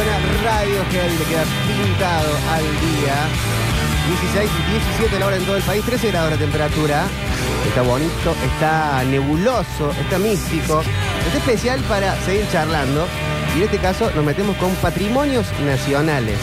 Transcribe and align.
suena 0.00 0.18
Radiohead 0.42 1.10
y 1.12 1.18
le 1.18 1.24
queda 1.24 1.44
pintado 1.66 2.30
al 2.50 2.62
día. 2.62 3.14
16 4.08 4.50
y 4.50 4.72
17 4.72 5.18
la 5.18 5.26
hora 5.26 5.36
en 5.36 5.44
todo 5.44 5.56
el 5.56 5.62
país, 5.62 5.84
13 5.84 6.10
grados 6.10 6.30
la 6.30 6.36
temperatura. 6.38 7.04
Está 7.68 7.82
bonito, 7.82 8.34
está 8.44 9.04
nebuloso, 9.04 9.92
está 10.00 10.18
místico. 10.18 10.82
Es 11.28 11.34
especial 11.34 11.80
para 11.82 12.16
seguir 12.22 12.46
charlando. 12.50 13.06
Y 13.54 13.58
en 13.58 13.64
este 13.64 13.78
caso 13.78 14.10
nos 14.14 14.24
metemos 14.24 14.56
con 14.56 14.70
patrimonios 14.76 15.46
nacionales. 15.66 16.36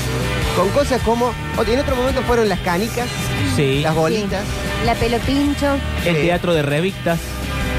Con 0.56 0.70
cosas 0.70 1.02
como, 1.02 1.34
o- 1.58 1.64
en 1.64 1.80
otro 1.80 1.96
momento 1.96 2.22
fueron 2.24 2.50
las 2.50 2.60
canicas, 2.60 3.08
Sí. 3.56 3.82
las 3.82 3.96
bolitas. 3.96 4.44
La 4.86 4.94
pelo 4.96 5.18
pincho, 5.20 5.78
El 6.06 6.16
Sí. 6.16 6.22
teatro 6.24 6.54
de 6.54 6.62
revistas. 6.62 7.20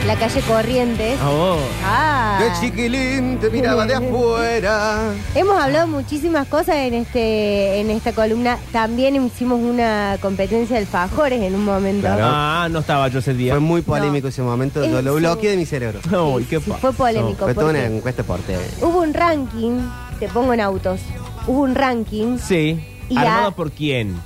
La 0.06 0.16
calle 0.16 0.40
Corrientes. 0.42 1.18
Oh. 1.22 1.58
Ah. 1.84 2.38
De 2.40 2.52
chiquilín 2.60 3.38
te 3.38 3.50
miraba 3.50 3.86
de 3.86 3.94
afuera. 3.94 5.12
Hemos 5.34 5.58
hablado 5.60 5.86
muchísimas 5.86 6.46
cosas 6.48 6.76
en 6.76 6.94
este 6.94 7.80
en 7.80 7.90
esta 7.90 8.12
columna. 8.12 8.58
También 8.72 9.16
hicimos 9.16 9.60
una 9.60 10.16
competencia 10.20 10.76
de 10.76 10.82
alfajores 10.82 11.42
en 11.42 11.54
un 11.54 11.64
momento. 11.64 12.02
Claro. 12.02 12.22
Ah, 12.24 12.68
no 12.70 12.80
estaba 12.80 13.08
yo 13.08 13.18
ese 13.18 13.34
día. 13.34 13.52
Fue 13.52 13.60
muy 13.60 13.82
polémico 13.82 14.28
ese 14.28 14.42
momento, 14.42 14.80
lo, 14.86 15.14
bloqueé 15.14 15.50
de 15.50 15.56
mi 15.56 15.66
cerebro. 15.66 16.00
Uy, 16.34 16.44
qué 16.44 16.60
Sí, 16.60 16.72
fue 16.80 16.92
polémico. 16.92 17.44
Fue 17.44 17.54
toda 17.54 17.70
una 17.70 17.84
encuesta 17.84 18.22
por 18.22 18.40
TV. 18.40 18.62
Hubo 18.82 19.02
un 19.02 19.14
ranking, 19.14 19.80
te 20.18 20.28
pongo 20.28 20.52
en 20.54 20.60
autos. 20.60 21.00
Hubo 21.46 21.62
un 21.62 21.74
ranking 21.74 22.38
Sí. 22.38 22.84
Y 23.08 23.16
¿Armado 23.16 23.52
por 23.52 23.70
quién? 23.70 24.20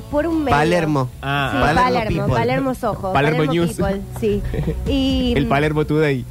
Por 0.00 0.26
un 0.26 0.44
medio. 0.44 0.56
Palermo. 0.56 1.08
Ah, 1.22 1.50
Sí, 1.52 1.58
ah. 1.58 1.60
Palermo 1.60 1.82
Palermo, 1.84 2.08
People. 2.22 2.34
Palermo, 2.34 2.74
Sojo. 2.74 3.12
Palermo 3.12 3.44
News. 3.52 3.72
People, 3.74 4.00
sí. 4.20 4.42
Y, 4.86 5.34
El 5.36 5.46
Palermo 5.46 5.84
Today. 5.84 6.24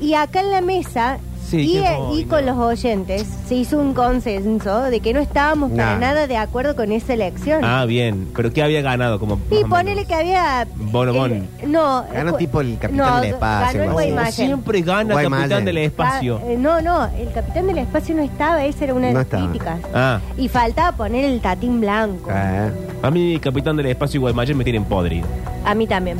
y 0.00 0.14
acá 0.14 0.40
en 0.40 0.50
la 0.50 0.60
mesa 0.60 1.18
Sí, 1.46 1.60
y, 1.60 1.72
qué 1.74 1.80
bueno. 1.80 2.18
y 2.18 2.24
con 2.24 2.44
los 2.44 2.56
oyentes 2.56 3.24
se 3.46 3.54
hizo 3.54 3.78
un 3.78 3.94
consenso 3.94 4.82
de 4.82 5.00
que 5.00 5.14
no 5.14 5.20
estábamos 5.20 5.70
para 5.70 5.98
nada 5.98 6.26
de 6.26 6.36
acuerdo 6.36 6.74
con 6.74 6.90
esa 6.90 7.14
elección. 7.14 7.64
Ah, 7.64 7.84
bien. 7.84 8.28
¿Pero 8.34 8.52
qué 8.52 8.62
había 8.62 8.82
ganado? 8.82 9.20
Como 9.20 9.38
y 9.50 9.64
ponele 9.64 10.04
que 10.06 10.14
había... 10.14 10.66
Bono, 10.76 11.12
el- 11.12 11.16
bono. 11.16 11.44
no. 11.66 12.04
Ganó 12.12 12.30
eh, 12.32 12.38
tipo 12.38 12.60
el 12.60 12.78
Capitán 12.78 12.96
no, 13.06 13.20
del 13.20 13.30
Espacio, 13.30 13.80
Ganó 13.80 14.00
el. 14.00 14.32
Siempre 14.32 14.82
gana 14.82 15.14
Guaymallén. 15.14 15.40
Capitán 15.40 15.64
del 15.64 15.78
Espacio. 15.78 16.40
Ah, 16.42 16.46
eh, 16.50 16.56
no, 16.58 16.80
no, 16.82 17.06
el 17.16 17.32
capitán 17.32 17.66
del 17.66 17.78
espacio 17.78 18.14
no 18.14 18.22
estaba, 18.22 18.64
esa 18.64 18.84
era 18.84 18.94
una 18.94 19.08
de 19.08 19.14
las 19.14 19.26
críticas. 19.26 19.78
Ah, 19.94 20.20
Y 20.36 20.48
faltaba 20.48 20.96
poner 20.96 21.24
el 21.24 21.40
tatín 21.40 21.80
blanco. 21.80 22.30
Eh, 22.32 22.70
a 23.02 23.10
mí 23.10 23.38
Capitán 23.40 23.76
del 23.76 23.86
Espacio 23.86 24.18
y 24.18 24.20
Guaymallén 24.22 24.56
me 24.56 24.64
tienen 24.64 24.84
podrido. 24.84 25.26
A 25.64 25.74
mí 25.74 25.86
también. 25.86 26.18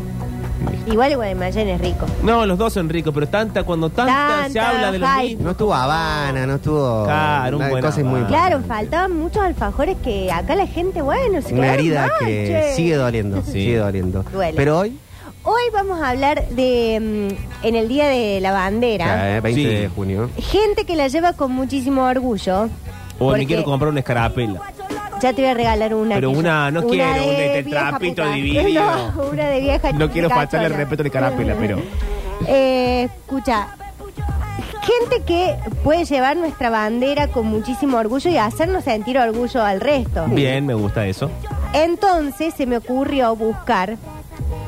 Igual 0.87 1.11
el 1.11 1.17
Guaymallén 1.17 1.69
es 1.69 1.81
rico. 1.81 2.06
No, 2.23 2.47
los 2.47 2.56
dos 2.56 2.73
son 2.73 2.89
ricos, 2.89 3.12
pero 3.12 3.27
tanta, 3.29 3.65
cuando 3.65 3.91
tanta, 3.91 4.48
se 4.48 4.61
habla 4.61 4.92
de 4.92 4.98
los 5.01 5.09
hype. 5.11 5.23
mismos. 5.25 5.45
no 5.45 5.51
estuvo 5.51 5.75
Habana, 5.75 6.47
no 6.47 6.55
estuvo. 6.55 7.05
Claro, 7.05 7.56
un 7.56 7.62
una 7.62 7.70
buen 7.70 7.84
cosa 7.84 8.01
muy. 8.05 8.20
Habana. 8.20 8.29
Claro, 8.29 8.61
faltaban 8.67 9.17
muchos 9.17 9.42
alfajores 9.42 9.97
que 10.05 10.31
acá 10.31 10.55
la 10.55 10.67
gente, 10.67 11.03
bueno, 11.03 11.42
se 11.42 11.53
Una 11.55 11.62
quedaron 11.62 11.81
herida 11.81 12.07
mal, 12.07 12.19
que 12.20 12.47
che. 12.69 12.75
sigue 12.77 12.95
doliendo, 12.95 13.42
Sí. 13.42 13.53
sigue 13.53 13.77
doliendo. 13.79 14.23
Duele. 14.33 14.57
Pero 14.57 14.79
hoy, 14.79 14.98
Hoy 15.48 15.62
vamos 15.73 16.03
a 16.03 16.09
hablar 16.11 16.48
de, 16.48 17.29
mm, 17.62 17.64
en 17.67 17.75
el 17.77 17.87
Día 17.87 18.09
de 18.09 18.41
la 18.41 18.51
Bandera, 18.51 19.37
eh, 19.37 19.41
20 19.41 19.61
Sí. 19.62 19.67
de 19.69 19.89
junio. 19.89 20.29
gente 20.39 20.84
que 20.84 20.97
la 20.97 21.07
lleva 21.07 21.34
con 21.34 21.53
muchísimo 21.53 22.03
orgullo. 22.05 22.64
O 22.64 23.27
porque 23.29 23.39
me 23.42 23.47
quiero 23.47 23.62
comprar 23.62 23.91
una 23.91 24.01
escarapela. 24.01 24.61
Ya 25.22 25.33
te 25.33 25.42
voy 25.42 25.50
a 25.50 25.55
regalar 25.55 25.95
una. 25.95 26.14
Pero 26.17 26.31
una, 26.31 26.70
no 26.70 26.83
quiero, 26.86 27.11
una 27.12 27.22
de 27.22 27.64
trapito 27.69 28.28
dividido. 28.33 28.83
No, 29.17 29.28
una 29.33 29.48
de 29.48 29.61
vieja 29.61 29.92
No 29.92 30.11
quiero 30.11 30.28
faltarle 30.28 30.67
el 30.67 30.75
respeto 30.75 31.03
a 31.03 31.05
la 31.05 31.08
escarapela, 31.08 31.55
pero. 31.58 31.78
Eh, 32.47 33.05
escucha, 33.05 33.69
gente 34.83 35.23
que 35.25 35.56
puede 35.83 36.05
llevar 36.05 36.36
nuestra 36.36 36.70
bandera 36.70 37.28
con 37.28 37.47
muchísimo 37.47 37.97
orgullo 37.98 38.31
y 38.31 38.36
hacernos 38.36 38.84
sentir 38.84 39.19
orgullo 39.19 39.62
al 39.62 39.81
resto. 39.81 40.27
Bien, 40.27 40.67
me 40.67 40.75
gusta 40.75 41.06
eso. 41.06 41.30
Entonces 41.73 42.55
se 42.55 42.67
me 42.67 42.77
ocurrió 42.77 43.34
buscar, 43.36 43.97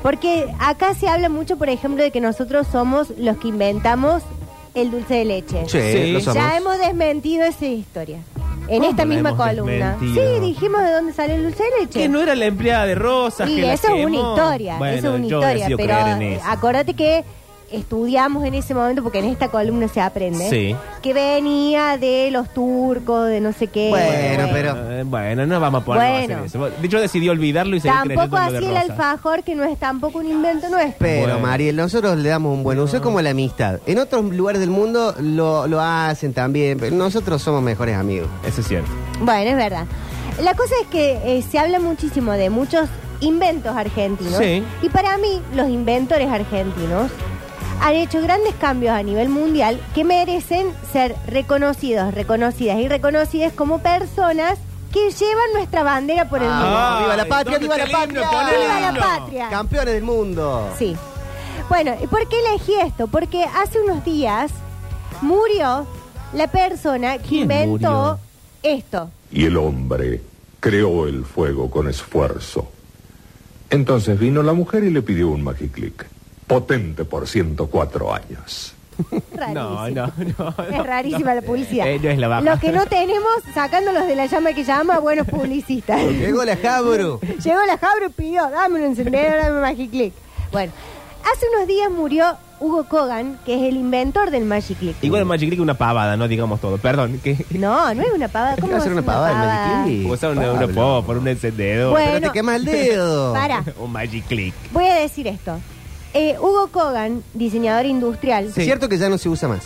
porque 0.03 0.47
acá 0.59 0.95
se 0.95 1.09
habla 1.09 1.29
mucho, 1.29 1.57
por 1.57 1.69
ejemplo, 1.69 2.03
de 2.03 2.11
que 2.11 2.21
nosotros 2.21 2.67
somos 2.71 3.11
los 3.19 3.37
que 3.37 3.49
inventamos 3.49 4.23
el 4.75 4.91
dulce 4.91 5.15
de 5.15 5.25
leche. 5.25 5.65
Sí, 5.69 5.79
Sí. 5.81 6.13
lo 6.13 6.21
somos. 6.21 6.35
Ya 6.35 6.57
hemos 6.57 6.79
desmentido 6.79 7.45
esa 7.45 7.67
historia. 7.67 8.19
En 8.69 8.79
¿Cómo 8.81 8.91
esta 8.91 9.05
misma 9.05 9.37
columna. 9.37 9.93
desmentido? 9.99 10.35
Sí, 10.35 10.41
dijimos 10.41 10.83
de 10.83 10.93
dónde 10.93 11.13
sale 11.15 11.35
el 11.37 11.43
dulce 11.45 11.63
de 11.65 11.71
leche. 11.81 12.01
Que 12.01 12.09
no 12.09 12.21
era 12.21 12.35
la 12.35 12.45
empleada 12.47 12.85
de 12.87 12.95
Rosas 12.95 13.49
Y 13.49 13.57
que 13.57 13.63
la 13.63 13.73
eso 13.73 13.89
es 13.95 14.05
una 14.07 14.17
historia, 14.17 14.77
Bueno, 14.79 14.97
eso 14.97 15.09
es 15.15 15.21
una 15.21 15.27
yo 15.27 15.39
historia, 15.39 15.67
pero 15.77 15.77
creer 15.77 16.07
en 16.09 16.23
eso. 16.23 16.45
acuérdate 16.47 16.95
que 16.95 17.25
estudiamos 17.71 18.45
en 18.45 18.55
ese 18.55 18.75
momento, 18.75 19.03
porque 19.03 19.19
en 19.19 19.27
esta 19.27 19.49
columna 19.49 19.89
se 19.89 20.01
aprende, 20.01 20.49
Sí. 20.49 20.75
que 21.03 21.13
venía 21.15 21.97
de 21.99 22.31
los 22.31 22.49
turcos, 22.53 23.29
de 23.29 23.41
no 23.41 23.53
sé 23.53 23.67
qué. 23.69 23.91
Bueno, 23.91 24.49
pero- 24.53 24.91
Eh, 24.93 25.03
bueno, 25.05 25.47
no 25.47 25.61
vamos 25.61 25.83
a 25.83 25.85
ponernos 25.85 26.09
a 26.09 26.19
Bueno. 26.19 26.35
hacer 26.45 26.47
eso. 26.47 26.81
De 26.81 26.87
hecho, 26.87 27.01
decidí 27.01 27.29
olvidarlo 27.29 27.77
y 27.77 27.81
seguir 27.81 27.97
Tampoco 28.17 28.37
así 28.37 28.57
el 28.65 28.77
alfajor, 28.77 29.43
que 29.43 29.55
no 29.55 29.65
es 29.65 29.79
tampoco 29.79 30.19
un 30.19 30.31
invento 30.31 30.69
nuestro. 30.69 30.97
Pero, 30.99 31.23
Bueno. 31.35 31.41
Mariel, 31.41 31.77
nosotros 31.77 32.17
le 32.19 32.29
damos 32.29 32.55
un 32.57 32.63
buen 32.63 32.79
uso. 32.79 32.97
Es 32.97 33.03
como 33.03 33.21
la 33.21 33.31
amistad. 33.31 33.81
En 33.87 33.99
otros 33.99 34.25
lugares 34.25 34.61
del 34.61 34.71
mundo 34.71 35.15
lo, 35.21 35.67
lo 35.67 35.81
hacen 35.81 36.33
también, 36.33 36.79
pero 36.79 36.95
nosotros 36.97 37.43
somos 37.43 37.63
mejores 37.63 37.97
amigos. 37.97 38.29
Eso 38.47 38.61
es 38.61 38.69
cierto. 38.69 38.91
Bueno, 39.21 39.51
es 39.51 39.57
verdad. 39.57 39.85
La 40.43 40.55
cosa 40.55 40.75
es 40.83 40.87
que 40.89 41.19
eh, 41.25 41.43
se 41.43 41.59
habla 41.59 41.81
muchísimo 41.81 42.33
de 42.33 42.49
muchos 42.51 42.89
inventos 43.21 43.77
argentinos. 43.77 44.37
Sí. 44.39 44.63
Y 44.83 44.89
para 44.91 45.19
mí, 45.19 45.43
los 45.55 45.69
inventores 45.69 46.29
argentinos 46.31 47.11
han 47.81 47.95
hecho 47.95 48.21
grandes 48.21 48.55
cambios 48.55 48.93
a 48.95 49.03
nivel 49.03 49.29
mundial 49.29 49.81
que 49.95 50.05
merecen 50.05 50.69
ser 50.93 51.15
reconocidos, 51.27 52.13
reconocidas 52.15 52.79
y 52.79 52.89
reconocidas 52.89 53.53
como 53.53 53.79
personas 53.81 54.59
que 54.93 55.11
llevan 55.11 55.53
nuestra 55.55 55.83
bandera 55.83 56.29
por 56.29 56.43
el 56.43 56.49
mundo. 56.49 56.65
Ah, 56.67 56.99
¡Viva 57.03 57.17
la 57.17 57.25
patria! 57.27 57.59
¿dónde 57.59 57.67
¡Viva 57.75 57.77
la 57.79 57.99
patria! 57.99 58.29
¡Viva 58.31 58.81
la 58.93 58.99
patria! 58.99 59.49
Campeones 59.51 59.95
del 59.95 60.03
mundo. 60.03 60.71
Sí. 60.79 60.97
Bueno, 61.69 61.95
¿y 62.03 62.07
¿por 62.07 62.27
qué 62.29 62.37
elegí 62.49 62.75
esto? 62.75 63.07
Porque 63.09 63.45
hace 63.45 63.81
unos 63.81 64.05
días 64.05 64.51
murió 65.21 65.87
la 66.33 66.47
persona 66.49 67.19
que 67.19 67.29
¿Quién 67.29 67.43
inventó 67.43 67.67
murió? 67.91 68.19
esto. 68.63 69.11
Y 69.31 69.45
el 69.45 69.57
hombre 69.59 70.23
creó 70.61 71.07
el 71.07 71.25
fuego 71.25 71.71
con 71.71 71.89
esfuerzo. 71.89 72.69
Entonces 73.71 74.19
vino 74.19 74.43
la 74.43 74.55
mujer 74.55 74.85
y 74.85 74.91
le 74.91 75.03
pidió 75.03 75.29
un 75.29 75.43
magiclick, 75.45 76.07
potente 76.49 77.05
por 77.05 77.29
104 77.29 78.13
años. 78.15 78.75
No, 79.55 79.87
Rarísimo. 79.87 80.13
no, 80.39 80.55
no. 80.59 80.65
Es 80.77 80.85
rarísima 80.85 81.35
la 81.35 81.43
publicidad. 81.43 81.87
Eh, 81.87 82.01
no 82.03 82.11
es 82.11 82.19
la 82.19 82.27
baja. 82.27 82.43
Lo 82.43 82.59
que 82.59 82.73
no 82.73 82.85
tenemos, 82.87 83.31
sacándolos 83.55 84.09
de 84.09 84.17
la 84.17 84.27
llama 84.27 84.53
que 84.53 84.65
llama, 84.65 84.99
buenos 84.99 85.29
publicistas. 85.29 86.03
Llegó 86.11 86.45
la 86.45 86.57
Jabru. 86.57 87.21
Llegó 87.21 87.65
la 87.65 87.79
Jabro 87.79 88.07
y 88.07 88.09
pidió, 88.09 88.51
dame 88.51 88.81
un 88.81 88.87
encendedor, 88.87 89.37
dame 89.37 89.55
un 89.55 89.61
Magic 89.61 89.91
Click. 89.91 90.13
Bueno, 90.51 90.73
hace 91.33 91.47
unos 91.55 91.69
días 91.69 91.91
murió 91.93 92.37
Hugo 92.59 92.89
Kogan, 92.89 93.39
que 93.47 93.55
es 93.55 93.69
el 93.69 93.77
inventor 93.77 94.33
del 94.33 94.45
Magic 94.45 94.77
Click. 94.79 94.97
Igual 95.03 95.21
el 95.21 95.27
Magic 95.27 95.49
Click 95.49 95.61
es 95.61 95.63
una 95.63 95.75
pavada, 95.75 96.17
no 96.17 96.27
digamos 96.27 96.61
todo. 96.61 96.77
Perdón. 96.79 97.21
Que... 97.23 97.47
No, 97.51 97.95
no 97.95 98.03
es 98.03 98.13
una 98.13 98.27
pavada. 98.27 98.57
¿Qué 98.57 98.63
¿Cómo 98.63 98.73
va 98.73 98.79
a 98.79 98.83
ser 98.83 98.93
una 98.93 99.03
pavada 99.03 99.31
el 99.31 99.37
Magic 99.39 99.85
Click? 99.85 100.13
Usar 100.13 100.31
una, 100.33 100.53
una 100.53 100.67
pava 100.67 101.03
por 101.03 101.19
un 101.19 101.29
encendedor. 101.29 101.93
Bueno. 101.93 102.11
Pero 102.15 102.27
te 102.27 102.33
quema 102.33 102.57
el 102.57 102.65
dedo. 102.65 103.33
Para, 103.33 103.63
un 103.79 103.93
Magic 103.93 104.27
Click. 104.27 104.55
voy 104.73 104.87
a 104.87 104.95
decir 104.97 105.29
esto. 105.29 105.61
Eh, 106.15 106.37
Hugo 106.39 106.69
Kogan, 106.69 107.23
diseñador 107.35 107.87
industrial. 107.87 108.47
Es 108.47 108.55
cierto 108.55 108.89
que 108.89 108.99
ya 108.99 109.09
no 109.09 109.19
se 109.19 109.29
usa 109.29 109.49
más. 109.49 109.65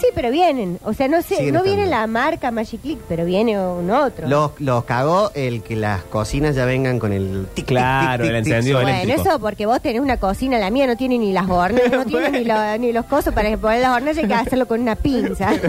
Sí, 0.00 0.06
pero 0.14 0.30
vienen. 0.30 0.78
O 0.84 0.92
sea, 0.94 1.08
no 1.08 1.20
sé, 1.22 1.36
Siguen 1.36 1.54
no 1.54 1.62
viene 1.62 1.84
estando. 1.84 2.00
la 2.00 2.06
marca 2.06 2.50
Magic 2.50 2.80
Click, 2.80 2.98
pero 3.08 3.24
viene 3.24 3.58
un 3.60 3.90
otro. 3.90 4.26
Los, 4.28 4.52
los 4.58 4.84
cagó 4.84 5.30
el 5.34 5.62
que 5.62 5.76
las 5.76 6.02
cocinas 6.04 6.54
ya 6.56 6.64
vengan 6.64 6.98
con 6.98 7.12
el 7.12 7.46
tic, 7.54 7.66
Claro, 7.66 8.22
tic, 8.22 8.30
el 8.30 8.36
encendido 8.38 8.80
Bueno, 8.80 8.96
eléctrico. 8.98 9.28
eso 9.28 9.38
porque 9.40 9.66
vos 9.66 9.80
tenés 9.82 10.00
una 10.00 10.16
cocina, 10.18 10.58
la 10.58 10.70
mía 10.70 10.86
no 10.86 10.96
tiene 10.96 11.18
ni 11.18 11.32
las 11.32 11.48
hornallas, 11.50 11.90
no 11.92 12.04
tiene 12.06 12.30
ni, 12.30 12.44
lo- 12.44 12.78
ni 12.78 12.92
los 12.92 13.04
cosos 13.06 13.34
para 13.34 13.54
poner 13.58 13.80
las 13.82 13.94
hornallas, 13.96 14.18
hay 14.18 14.28
que 14.28 14.34
hacerlo 14.34 14.66
con 14.66 14.80
una 14.80 14.96
pinza. 14.96 15.50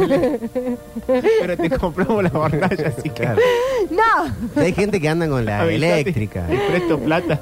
Pero 1.08 1.58
te 1.58 1.70
compramos 1.72 2.24
la 2.24 2.32
hornalla, 2.34 2.94
así 2.98 3.10
que. 3.10 3.22
Claro. 3.24 3.40
no, 3.90 4.62
Hay 4.62 4.74
gente 4.74 5.00
que 5.02 5.10
anda 5.10 5.28
con 5.28 5.44
la 5.46 5.60
Avisate, 5.62 6.00
eléctrica. 6.00 6.46
Te 6.48 6.58
presto 6.58 7.00
plata. 7.00 7.40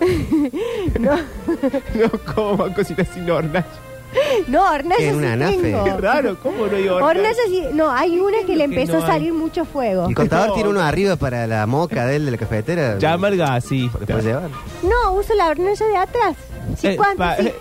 no, 0.99 1.15
No, 1.15 2.11
¿cómo 2.33 2.57
va 2.57 2.67
a 2.67 2.73
cocinar 2.73 3.05
sin 3.13 3.29
hornalla? 3.29 3.65
no, 4.47 4.63
hornallas 4.63 4.97
¿Qué, 4.97 5.09
sí 5.11 5.15
una 5.15 5.33
anafe? 5.33 5.57
tengo. 5.57 5.83
Qué 5.83 5.97
raro, 5.97 6.37
¿cómo 6.41 6.67
no 6.67 6.75
hay 6.75 6.87
hornalla? 6.87 7.05
Hornallas 7.05 7.37
sí, 7.47 7.63
no, 7.73 7.91
hay 7.91 8.19
una 8.19 8.37
que 8.45 8.55
le 8.55 8.57
que 8.57 8.63
empezó 8.63 8.93
no 8.93 8.99
a 8.99 9.01
hay? 9.05 9.07
salir 9.13 9.33
mucho 9.33 9.65
fuego. 9.65 10.07
El 10.09 10.15
contador 10.15 10.47
No. 10.49 10.53
tiene 10.55 10.69
uno 10.69 10.81
arriba 10.81 11.15
para 11.15 11.45
la 11.47 11.65
moca 11.67 12.05
de 12.05 12.15
él 12.15 12.25
de 12.25 12.31
la 12.31 12.37
cafetera. 12.37 12.97
Llama 12.97 13.27
al 13.27 13.37
gasista. 13.37 13.99
¿Lo 13.99 14.05
puedes 14.05 14.25
llevar? 14.25 14.49
No, 14.83 15.13
uso 15.13 15.33
la 15.35 15.47
hornalla 15.47 15.85
de 15.85 15.97
atrás. 15.97 16.35
Sí, 16.77 16.87
Eh, 16.87 16.95
¿cuánto? 16.97 17.17
pa- 17.17 17.35
Sí. 17.37 17.47
eh, 17.47 17.55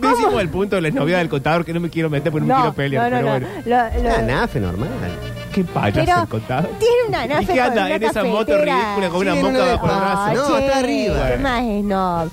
¿Cómo? 0.00 0.16
Decimos 0.16 0.40
el 0.42 0.48
punto 0.48 0.76
de 0.76 0.82
la 0.82 0.90
novia 0.90 1.18
del 1.18 1.28
contador 1.28 1.64
que 1.64 1.72
no 1.72 1.78
me 1.78 1.88
quiero 1.88 2.10
meter 2.10 2.32
porque 2.32 2.46
no, 2.48 2.56
quiero 2.56 2.72
pelear. 2.72 3.10
no, 3.12 3.20
no, 3.20 3.22
pero 3.26 3.38
no. 3.40 3.46
bueno. 3.46 3.62
Lo- 3.94 4.02
lo- 4.02 4.08
Una 4.08 4.18
anafe 4.18 4.58
normal. 4.60 4.88
Qué 5.52 5.64
payaso 5.64 6.00
Pero 6.06 6.22
el 6.22 6.28
contador. 6.28 6.70
tiene 6.78 6.94
una 7.08 7.22
anafe 7.22 7.42
¿Y 7.42 7.46
qué 7.46 7.52
con 7.52 7.60
anda 7.60 7.84
una 7.86 7.94
en 7.94 8.02
esa 8.02 8.24
moto 8.24 8.46
cafetera. 8.52 8.74
ridícula 8.84 9.08
con 9.10 9.20
una 9.20 9.32
Sí, 9.34 9.38
moca 9.42 9.52
no, 9.52 9.58
bajo 9.66 9.86
el 9.86 9.92
no, 9.92 10.00
brazo? 10.00 10.48
no, 10.50 10.58
está 10.58 10.78
arriba. 10.78 11.28
¿Qué 11.30 11.36
más 11.38 11.62
es 11.62 11.84
no? 11.84 12.30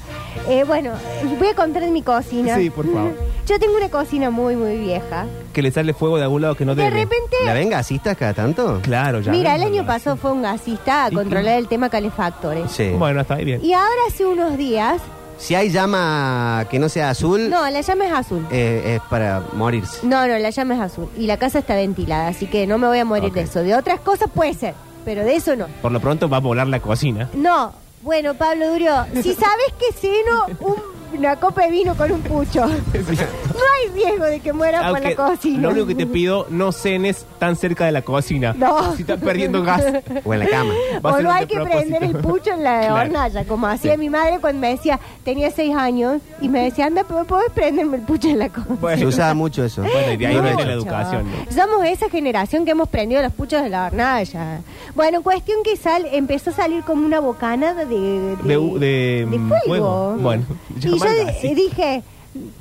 Eh, 0.50 0.64
bueno, 0.66 0.92
voy 1.38 1.48
a 1.48 1.54
contar 1.56 1.84
en 1.84 1.94
mi 1.94 2.02
cocina. 2.02 2.56
Sí, 2.58 2.70
por 2.70 2.86
favor. 2.92 3.14
Yo 3.48 3.60
tengo 3.60 3.78
una 3.78 3.90
cocina 3.90 4.30
muy, 4.30 4.56
muy 4.56 4.78
vieja. 4.78 5.26
Que 5.54 5.62
le 5.62 5.72
sale 5.72 5.94
fuego 5.94 6.18
de 6.18 6.24
algún 6.24 6.42
lado 6.42 6.56
que 6.56 6.66
no 6.66 6.76
De 6.76 6.84
debe. 6.84 7.02
repente, 7.04 7.36
¿La 7.46 7.54
ven 7.54 7.70
gasistas 7.70 8.16
cada 8.18 8.34
tanto? 8.34 8.80
Claro, 8.84 9.20
ya. 9.22 9.32
mira, 9.32 9.56
el 9.56 9.64
año 9.64 9.86
pasado 9.86 10.18
fue 10.18 10.32
un 10.32 10.42
gasista 10.42 11.06
a 11.06 11.10
¿Y 11.12 11.16
controlar 11.16 11.54
qué? 11.54 11.58
el 11.58 11.68
tema 11.68 11.90
calefactores. 11.90 12.72
Sí. 12.72 12.90
Bueno, 12.90 13.22
está 13.22 13.36
ahí 13.36 13.46
bien. 13.46 13.64
Y 13.64 13.74
ahora 13.74 13.90
hace 14.08 14.26
unos 14.26 14.56
días, 14.58 15.02
Si 15.40 15.56
hay 15.56 15.70
llama 15.72 16.66
que 16.70 16.78
no 16.80 16.90
sea 16.90 17.10
azul, 17.12 17.50
no, 17.50 17.68
la 17.70 17.82
llama 17.82 18.06
es 18.06 18.12
azul. 18.14 18.46
eh, 18.52 18.96
es 18.98 19.02
para 19.10 19.42
morirse. 19.54 20.06
No, 20.06 20.28
no, 20.28 20.38
la 20.38 20.50
llama 20.50 20.76
es 20.76 20.82
azul. 20.82 21.10
Y 21.18 21.26
la 21.28 21.38
casa 21.38 21.60
está 21.60 21.76
ventilada, 21.76 22.28
así 22.28 22.46
que 22.46 22.68
no 22.68 22.78
me 22.78 22.88
voy 22.88 23.00
a 23.00 23.06
morir 23.06 23.30
Ok. 23.30 23.36
de 23.36 23.42
eso. 23.42 23.62
De 23.64 23.74
otras 23.76 24.00
cosas 24.02 24.30
puede 24.34 24.54
ser, 24.54 24.74
pero 25.06 25.24
de 25.24 25.36
eso 25.36 25.56
no. 25.56 25.66
Por 25.82 25.92
lo 25.92 26.00
pronto 26.00 26.28
va 26.30 26.38
a 26.38 26.42
volar 26.42 26.68
la 26.68 26.82
cocina. 26.82 27.30
No, 27.34 27.72
bueno, 28.02 28.34
Pablo 28.34 28.70
Durio, 28.72 29.06
si 29.14 29.34
sabes 29.34 29.74
que 29.78 29.92
ceno 29.94 30.46
un- 30.62 31.18
una 31.18 31.36
copa 31.40 31.64
de 31.64 31.72
vino 31.72 31.96
con 31.96 32.12
un 32.12 32.22
pucho, 32.22 32.66
no 33.60 33.96
hay 33.96 34.04
riesgo 34.04 34.26
de 34.26 34.40
que 34.40 34.54
muera 34.54 34.90
por 34.90 35.02
la 35.02 35.16
cocina. 35.16 35.62
Lo 35.62 35.70
único 35.70 35.88
que 35.88 35.96
te 35.96 36.06
pido, 36.08 36.48
no 36.50 36.72
cenes 36.72 37.26
tan 37.40 37.56
cerca 37.56 37.86
de 37.86 37.92
la 37.92 38.02
cocina. 38.02 38.54
No. 38.58 38.96
Si 38.96 39.02
estás 39.02 39.20
perdiendo 39.20 39.64
gas. 39.64 39.84
O 40.26 40.34
en 40.34 40.40
la 40.40 40.48
cama. 40.48 40.74
Va 41.06 41.14
O 41.14 41.22
no 41.22 41.32
hay 41.32 41.46
que 41.46 41.60
prender 41.60 42.04
el 42.04 42.16
pucho 42.18 42.52
en 42.52 42.64
la 42.64 42.80
Claro. 42.82 42.96
hornalla, 43.02 43.46
como 43.46 43.68
hacía 43.68 43.94
Sí. 43.94 43.98
mi 44.00 44.10
madre 44.10 44.40
cuando 44.40 44.60
me 44.62 44.70
decía, 44.72 45.00
tenía 45.24 45.52
seis 45.52 45.76
años, 45.76 46.22
y 46.42 46.50
me 46.50 46.64
decía, 46.64 46.86
anda, 46.88 47.04
¿pero 47.08 47.26
¿podés 47.26 47.52
prenderme 47.52 47.98
el 47.98 48.04
pucho 48.04 48.28
en 48.30 48.40
la 48.40 48.50
cocina? 48.50 48.76
Se 48.76 48.82
Bueno, 48.82 49.08
usaba 49.08 49.34
mucho 49.34 49.64
eso. 49.64 49.82
bueno, 49.82 50.12
y 50.14 50.18
de 50.18 50.28
ahí 50.28 50.36
No, 50.36 50.42
viene 50.44 50.66
la 50.66 50.74
educación. 50.74 51.26
¿no? 51.30 51.52
Somos 51.52 51.86
esa 51.86 52.10
generación 52.10 52.66
que 52.66 52.72
hemos 52.72 52.90
prendido 52.90 53.22
los 53.22 53.34
puchos 53.34 53.62
de 53.62 53.70
la 53.70 53.86
hornalla. 53.88 54.62
Bueno, 54.96 55.22
cuestión 55.22 55.60
que 55.64 55.76
sal, 55.78 56.06
empezó 56.12 56.50
a 56.52 56.54
salir 56.54 56.84
como 56.84 57.06
una 57.06 57.20
bocanada 57.20 57.86
de, 57.86 57.96
de, 58.00 58.36
De 58.44 58.58
de, 58.80 59.26
de 59.30 59.38
mm, 59.38 59.48
fuego. 59.48 59.64
fuego. 59.66 60.16
Bueno, 60.20 60.44
y 60.76 60.80
yo 60.80 60.98
gasista. 60.98 61.48
dije, 61.56 62.04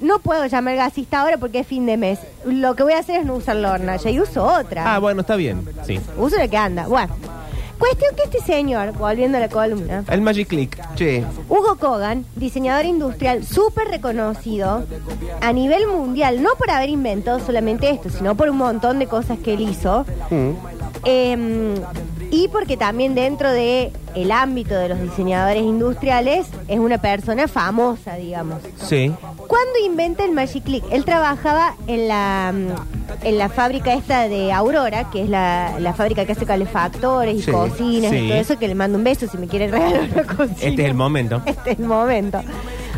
no 0.01 0.19
puedo 0.21 0.47
llamar 0.47 0.77
gasista 0.77 1.21
ahora 1.21 1.39
porque 1.39 1.61
es 1.61 1.67
fin 1.67 1.87
de 1.87 1.97
mes. 1.97 2.19
Lo 2.45 2.75
que 2.75 2.83
voy 2.83 2.95
a 2.95 2.99
hacer 2.99 3.21
es 3.21 3.27
no 3.27 3.35
usar 3.35 3.57
la 3.57 3.73
hornalla 3.73 4.11
y 4.11 4.21
uso 4.21 4.45
otra. 4.45 4.95
Ah, 4.95 4.99
bueno, 4.99 5.21
está 5.23 5.37
bien. 5.37 5.67
Sí. 5.87 6.01
Uso 6.17 6.37
la 6.37 6.49
que 6.49 6.57
anda. 6.57 6.87
Bueno, 6.87 7.15
cuestión 7.79 8.15
que 8.17 8.25
este 8.25 8.41
señor, 8.41 8.93
volviendo 8.93 9.39
a 9.39 9.41
la 9.41 9.49
columna, 9.49 10.05
El 10.11 10.21
Magic 10.21 10.49
Click. 10.49 10.79
Sí. 10.97 11.25
Hugo 11.49 11.77
Kogan, 11.77 12.25
diseñador 12.37 12.85
industrial 12.85 13.45
súper 13.45 13.89
reconocido 13.89 14.85
a 15.41 15.53
nivel 15.53 15.87
mundial, 15.87 16.43
no 16.43 16.51
por 16.59 16.71
haber 16.71 16.91
inventado 16.91 17.41
solamente 17.41 17.91
esto, 17.91 18.11
sino 18.11 18.35
por 18.37 18.51
un 18.51 18.59
montón 18.59 18.99
de 18.99 19.07
cosas 19.07 19.39
que 19.39 19.55
él 19.55 19.61
hizo. 19.61 20.05
Mm. 20.31 20.51
Eh, 21.05 21.75
y 22.31 22.49
porque 22.49 22.77
también 22.77 23.15
dentro 23.15 23.51
de 23.51 23.93
el 24.15 24.31
ámbito 24.33 24.75
de 24.75 24.89
los 24.89 25.01
diseñadores 25.01 25.63
industriales 25.63 26.47
es 26.67 26.79
una 26.79 26.99
persona 26.99 27.49
famosa, 27.49 28.17
digamos. 28.17 28.61
Sí. 28.77 29.13
Cuando 29.47 29.79
inventa 29.85 30.25
el 30.25 30.33
Magic 30.33 30.65
Click, 30.65 30.85
él 30.91 31.05
trabajaba 31.05 31.75
en 31.87 32.09
la 32.09 32.53
en 33.23 33.39
la 33.39 33.49
fábrica 33.49 33.93
esta 33.95 34.29
de 34.29 34.53
Aurora, 34.53 35.11
que 35.11 35.23
es 35.23 35.29
la, 35.29 35.79
la 35.81 35.93
fábrica 35.95 36.25
que 36.25 36.33
hace 36.33 36.47
calefactores 36.47 37.35
y 37.37 37.43
Sí, 37.43 37.51
cocinas 37.51 38.13
y 38.13 38.29
todo 38.29 38.39
eso, 38.39 38.59
que 38.59 38.69
le 38.69 38.75
mando 38.75 38.99
un 38.99 39.05
beso 39.05 39.27
si 39.27 39.37
me 39.39 39.47
quiere 39.49 39.69
regalar 39.69 40.09
una 40.13 40.23
cocina. 40.25 40.57
Este 40.61 40.83
es 40.83 40.89
el 40.89 40.95
momento. 40.95 41.43
Este 41.47 41.73
es 41.73 41.79
el 41.79 41.85
momento. 41.87 42.41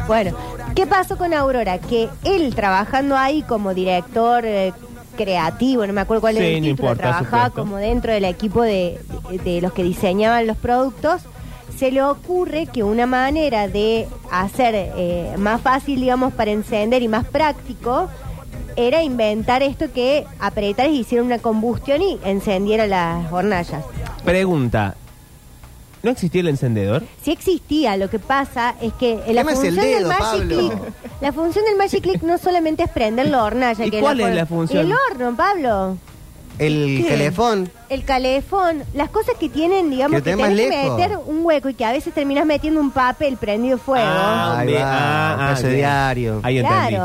Bueno, 0.06 0.36
¿qué 0.74 0.86
pasó 0.86 1.16
con 1.16 1.32
Aurora? 1.34 1.78
Que 1.78 2.08
él 2.24 2.54
trabajando 2.54 3.16
ahí 3.16 3.42
como 3.42 3.74
director 3.74 4.44
eh, 4.44 4.72
creativo, 5.16 5.86
no 5.86 5.92
me 5.92 6.00
acuerdo 6.00 6.20
cuál 6.22 6.34
Sí, 6.34 6.40
era 6.40 6.48
el 6.48 6.54
no 6.60 6.66
título, 6.68 6.88
importa, 6.90 7.02
trabajaba 7.02 7.46
supuesto. 7.48 7.60
como 7.62 7.76
dentro 7.76 8.12
del 8.12 8.24
equipo 8.24 8.62
de, 8.62 8.98
de- 9.30 9.38
de 9.38 9.60
los 9.60 9.72
que 9.72 9.82
diseñaban 9.82 10.46
los 10.46 10.56
productos, 10.56 11.22
se 11.76 11.90
le 11.92 12.02
ocurre 12.02 12.66
que 12.66 12.82
una 12.82 13.06
manera 13.06 13.68
de 13.68 14.06
hacer 14.30 14.74
eh, 14.76 15.32
más 15.38 15.60
fácil, 15.60 16.00
digamos, 16.00 16.32
para 16.34 16.50
encender 16.50 17.02
y 17.02 17.08
más 17.08 17.24
práctico, 17.26 18.08
era 18.88 19.02
inventar 19.02 19.62
esto 19.62 19.92
que 19.92 20.26
apretaras 20.38 20.92
y 20.92 21.00
hiciera 21.00 21.22
una 21.24 21.38
combustión 21.38 22.02
y 22.02 22.18
encendiera 22.24 22.86
las 22.86 23.30
hornallas. 23.32 23.84
Pregunta. 24.24 24.94
¿No 26.02 26.10
existía 26.10 26.40
el 26.40 26.48
encendedor? 26.48 27.02
Sí 27.22 27.30
existía, 27.32 27.96
lo 27.98 28.08
que 28.08 28.18
pasa 28.18 28.74
es 28.80 28.92
que 28.94 29.20
la 29.28 29.42
el 29.42 29.48
función 29.48 29.74
del 29.76 30.06
Magic. 30.06 30.46
Click, 30.48 30.72
la 31.20 31.32
función 31.32 31.64
del 31.66 31.76
Magic 31.76 32.02
Click 32.02 32.22
no 32.22 32.38
solamente 32.38 32.82
es 32.84 32.88
prender 32.90 33.28
la 33.28 33.44
hornalla, 33.44 33.84
¿Y 33.84 33.90
que 33.90 34.00
cuál 34.00 34.18
es 34.20 34.34
la 34.34 34.46
función? 34.46 34.86
El 34.86 34.92
horno, 34.94 35.36
Pablo. 35.36 35.98
El 36.58 37.02
¿Qué? 37.02 37.08
telefón. 37.10 37.70
El 37.90 38.04
calefón, 38.04 38.82
las 38.94 39.10
cosas 39.10 39.34
que 39.38 39.48
tienen, 39.50 39.90
digamos, 39.90 40.16
Que 40.22 40.30
que, 40.30 40.36
tenés 40.36 40.70
que 40.70 40.90
meter 40.90 41.18
un 41.26 41.44
hueco 41.44 41.68
y 41.68 41.74
que 41.74 41.84
a 41.84 41.92
veces 41.92 42.12
terminas 42.14 42.44
metiendo 42.46 42.80
un 42.80 42.90
papel 42.90 43.36
prendido 43.36 43.76
fuego. 43.78 44.06
Ah, 44.06 44.58
Ahí 44.58 44.72
va, 44.74 44.80
Ah, 44.82 45.36
ah, 45.48 45.52
ese 45.52 45.68
bien. 45.68 45.76
diario. 45.76 46.40
Ahí 46.42 46.58
entendí. 46.58 46.96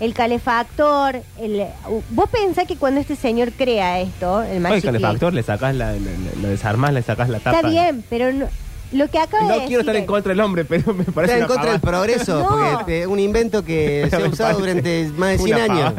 El 0.00 0.14
calefactor, 0.14 1.16
el, 1.40 1.64
vos 2.10 2.28
pensás 2.30 2.66
que 2.66 2.76
cuando 2.76 3.00
este 3.00 3.16
señor 3.16 3.50
crea 3.52 4.00
esto, 4.00 4.42
el 4.42 4.50
Oye, 4.50 4.60
Magic 4.60 4.76
el 4.76 4.82
calefactor, 4.92 5.34
le 5.34 5.42
sacas 5.42 5.74
la, 5.74 5.92
la- 5.92 5.98
la- 5.98 6.40
lo 6.42 6.48
desarmás, 6.48 6.92
le 6.92 7.02
sacas 7.02 7.28
la 7.28 7.38
tapa. 7.40 7.56
está 7.56 7.68
bien, 7.68 8.04
pero 8.08 8.32
no- 8.32 8.46
lo 8.92 9.08
que 9.08 9.18
acaba 9.18 9.42
de 9.42 9.48
No 9.48 9.54
decir 9.54 9.66
quiero 9.68 9.80
estar 9.80 9.96
en 9.96 10.06
contra 10.06 10.30
del 10.30 10.40
hombre, 10.40 10.64
pero 10.64 10.94
me 10.94 11.04
parece 11.04 11.34
Está 11.34 11.44
en 11.44 11.48
contra 11.52 11.72
del 11.72 11.80
progreso, 11.80 12.38
No. 12.42 12.48
porque 12.48 12.70
este, 13.00 13.06
un 13.08 13.18
invento 13.18 13.64
que 13.64 14.06
Pero 14.08 14.22
se 14.22 14.26
ha 14.26 14.30
usado 14.30 14.58
durante 14.60 15.10
más 15.16 15.30
de 15.30 15.38
100 15.38 15.54
una 15.56 15.64
años. 15.64 15.94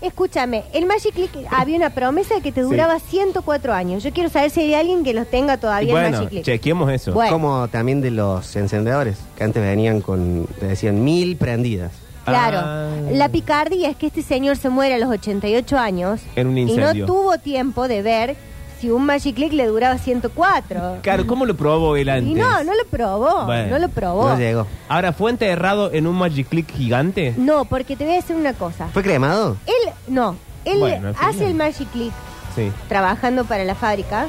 Escúchame, 0.00 0.64
el 0.72 0.86
Magic 0.86 1.12
Click 1.12 1.30
había 1.50 1.76
una 1.76 1.90
promesa 1.90 2.34
de 2.34 2.40
que 2.40 2.52
te 2.52 2.62
duraba 2.62 2.98
104 3.00 3.74
años. 3.74 4.02
Yo 4.02 4.12
quiero 4.12 4.30
saber 4.30 4.50
si 4.50 4.60
hay 4.60 4.72
alguien 4.74 5.04
que 5.04 5.12
los 5.12 5.28
tenga 5.28 5.58
todavía 5.58 5.90
el 5.90 6.00
bueno, 6.00 6.16
Magic 6.16 6.30
Click. 6.30 6.44
chequeemos 6.44 6.90
eso. 6.90 7.12
Bueno. 7.12 7.30
Como 7.32 7.68
también 7.68 8.00
de 8.00 8.10
los 8.10 8.56
encendedores, 8.56 9.18
que 9.36 9.44
antes 9.44 9.62
venían 9.62 10.00
con, 10.00 10.46
te 10.58 10.66
decían 10.68 11.04
mil 11.04 11.36
prendidas. 11.36 11.92
Claro, 12.30 12.58
Ah. 12.64 12.88
la 13.12 13.28
picardía 13.28 13.88
es 13.90 13.96
que 13.96 14.06
este 14.06 14.22
señor 14.22 14.56
se 14.56 14.68
muere 14.68 14.94
a 14.94 14.98
los 14.98 15.10
88 15.10 15.78
años 15.78 16.20
En 16.36 16.46
un 16.48 16.58
y 16.58 16.62
incendio. 16.62 17.06
no 17.06 17.12
tuvo 17.12 17.38
tiempo 17.38 17.86
de 17.88 18.02
ver 18.02 18.36
si 18.80 18.90
un 18.90 19.04
Magic 19.04 19.34
Click 19.36 19.52
le 19.52 19.66
duraba 19.66 19.98
104. 19.98 20.98
Claro, 21.02 21.26
¿cómo 21.26 21.44
lo 21.44 21.54
probó 21.54 21.96
él 21.96 22.08
antes? 22.08 22.30
Y 22.30 22.34
no, 22.34 22.64
no 22.64 22.72
lo 22.74 22.84
probó, 22.90 23.44
Bueno, 23.44 23.70
no 23.72 23.78
lo 23.78 23.88
probó. 23.90 24.30
No 24.30 24.38
llegó. 24.38 24.66
Ahora, 24.88 25.12
¿fue 25.12 25.30
enterrado 25.30 25.92
en 25.92 26.06
un 26.06 26.16
Magic 26.16 26.48
Click 26.48 26.70
gigante? 26.72 27.34
No, 27.36 27.66
porque 27.66 27.94
te 27.96 28.04
voy 28.04 28.14
a 28.14 28.16
decir 28.16 28.36
una 28.36 28.54
cosa. 28.54 28.88
¿Fue 28.94 29.02
cremado? 29.02 29.58
Él, 29.66 29.92
no, 30.08 30.36
él 30.64 30.78
Bueno, 30.78 31.12
hace 31.20 31.46
el 31.46 31.54
Magic 31.54 31.90
Click 31.90 32.12
Sí. 32.54 32.72
trabajando 32.88 33.44
para 33.44 33.64
la 33.64 33.74
fábrica. 33.74 34.28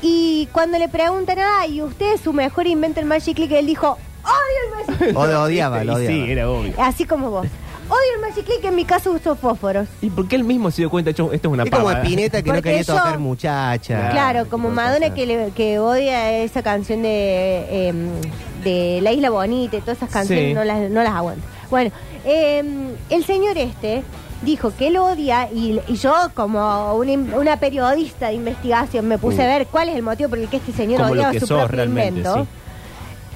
Y 0.00 0.48
cuando 0.52 0.78
le 0.78 0.88
preguntan, 0.88 1.38
ay, 1.40 1.82
¿usted 1.82 2.14
es 2.14 2.20
su 2.20 2.32
mejor 2.32 2.68
invento 2.68 3.00
el 3.00 3.06
Magic 3.06 3.34
Click? 3.34 3.50
Él 3.50 3.66
dijo, 3.66 3.98
odio 4.28 4.58
el 4.64 4.86
Magic 4.86 4.98
Click. 5.04 5.14
Lo 5.14 5.42
odiaba, 5.42 5.84
lo 5.84 5.92
Y 5.92 5.94
odiaba. 5.96 6.14
Sí, 6.26 6.30
era 6.32 6.50
obvio. 6.50 6.72
Así 6.78 7.04
como 7.04 7.30
vos. 7.30 7.46
Odio 7.88 8.14
el 8.16 8.20
Magic 8.20 8.44
Click, 8.44 8.64
en 8.64 8.74
mi 8.76 8.84
caso 8.84 9.12
uso 9.12 9.34
fósforos. 9.34 9.88
¿Y 10.02 10.10
por 10.10 10.28
qué 10.28 10.36
él 10.36 10.44
mismo 10.44 10.70
se 10.70 10.82
dio 10.82 10.90
cuenta? 10.90 11.08
Esto 11.10 11.32
esto 11.32 11.48
es 11.48 11.52
una 11.54 11.62
Es 11.64 11.70
como 11.70 11.84
pavada? 11.86 12.04
Spinetta 12.04 12.42
que 12.42 12.48
no 12.50 12.54
Porque 12.56 12.68
quería 12.70 12.82
yo- 12.82 12.94
tocar 12.94 13.18
muchacha. 13.18 14.10
Claro, 14.10 14.46
como 14.50 14.68
Madonna 14.70 15.14
que, 15.14 15.24
le- 15.26 15.50
que 15.52 15.78
odia 15.78 16.32
esa 16.38 16.62
canción 16.62 17.00
de, 17.02 17.88
em, 17.88 18.08
de 18.62 19.00
La 19.02 19.12
Isla 19.12 19.30
Bonita 19.30 19.76
y 19.78 19.80
todas 19.80 19.96
esas 19.96 20.10
canciones, 20.10 20.48
Sí. 20.48 20.54
no, 20.54 20.64
las, 20.64 20.90
no 20.90 21.02
las 21.02 21.14
aguanto. 21.14 21.42
Bueno, 21.70 21.90
em, 22.26 22.88
el 23.08 23.24
señor 23.24 23.56
este 23.56 24.02
dijo 24.42 24.70
que 24.76 24.88
él 24.88 24.98
odia 24.98 25.48
y, 25.50 25.80
y 25.88 25.94
yo 25.96 26.12
como 26.34 26.94
una, 26.94 27.10
in- 27.12 27.32
una 27.34 27.58
periodista 27.58 28.28
de 28.28 28.34
investigación 28.34 29.08
me 29.08 29.16
puse 29.18 29.42
a 29.42 29.46
ver 29.46 29.66
cuál 29.66 29.88
es 29.88 29.96
el 29.96 30.02
motivo 30.02 30.28
por 30.28 30.38
el 30.38 30.48
que 30.48 30.58
este 30.58 30.72
señor 30.72 30.98
Como 31.00 31.14
lo 31.14 31.20
odiaba 31.20 31.32
que 31.32 31.40
su 31.40 31.46
sos 31.46 31.58
propio 31.60 31.76
realmente, 31.76 32.18
invento. 32.20 32.42
sí. 32.44 32.48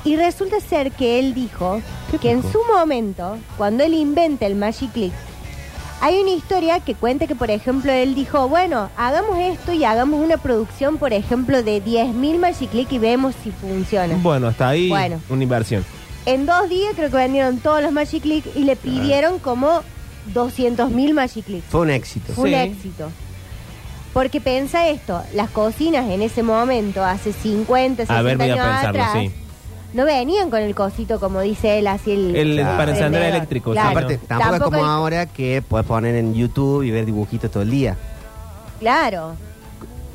Y 0.04 0.16
resulta 0.16 0.58
ser 0.60 0.90
que 0.90 1.18
él 1.18 1.32
dijo 1.32 1.80
¿Qué 2.10 2.18
que 2.18 2.30
en 2.32 2.42
su 2.42 2.58
momento, 2.64 3.38
cuando 3.56 3.84
él 3.84 3.94
inventa 3.94 4.46
el 4.46 4.56
Magic 4.56 4.92
Click, 4.92 5.12
hay 6.00 6.16
una 6.20 6.32
historia 6.32 6.80
que 6.80 6.96
cuenta 6.96 7.28
que, 7.28 7.36
por 7.36 7.52
ejemplo, 7.52 7.92
él 7.92 8.16
dijo, 8.16 8.48
bueno, 8.48 8.90
hagamos 8.96 9.38
esto 9.38 9.72
y 9.72 9.84
hagamos 9.84 10.20
una 10.20 10.36
producción, 10.36 10.98
por 10.98 11.12
ejemplo, 11.12 11.62
de 11.62 11.80
10.000 11.80 12.38
Magic 12.40 12.70
Click 12.70 12.90
y 12.90 12.98
vemos 12.98 13.36
si 13.44 13.52
funciona. 13.52 14.16
Bueno, 14.20 14.48
hasta 14.48 14.70
ahí 14.70 14.88
Bueno. 14.88 15.20
una 15.28 15.44
inversión. 15.44 15.84
En 16.26 16.44
dos 16.46 16.68
días 16.68 16.94
creo 16.96 17.08
que 17.08 17.16
vendieron 17.16 17.58
todos 17.58 17.80
los 17.82 17.92
Magic 17.92 18.22
Click 18.22 18.44
y 18.56 18.64
le 18.64 18.74
pidieron 18.74 19.38
como 19.38 19.82
200.000 20.34 21.14
Magic 21.14 21.44
Click. 21.44 21.62
Fue 21.68 21.82
un 21.82 21.90
éxito. 21.90 22.32
Fue 22.32 22.48
un 22.48 22.54
éxito. 22.56 23.08
Porque 24.12 24.40
pensa 24.40 24.88
esto, 24.88 25.22
las 25.34 25.50
cocinas 25.50 26.10
en 26.10 26.20
ese 26.20 26.42
momento, 26.42 27.04
hace 27.04 27.32
50, 27.32 28.02
60 28.02 28.18
A 28.18 28.22
ver, 28.22 28.36
voy 28.36 28.50
a 28.50 28.52
años 28.54 28.66
pensarlo, 28.66 29.02
atrás, 29.02 29.22
sí. 29.22 29.30
No 29.92 30.04
venían 30.04 30.50
con 30.50 30.60
el 30.60 30.74
cosito 30.74 31.20
como 31.20 31.40
dice 31.40 31.78
él, 31.78 31.86
así 31.86 32.12
el... 32.12 32.34
El 32.36 32.56
Claro. 32.58 32.76
para 32.78 32.90
encender 32.92 33.22
eléctrico. 33.22 33.72
Claro. 33.72 33.90
Aparte, 33.90 34.18
¿no? 34.22 34.26
tampoco, 34.28 34.54
es 34.56 34.60
como 34.62 34.78
el- 34.78 34.84
ahora 34.84 35.26
que 35.26 35.62
puedes 35.66 35.86
poner 35.86 36.14
en 36.16 36.34
YouTube 36.34 36.82
y 36.82 36.90
ver 36.90 37.04
dibujitos 37.06 37.50
todo 37.50 37.62
el 37.62 37.70
día. 37.70 37.96
Claro. 38.80 39.32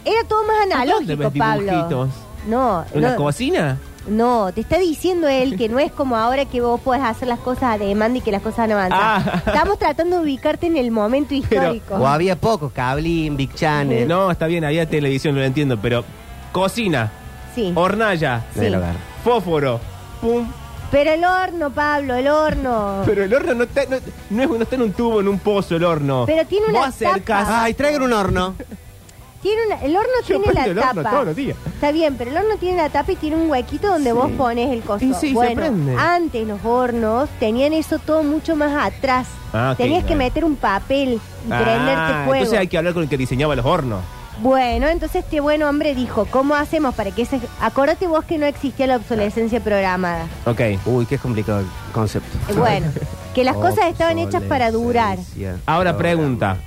Era 0.05 0.23
todo 0.27 0.43
más 0.43 0.57
¿Dónde 0.59 0.73
analógico, 1.13 1.31
Pablo. 1.37 1.71
dibujitos? 1.71 2.09
No, 2.47 2.85
¿En 2.93 3.01
la 3.01 3.11
no, 3.11 3.15
cocina? 3.17 3.77
no, 4.07 4.51
te 4.53 4.61
está 4.61 4.77
diciendo 4.77 5.27
él 5.27 5.57
que 5.57 5.67
no 5.67 5.79
es 5.79 5.91
como 5.91 6.15
ahora 6.15 6.45
que 6.45 6.61
vos 6.61 6.79
podés 6.79 7.03
hacer 7.03 7.27
las 7.27 7.39
cosas 7.39 7.63
a 7.63 7.77
demanda 7.77 8.17
y 8.19 8.21
que 8.21 8.31
las 8.31 8.41
cosas 8.41 8.69
van 8.69 8.71
a 8.71 8.85
avanzar. 8.85 9.33
Ah. 9.35 9.43
Estamos 9.47 9.77
tratando 9.77 10.15
de 10.17 10.21
ubicarte 10.23 10.67
en 10.67 10.77
el 10.77 10.91
momento 10.91 11.33
histórico. 11.33 11.95
O 11.95 12.07
había 12.07 12.37
pocos, 12.37 12.71
Cablín, 12.71 13.35
Big 13.35 13.53
Channel. 13.53 14.07
No, 14.07 14.31
está 14.31 14.47
bien, 14.47 14.63
había 14.63 14.87
televisión, 14.89 15.35
no 15.35 15.41
lo 15.41 15.45
entiendo, 15.45 15.77
pero 15.81 16.05
cocina, 16.53 17.11
Sí. 17.53 17.73
hornalla, 17.75 18.45
Sí. 18.53 18.61
Fósforo, 19.31 19.77
pum, 20.21 20.47
Pero 20.89 21.11
el 21.11 21.25
horno, 21.25 21.69
Pablo, 21.69 22.15
el 22.15 22.29
horno. 22.29 23.01
Pero 23.05 23.25
el 23.25 23.33
horno 23.33 23.55
no 23.55 23.63
está, 23.65 23.81
no, 23.83 23.97
no 24.29 24.43
es- 24.43 24.49
no 24.49 24.61
está 24.61 24.75
en 24.77 24.81
un 24.83 24.93
tubo, 24.93 25.19
en 25.19 25.27
un 25.27 25.37
pozo 25.37 25.75
el 25.75 25.83
horno. 25.83 26.23
Pero 26.25 26.45
tiene 26.47 26.67
una 26.67 26.79
Vos 26.79 26.87
acercás- 26.87 27.43
tapa. 27.45 27.63
Ay, 27.63 27.73
traigan 27.73 28.03
un 28.03 28.13
horno. 28.13 28.55
Tiene 29.41 29.65
una- 29.65 29.81
el 29.81 29.95
horno 29.97 30.09
Yo 30.21 30.27
tiene 30.39 30.43
prendo 30.45 30.61
la 30.61 30.65
el 30.71 30.77
horno 30.79 31.01
tapa. 31.03 31.09
todos 31.11 31.25
los 31.25 31.35
días. 31.35 31.57
Está 31.65 31.91
bien, 31.91 32.15
pero 32.17 32.31
el 32.31 32.37
horno 32.37 32.55
tiene 32.57 32.77
la 32.77 32.87
tapa 32.89 33.11
y 33.11 33.15
tiene 33.17 33.35
un 33.35 33.49
huequito 33.51 33.87
donde 33.89 34.13
vos 34.13 34.31
pones 34.37 34.71
el 34.71 34.79
coso. 34.81 35.03
Y 35.03 35.13
sí, 35.15 35.27
se 35.27 35.33
bueno, 35.33 35.55
prende. 35.55 35.95
antes 35.97 36.47
los 36.47 36.63
hornos 36.63 37.27
tenían 37.37 37.73
eso 37.73 37.99
todo 37.99 38.23
mucho 38.23 38.55
más 38.55 38.71
atrás. 38.93 39.27
Ah, 39.51 39.71
ok, 39.73 39.77
Tenías 39.77 40.03
que 40.05 40.15
bueno. 40.15 40.23
meter 40.23 40.45
un 40.45 40.55
papel 40.55 41.19
y 41.47 41.51
Ah, 41.51 41.59
prenderte 41.63 42.13
fuego. 42.13 42.33
Entonces 42.35 42.59
hay 42.59 42.67
que 42.69 42.77
hablar 42.77 42.93
con 42.93 43.03
el 43.03 43.09
que 43.09 43.17
diseñaba 43.17 43.57
los 43.57 43.65
hornos. 43.65 43.99
Bueno, 44.41 44.87
entonces 44.87 45.23
este 45.23 45.39
buen 45.39 45.63
hombre 45.63 45.95
dijo, 45.95 46.25
¿cómo 46.29 46.55
hacemos 46.55 46.93
para 46.93 47.11
que 47.11 47.23
ese... 47.23 47.39
Acordate 47.59 48.07
vos 48.07 48.23
que 48.25 48.37
no 48.37 48.45
existía 48.45 48.85
la 48.87 48.97
obsolescencia 48.97 49.59
programada. 49.59 50.27
Ok. 50.45 50.61
Uy, 50.85 51.05
qué 51.05 51.17
complicado 51.17 51.59
el 51.61 51.65
concepto. 51.91 52.37
Eh, 52.49 52.53
Bueno, 52.55 52.87
que 53.33 53.43
las 53.43 53.55
cosas 53.57 53.85
estaban 53.89 54.19
hechas 54.19 54.43
para 54.43 54.69
durar. 54.71 55.17
Obsolescencia. 55.17 55.57
Ahora 55.65 55.97
pregunta. 55.97 56.57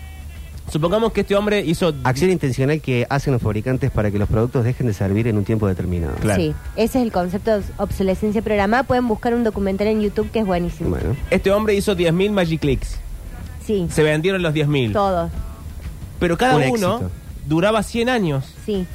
Supongamos 0.71 1.13
que 1.13 1.23
este 1.23 1.35
hombre 1.35 1.61
hizo... 1.61 1.93
Acción 2.05 2.31
intencional 2.31 2.81
que 2.81 3.05
hacen 3.11 3.33
los 3.33 3.43
fabricantes 3.43 3.91
para 3.91 4.11
que 4.11 4.19
los 4.19 4.29
productos 4.29 4.65
dejen 4.65 4.87
de 4.87 4.95
servir 4.95 5.27
en 5.27 5.37
un 5.37 5.45
tiempo 5.45 5.67
determinado. 5.67 6.15
Claro. 6.21 6.41
Sí, 6.41 6.55
ese 6.77 6.99
es 6.99 7.05
el 7.05 7.11
concepto 7.13 7.59
de 7.59 7.65
obsolescencia 7.77 8.41
programada. 8.43 8.85
Pueden 8.85 9.07
buscar 9.09 9.35
un 9.35 9.43
documental 9.43 9.89
en 9.89 10.01
YouTube 10.01 10.31
que 10.31 10.41
es 10.41 10.47
buenísimo. 10.47 10.91
Bueno. 10.91 11.17
Este 11.31 11.51
hombre 11.51 11.75
hizo 11.75 11.97
10.000 11.97 12.31
Magic 12.31 12.61
Clicks. 12.61 12.99
Sí, 13.65 13.87
Se 13.91 14.03
vendieron 14.05 14.43
los 14.43 14.55
10.000. 14.55 14.93
todos, 14.93 15.31
Pero 16.21 16.37
cada 16.37 16.57
Un 16.57 16.63
uno 16.63 16.69
éxito. 16.97 17.11
Duraba 17.47 17.83
100 17.83 18.09
años. 18.09 18.45
sí. 18.67 18.87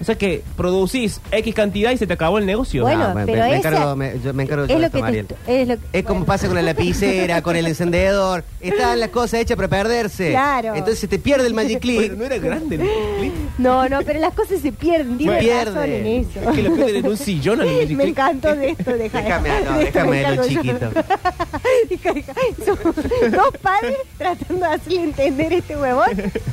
O 0.00 0.04
sea 0.04 0.14
que 0.14 0.44
producís 0.56 1.20
X 1.32 1.52
cantidad 1.56 1.90
y 1.90 1.96
se 1.96 2.06
te 2.06 2.12
acabó 2.12 2.38
el 2.38 2.46
negocio. 2.46 2.82
Bueno, 2.84 3.06
Ah, 3.06 3.14
me, 3.16 3.26
pero 3.26 3.42
me- 3.42 3.48
me 3.50 3.56
esa- 3.58 3.68
encargo, 3.68 3.96
me, 3.96 4.20
yo 4.22 4.32
me 4.32 4.44
encargo 4.44 4.62
de 4.62 4.66
Es 4.66 4.68
todo 4.74 4.78
lo 4.78 4.86
esto, 4.86 4.96
que 4.98 5.02
Mariel. 5.02 5.26
te, 5.26 5.62
es 5.62 5.66
lo 5.66 5.76
Es 5.92 6.04
como 6.04 6.24
pasa 6.24 6.46
con 6.46 6.54
la 6.54 6.62
lapicera, 6.62 7.42
con 7.42 7.56
el 7.56 7.66
encendedor. 7.66 8.44
Están 8.60 8.98
las 9.00 9.10
cosas 9.10 9.40
hechas 9.40 9.56
para 9.56 9.68
perderse. 9.68 10.30
Claro. 10.30 10.70
Entonces 10.74 10.98
se 10.98 11.08
te 11.08 11.18
pierde 11.18 11.46
el 11.46 11.54
Magic 11.54 11.78
Pero 11.80 11.98
Click. 11.98 12.12
no 12.16 12.24
era 12.24 12.38
grande 12.38 12.74
el 12.76 12.80
Magic 12.82 13.18
Click. 13.20 13.32
No, 13.58 13.88
no, 13.88 14.02
pero 14.02 14.18
las 14.20 14.34
cosas 14.34 14.60
se 14.60 14.72
pierden. 14.72 15.16
Tiene 15.18 15.34
Bueno. 15.36 15.64
razón 15.64 15.84
en 15.90 16.02
Pierde. 16.02 16.20
eso. 16.40 16.50
Es 16.50 16.56
que 16.56 16.62
lo 16.62 16.74
pierden 16.74 16.96
en 16.96 17.06
un 17.06 17.16
sillón 17.16 17.60
al 17.60 17.66
Magic 17.72 17.88
Me 17.90 18.04
Click. 18.04 18.08
encantó 18.18 18.54
de 18.56 18.70
esto, 18.70 18.92
deja, 18.92 19.22
Déjame, 19.22 19.48
no, 19.64 19.78
déjame 19.78 20.10
me 20.10 20.16
de 20.30 20.36
lo 20.36 20.46
chiquito. 20.48 20.90
Somos 22.64 22.94
dos 23.32 23.50
padres 23.62 23.96
tratando 24.16 24.66
de 24.66 24.72
hacerle 24.72 25.02
entender 25.04 25.52
este 25.52 25.76
huevón 25.76 26.08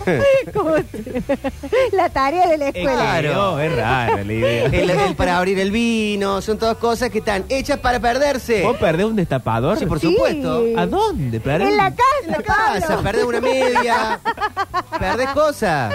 como 0.54 0.72
la 1.92 2.10
tarea 2.10 2.48
de 2.48 2.58
la 2.58 2.70
Es 2.70 2.76
escuela. 2.76 3.20
Claro. 3.20 3.60
es 3.60 3.76
rara 3.76 4.24
la 4.24 4.34
idea. 4.34 4.66
El, 4.66 4.90
el 4.90 5.16
para 5.16 5.38
abrir 5.38 5.60
el 5.60 5.72
vino, 5.72 6.42
son 6.42 6.58
todas 6.58 6.78
cosas 6.78 7.10
que 7.10 7.20
están 7.20 7.46
hechas 7.50 7.80
para 7.80 8.00
perderse. 8.00 8.62
¿Vos 8.64 8.78
perdés 8.78 9.06
un 9.06 9.16
destapador? 9.16 9.78
Sí, 9.78 9.86
por 9.86 10.00
Sí. 10.00 10.08
supuesto. 10.12 10.66
¿A 10.78 10.86
dónde? 10.86 11.40
Perdés? 11.40 11.70
En 11.70 11.78
la 11.78 11.95
En 12.24 12.32
la 12.32 12.38
casa, 12.42 12.88
Pablo. 12.88 13.04
perdés 13.04 13.24
una 13.26 13.42
media, 13.42 14.20
perdés 15.00 15.30
cosas. 15.30 15.94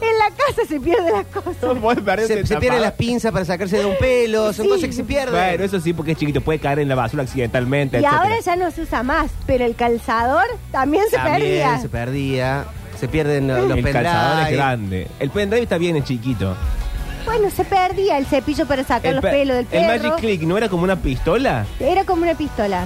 En 0.00 0.18
la 0.18 0.30
casa 0.30 0.62
se 0.68 0.80
pierden 0.80 1.12
las 1.12 1.26
cosas. 1.26 1.56
No 1.62 1.74
podés 1.76 2.26
Se, 2.26 2.46
se 2.46 2.56
pierden 2.56 2.82
las 2.82 2.92
pinzas 2.92 3.32
para 3.32 3.44
sacarse 3.44 3.78
de 3.78 3.84
un 3.86 3.96
pelo, 3.98 4.52
son 4.52 4.64
Sí. 4.66 4.68
cosas 4.70 4.84
que 4.86 4.92
se 4.92 5.04
pierden. 5.04 5.34
Bueno, 5.34 5.64
eso 5.64 5.80
sí, 5.80 5.92
porque 5.92 6.12
es 6.12 6.18
chiquito, 6.18 6.40
puede 6.40 6.58
caer 6.58 6.78
en 6.80 6.88
la 6.88 6.94
basura 6.94 7.22
accidentalmente. 7.22 7.96
Y 7.98 8.00
etcétera. 8.00 8.22
ahora 8.22 8.40
ya 8.40 8.56
no 8.56 8.70
se 8.70 8.82
usa 8.82 9.02
más, 9.02 9.30
pero 9.46 9.64
el 9.64 9.74
calzador 9.74 10.44
también 10.70 11.04
se 11.10 11.16
También 11.16 11.38
perdía. 11.40 11.78
se 11.80 11.88
perdía. 11.88 12.64
Se 12.98 13.08
pierden 13.08 13.48
los, 13.48 13.66
los 13.68 13.78
el 13.78 13.84
calzador 13.92 14.30
es 14.32 14.36
pendrive. 14.44 14.56
grande. 14.56 15.06
El 15.20 15.30
pendrive 15.30 15.62
está 15.62 15.78
bien, 15.78 15.96
es 15.96 16.04
chiquito. 16.04 16.54
Bueno, 17.24 17.50
se 17.50 17.64
perdía 17.64 18.16
el 18.18 18.26
cepillo 18.26 18.66
para 18.66 18.82
sacar 18.84 19.12
los 19.14 19.22
pe- 19.22 19.30
pelos 19.30 19.56
del 19.56 19.66
el 19.70 19.86
perro. 19.86 20.08
Magic 20.08 20.20
Click 20.20 20.42
no 20.42 20.56
era 20.58 20.68
como 20.68 20.84
una 20.84 20.96
pistola. 20.96 21.64
Era 21.78 22.04
como 22.04 22.22
una 22.22 22.34
pistola. 22.34 22.84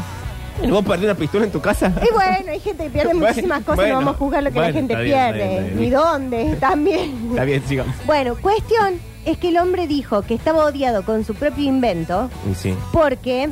Bueno, 0.58 0.74
¿Vos 0.74 0.84
perdés 0.84 1.04
una 1.04 1.14
pistola 1.14 1.44
en 1.44 1.50
tu 1.52 1.60
casa? 1.60 1.92
Y 2.08 2.12
bueno, 2.12 2.52
hay 2.52 2.60
gente 2.60 2.84
que 2.84 2.90
pierde 2.90 3.12
Bueno, 3.14 3.26
muchísimas 3.26 3.60
cosas, 3.60 3.76
bueno, 3.76 3.92
no 3.94 3.98
vamos 4.00 4.14
a 4.14 4.18
juzgar 4.18 4.42
lo 4.42 4.50
que 4.50 4.54
bueno, 4.54 4.68
la 4.68 4.72
gente 4.74 4.92
está 4.94 5.02
bien, 5.02 5.14
pierde. 5.32 5.38
bien, 5.48 5.50
está 5.50 5.64
bien. 5.74 5.80
Ni 5.80 5.90
dónde, 5.90 6.56
también. 6.60 7.26
Está 7.30 7.44
bien, 7.44 7.62
sigamos. 7.66 7.94
Bueno, 8.06 8.36
cuestión 8.40 8.94
es 9.24 9.38
que 9.38 9.48
el 9.48 9.58
hombre 9.58 9.86
dijo 9.86 10.22
que 10.22 10.34
estaba 10.34 10.64
odiado 10.64 11.04
con 11.04 11.24
su 11.24 11.34
propio 11.34 11.64
invento 11.64 12.30
Y 12.50 12.54
sí. 12.54 12.74
porque 12.92 13.44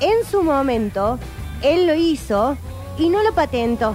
en 0.00 0.24
su 0.30 0.42
momento 0.42 1.18
él 1.62 1.86
lo 1.86 1.94
hizo 1.94 2.56
y 2.98 3.08
no 3.08 3.22
lo 3.22 3.32
patentó. 3.34 3.94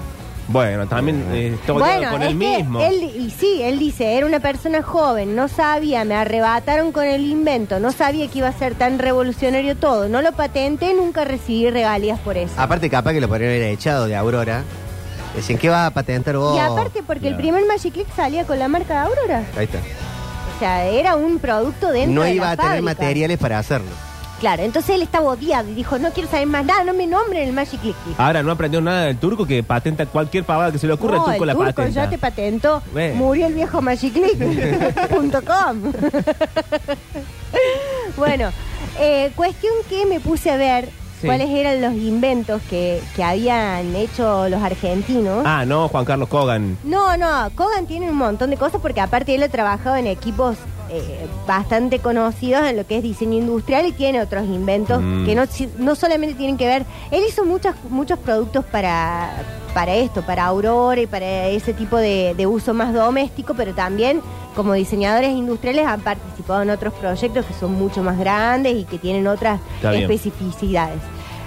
Bueno, 0.52 0.88
también 0.88 1.24
eh, 1.32 1.54
está 1.54 1.74
odiado 1.74 2.12
con 2.12 2.24
es 2.24 2.32
él 2.32 2.40
que 2.40 2.58
mismo. 2.58 2.82
él, 2.82 3.04
y 3.04 3.30
sí, 3.30 3.62
él 3.62 3.78
dice, 3.78 4.18
era 4.18 4.26
una 4.26 4.40
persona 4.40 4.82
joven, 4.82 5.36
no 5.36 5.48
sabía, 5.48 6.04
me 6.06 6.16
arrebataron 6.16 6.92
con 6.92 7.06
el 7.06 7.22
invento, 7.22 7.80
no 7.80 7.92
sabía 7.92 8.28
que 8.28 8.40
iba 8.40 8.48
a 8.48 8.54
ser 8.54 8.74
tan 8.74 8.98
revolucionario 8.98 9.78
todo, 9.78 10.10
no 10.10 10.24
lo 10.24 10.32
patenté, 10.32 10.94
nunca 10.96 11.24
recibí 11.24 11.70
regalías 11.70 12.20
por 12.20 12.36
eso. 12.36 12.54
Aparte, 12.58 12.90
capaz 12.90 13.14
que 13.14 13.22
lo 13.22 13.28
podrían 13.28 13.52
haber 13.52 13.62
echado 13.64 14.08
de 14.08 14.16
Aurora. 14.16 14.64
Decían, 15.36 15.60
¿qué 15.60 15.70
va 15.70 15.86
a 15.86 15.92
patentar 15.92 16.36
vos? 16.38 16.56
y 16.56 16.60
aparte 16.60 17.04
porque 17.04 17.28
el 17.28 17.36
primer 17.36 17.64
Magic 17.68 17.94
Click 17.94 18.08
salía 18.16 18.46
con 18.46 18.58
la 18.58 18.68
marca 18.68 18.94
de 18.96 19.00
Aurora. 19.08 19.44
Ahí 19.56 19.66
está. 19.66 19.78
O 19.78 20.60
sea, 20.60 20.86
era 20.88 21.16
un 21.16 21.38
producto 21.38 21.92
dentro 21.92 22.14
No 22.16 22.24
de 22.24 22.34
iba 22.34 22.46
la 22.48 22.52
a 22.54 22.56
tener 22.58 22.72
fábrica. 22.72 22.86
materiales 22.90 23.38
para 23.38 23.60
hacerlo. 23.60 23.92
Claro, 24.40 24.64
entonces 24.64 24.96
él 24.96 25.02
estaba 25.02 25.26
odiado 25.32 25.70
y 25.70 25.74
dijo, 25.74 26.00
no 26.00 26.12
quiero 26.12 26.30
saber 26.30 26.48
más 26.48 26.66
nada, 26.66 26.84
no 26.86 26.94
me 26.94 27.06
nombren 27.08 27.46
el 27.48 27.54
Magic. 27.54 27.80
Ahora 28.18 28.42
no 28.42 28.52
aprendió 28.52 28.80
nada 28.80 29.04
del 29.06 29.18
turco 29.18 29.46
que 29.46 29.64
patenta 29.64 30.06
cualquier 30.06 30.46
pavada 30.46 30.72
que 30.72 30.80
se 30.80 30.88
le 30.88 30.94
ocurra, 30.94 31.18
No, 31.18 31.26
el 31.26 31.32
turco 31.34 31.46
la 31.46 31.54
turco 31.54 31.66
patenta. 31.68 32.04
ya 32.06 32.10
te 32.10 32.18
patentó. 32.18 32.82
Bueno. 32.94 33.16
Murió 33.16 33.48
el 33.48 33.54
viejo 33.54 33.82
magiclick.com. 33.82 35.92
bueno, 38.18 38.52
eh, 39.00 39.32
cuestión 39.36 39.74
que 39.90 40.06
me 40.06 40.20
puse 40.20 40.52
a 40.52 40.58
ver 40.58 40.90
Sí. 41.20 41.28
cuáles 41.28 41.50
eran 41.50 41.82
los 41.82 41.94
inventos 41.96 42.62
que, 42.70 43.02
que 43.14 43.22
habían 43.26 43.94
hecho 43.94 44.48
los 44.48 44.64
argentinos. 44.64 45.44
Ah, 45.46 45.66
no, 45.66 45.90
Juan 45.90 46.06
Carlos 46.06 46.30
Kogan. 46.30 46.78
No, 46.86 47.18
no, 47.18 47.50
Kogan 47.56 47.88
tiene 47.88 48.10
un 48.10 48.16
montón 48.16 48.52
de 48.52 48.56
cosas 48.56 48.80
porque 48.82 49.02
aparte 49.02 49.36
él 49.36 49.44
ha 49.44 49.50
trabajado 49.50 49.98
en 49.98 50.08
equipos 50.08 50.56
eh, 50.92 51.28
bastante 51.48 52.00
conocidos 52.00 52.66
en 52.68 52.78
lo 52.78 52.86
que 52.88 52.98
es 52.98 53.04
diseño 53.04 53.38
industrial 53.38 53.86
y 53.86 53.92
tiene 53.92 54.22
otros 54.22 54.46
inventos 54.46 55.02
Mm. 55.02 55.26
que 55.26 55.36
no, 55.36 55.44
no 55.78 55.96
solamente 55.96 56.36
tienen 56.36 56.58
que 56.58 56.66
ver, 56.68 56.86
él 57.12 57.24
hizo 57.28 57.46
muchas, 57.46 57.76
muchos 57.90 58.18
productos 58.20 58.66
para, 58.66 59.30
para 59.74 59.96
esto, 59.96 60.22
para 60.24 60.46
Aurora 60.46 61.02
y 61.02 61.08
para 61.08 61.48
ese 61.48 61.74
tipo 61.74 61.98
de, 61.98 62.34
de 62.36 62.48
uso 62.48 62.74
más 62.74 62.94
doméstico, 62.94 63.54
pero 63.54 63.74
también 63.74 64.22
como 64.56 64.74
diseñadores 64.74 65.30
industriales 65.32 65.86
han 65.86 66.02
participado 66.02 66.64
en 66.64 66.70
otros 66.72 66.94
proyectos 66.94 67.46
que 67.46 67.54
son 67.54 67.74
mucho 67.74 68.02
más 68.04 68.18
grandes 68.18 68.76
y 68.76 68.84
que 68.84 68.98
tienen 68.98 69.28
otras 69.28 69.60
especificidades. 70.04 71.00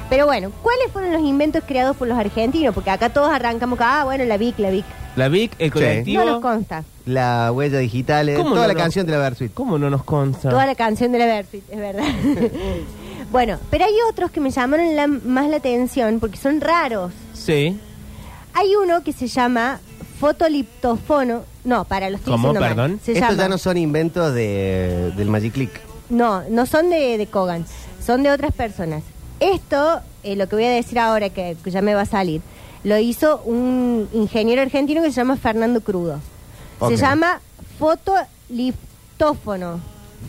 Pero 0.08 0.26
bueno, 0.26 0.50
¿cuáles 0.62 0.90
fueron 0.92 1.12
los 1.12 1.22
inventos 1.22 1.62
creados 1.66 1.96
por 1.96 2.06
los 2.06 2.18
argentinos? 2.18 2.75
Porque 2.75 2.90
acá 2.90 3.08
todos 3.08 3.30
arrancamos, 3.30 3.78
con, 3.78 3.87
ah, 3.88 4.04
bueno, 4.04 4.25
la 4.25 4.37
VIC, 4.37 4.58
la 4.58 4.70
VIC. 4.70 4.84
La 5.16 5.28
VIC, 5.28 5.52
el 5.59 5.73
colectivo. 5.73 6.25
No 6.25 6.31
nos 6.33 6.40
consta. 6.40 6.85
La 7.04 7.50
huella 7.52 7.78
digital, 7.78 8.28
eh, 8.28 8.35
¿Cómo 8.37 8.50
toda 8.54 8.62
no 8.69 8.73
la 8.73 8.78
canción 8.78 9.04
de 9.07 9.12
la 9.12 9.19
Versuit. 9.19 9.52
¿Cómo 9.52 9.78
no 9.78 9.90
nos 9.90 10.04
consta? 10.04 10.49
Toda 10.50 10.64
la 10.66 10.75
canción 10.75 11.12
de 11.12 11.19
la 11.19 11.26
Versuit, 11.26 11.64
es 11.71 11.78
verdad. 11.78 12.04
bueno, 13.31 13.59
pero 13.71 13.85
hay 13.85 13.92
otros 14.11 14.31
que 14.31 14.40
me 14.40 14.50
llamaron 14.50 14.95
la- 14.97 15.07
más 15.09 15.49
la 15.49 15.57
atención 15.59 16.19
porque 16.21 16.37
son 16.38 16.61
raros. 16.61 17.12
Sí. 17.35 17.78
Hay 18.54 18.75
uno 18.75 19.02
que 19.02 19.12
se 19.12 19.26
llama 19.26 19.81
fotoliptofono. 20.19 21.42
No, 21.64 21.85
para 21.85 22.11
los 22.11 22.21
estoy 22.21 22.33
¿Cómo? 22.33 22.49
diciendo 22.49 22.61
mal. 22.61 22.69
Perdón. 22.76 23.00
Se 23.04 23.12
Estos 23.12 23.28
llama- 23.31 23.42
ya 23.42 23.49
no 23.49 23.59
son 23.59 23.76
inventos 23.76 24.35
de, 24.35 25.12
del 25.16 25.28
Magic 25.28 25.52
Click. 25.52 25.81
No, 26.11 26.42
no 26.50 26.66
son 26.66 26.90
de, 26.90 27.16
de 27.19 27.26
Kogan, 27.26 27.64
son 28.04 28.23
de 28.23 28.31
otras 28.31 28.52
personas. 28.52 29.02
Esto, 29.40 30.00
eh, 30.25 30.37
lo 30.37 30.49
que 30.49 30.57
voy 30.57 30.64
a 30.66 30.71
decir 30.71 30.99
ahora, 30.99 31.31
que, 31.31 31.57
que 31.62 31.71
ya 31.71 31.81
me 31.83 31.95
va 31.95 32.02
a 32.02 32.07
salir, 32.07 32.42
lo 32.84 32.98
hizo 32.98 33.40
un 33.44 34.08
ingeniero 34.12 34.62
argentino 34.62 35.02
que 35.02 35.10
se 35.10 35.16
llama 35.16 35.36
Fernando 35.36 35.80
Crudo. 35.80 36.20
Se 36.88 36.96
llama 36.96 37.40
fotoliptófono. 37.78 39.80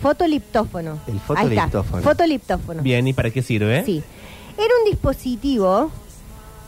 Fotoliptófono. 0.02 1.00
El. 1.08 1.20
Fotoliptófono. 2.04 2.82
Bien, 2.82 3.08
¿y 3.08 3.14
para 3.14 3.30
qué 3.32 3.42
sirve? 3.42 3.84
Sí. 3.86 4.04
Era 4.58 4.74
un 4.84 4.90
dispositivo 4.92 5.92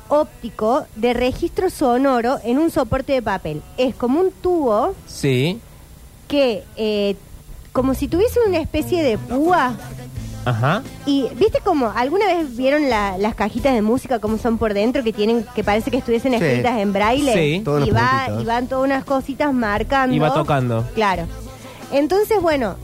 óptico 0.07 0.85
de 0.95 1.13
registro 1.13 1.69
sonoro 1.69 2.37
en 2.43 2.59
un 2.59 2.71
soporte 2.71 3.13
de 3.13 3.21
papel. 3.21 3.61
Es 3.77 3.95
como 3.95 4.19
un 4.19 4.31
tubo 4.31 4.93
Sí. 5.07 5.59
que, 6.27 6.63
eh, 6.77 7.15
como 7.71 7.93
si 7.93 8.07
tuviese 8.07 8.39
una 8.47 8.59
especie 8.59 9.03
de 9.03 9.17
púa. 9.17 9.75
Ajá. 10.45 10.83
Y 11.05 11.27
viste 11.35 11.59
como 11.63 11.91
alguna 11.95 12.25
vez 12.27 12.55
vieron 12.55 12.89
la- 12.89 13.17
las 13.17 13.35
cajitas 13.35 13.73
de 13.73 13.81
música 13.81 14.19
como 14.19 14.37
son 14.37 14.57
por 14.57 14.73
dentro 14.73 15.03
que 15.03 15.11
tienen 15.11 15.45
que 15.55 15.63
parece 15.63 15.89
que 15.91 15.97
estuviesen 15.97 16.33
Sí. 16.37 16.43
escritas 16.45 16.77
en 16.79 16.93
braille 16.93 17.33
Sí. 17.33 17.61
Todos 17.65 17.87
y 17.87 17.91
los 17.91 17.95
va 17.99 18.11
puntitos. 18.25 18.43
y 18.43 18.45
van 18.45 18.67
todas 18.67 18.85
unas 18.85 19.03
cositas 19.05 19.53
marcando 19.53 20.15
Y 20.15 20.19
va 20.19 20.33
tocando. 20.33 20.85
claro 20.93 21.23
entonces 21.91 22.41
bueno 22.41 22.75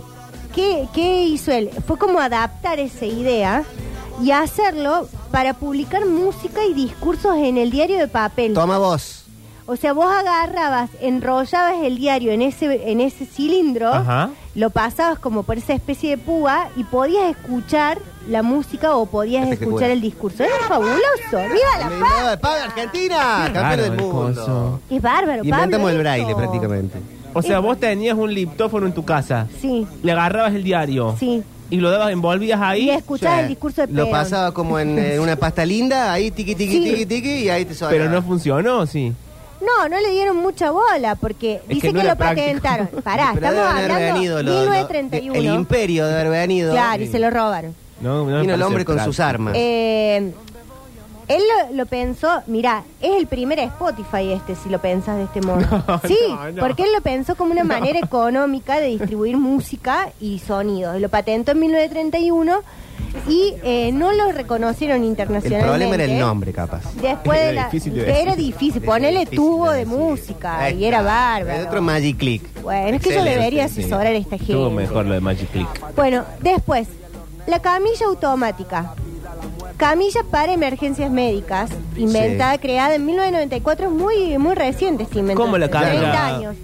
¿qué, 0.56 0.88
qué 0.94 1.24
hizo 1.26 1.52
él? 1.52 1.70
fue 1.88 1.98
como 1.98 2.20
adaptar 2.20 2.80
esa 2.80 3.06
idea 3.06 3.64
y 4.22 4.32
hacerlo 4.32 5.08
para 5.32 5.54
publicar 5.54 6.06
música 6.06 6.66
y 6.66 6.74
discursos 6.74 7.38
en 7.38 7.58
el 7.58 7.72
diario 7.72 7.98
de 7.98 8.08
papel 8.08 8.54
Toma 8.54 8.78
vos. 8.78 9.21
O 9.72 9.76
sea, 9.78 9.94
vos 9.94 10.06
agarrabas, 10.12 10.90
enrollabas 11.00 11.76
el 11.84 11.98
diario 11.98 12.32
en 12.32 12.42
ese, 12.42 12.92
en 12.92 13.00
ese 13.00 13.26
cilindro, 13.26 13.88
Ajá. 13.94 14.30
lo 14.56 14.70
pasabas 14.70 15.18
como 15.20 15.44
por 15.44 15.58
esa 15.58 15.74
especie 15.74 16.10
de 16.12 16.18
púa 16.18 16.68
y 16.76 16.84
podías 16.84 17.30
escuchar 17.32 18.00
la 18.28 18.44
música 18.44 18.96
o 18.96 19.06
podías 19.06 19.48
escuchar 19.50 19.90
el 19.92 20.02
discurso. 20.02 20.44
Es 20.44 20.52
fabuloso. 20.68 20.98
¡Viva 21.32 21.90
la 21.90 21.90
paz! 22.06 22.38
¡Paga 22.38 22.64
Argentina! 22.66 23.18
¡Campeón 23.46 23.64
raro 23.64 23.84
del 23.84 23.92
el 23.94 23.98
mundo! 24.02 24.36
coso. 24.46 24.80
Es 24.90 25.02
bárbaro, 25.02 25.44
Inventamos 25.44 25.72
Pablo, 25.72 25.90
el 25.90 25.96
esto. 25.96 26.02
braille 26.02 26.36
prácticamente. 26.36 27.00
O 27.34 27.42
sea, 27.42 27.60
vos 27.60 27.80
tenías 27.80 28.18
un 28.18 28.34
liptófono 28.34 28.86
en 28.88 28.94
tu 28.94 29.06
casa. 29.06 29.48
Sí, 29.62 29.88
Le 30.04 30.12
agarrabas 30.12 30.54
el 30.54 30.64
diario. 30.64 31.16
sí. 31.20 31.44
Y 31.74 31.78
lo 31.78 31.90
dabas, 31.90 32.12
envolvías 32.12 32.60
ahí. 32.60 32.88
Y 32.88 32.90
escuchabas 32.90 33.38
Sí. 33.38 33.42
el 33.44 33.48
discurso 33.48 33.82
de 33.84 33.88
Lo 33.94 34.04
Perón. 34.04 34.12
pasaba 34.12 34.52
como 34.54 34.78
en, 34.78 35.00
eh, 35.00 35.18
una 35.22 35.38
pasta 35.38 35.66
linda, 35.66 36.12
ahí 36.12 36.30
tiqui 36.30 36.54
tiqui 36.54 36.74
Sí. 36.74 36.84
tiqui 36.84 37.06
tiqui 37.06 37.30
y 37.46 37.50
ahí 37.50 37.64
te 37.64 37.74
sonaba. 37.74 37.98
Pero 37.98 38.10
no 38.10 38.22
funcionó, 38.22 38.86
sí. 38.86 39.14
No, 39.62 39.88
no 39.90 40.00
le 40.00 40.10
dieron 40.12 40.38
mucha 40.38 40.72
bola 40.72 41.16
porque 41.16 41.56
Es 41.64 41.68
dice 41.68 41.88
que 41.88 41.94
no 41.94 42.00
que, 42.00 42.06
era 42.06 42.14
lo 42.14 42.18
práctico. 42.18 42.46
patentaron. 42.62 42.88
Pará, 43.04 43.32
Pero 43.34 43.48
estamos 43.48 43.56
deben 43.56 43.68
haber 43.78 43.92
hablando 43.92 44.14
venido 44.16 44.38
de 44.38 44.44
lo- 44.44 44.52
lo- 44.54 44.60
1931. 44.62 45.36
el 45.40 45.46
imperio 45.56 46.06
de 46.08 46.14
haber 46.14 46.30
venido. 46.30 46.72
Claro, 46.72 47.04
y 47.04 47.08
se 47.08 47.20
lo 47.20 47.30
robaron. 47.30 47.76
No, 48.02 48.18
no 48.18 48.26
me 48.26 48.32
Vino 48.32 48.42
el 48.42 48.48
parece 48.50 48.64
hombre 48.66 48.86
con 48.86 49.00
sus 49.04 49.20
armas. 49.20 49.54
Eh, 49.56 50.32
él 51.36 51.42
lo, 51.70 51.76
lo 51.76 51.86
pensó, 51.86 52.42
mira, 52.48 52.84
es 53.02 53.16
el 53.18 53.28
primer 53.28 53.60
Spotify 53.60 54.32
este, 54.34 54.56
si 54.56 54.70
lo 54.70 54.80
pensás 54.82 55.18
de 55.18 55.24
este 55.24 55.42
modo. 55.42 55.62
No, 55.88 56.02
sí, 56.08 56.18
no, 56.28 56.52
no. 56.52 56.62
porque 56.62 56.84
él 56.84 56.90
lo 56.94 57.02
pensó 57.02 57.36
como 57.36 57.52
una 57.52 57.64
manera 57.64 58.00
económica 58.00 58.80
de 58.80 58.88
distribuir 58.88 59.38
música 59.52 60.10
y 60.20 60.40
sonidos. 60.40 61.00
Lo 61.00 61.10
patentó 61.10 61.52
en 61.52 61.60
1931 61.60 62.62
y 63.28 63.56
eh, 63.64 63.92
no 63.92 64.12
lo 64.14 64.32
reconocieron 64.32 65.02
el 65.02 65.08
internacionalmente. 65.08 65.68
problema 65.68 65.96
era 65.96 66.04
el 66.06 66.20
nombre, 66.20 66.54
capaz. 66.54 66.82
Después 67.02 67.40
de 67.40 67.50
Era 67.50 67.54
la, 67.54 67.66
difícil 67.66 67.94
de 67.94 68.22
era 68.22 68.36
difícil, 68.36 68.82
ponerle 68.82 69.26
tubo 69.26 69.72
de 69.72 69.86
música 69.86 70.70
y 70.72 70.86
era 70.86 71.02
bárbaro. 71.02 71.60
El 71.60 71.68
otro 71.68 71.82
Magic 71.82 72.18
Click. 72.18 72.62
Bueno, 72.62 72.98
es 72.98 73.02
que 73.02 73.14
yo 73.14 73.24
debería 73.24 73.68
sí. 73.68 73.82
asesorar 73.82 74.08
a 74.08 74.12
esta 74.12 74.38
gente. 74.38 74.54
Estuvo 74.54 74.70
mejor 74.70 75.06
lo 75.06 75.14
de 75.14 75.22
Magic 75.22 75.50
Click. 75.52 75.96
Bueno, 75.96 76.24
después, 76.42 76.88
la 77.48 77.60
camilla 77.60 78.06
automática. 78.06 78.94
Camilla 79.82 80.22
para 80.30 80.54
emergencias 80.54 81.10
médicas, 81.10 81.72
inventada, 81.98 82.54
Sí. 82.54 82.60
creada 82.60 82.94
en 82.94 83.04
1994, 83.04 83.88
es 83.88 83.92
muy, 83.92 84.38
muy 84.38 84.54
reciente 84.54 85.02
esta 85.04 85.18
invención. 85.18 85.44
¿Cómo 85.48 85.58
la 85.58 85.70
camilla? 85.72 86.00
30 86.00 86.26
años. 86.28 86.56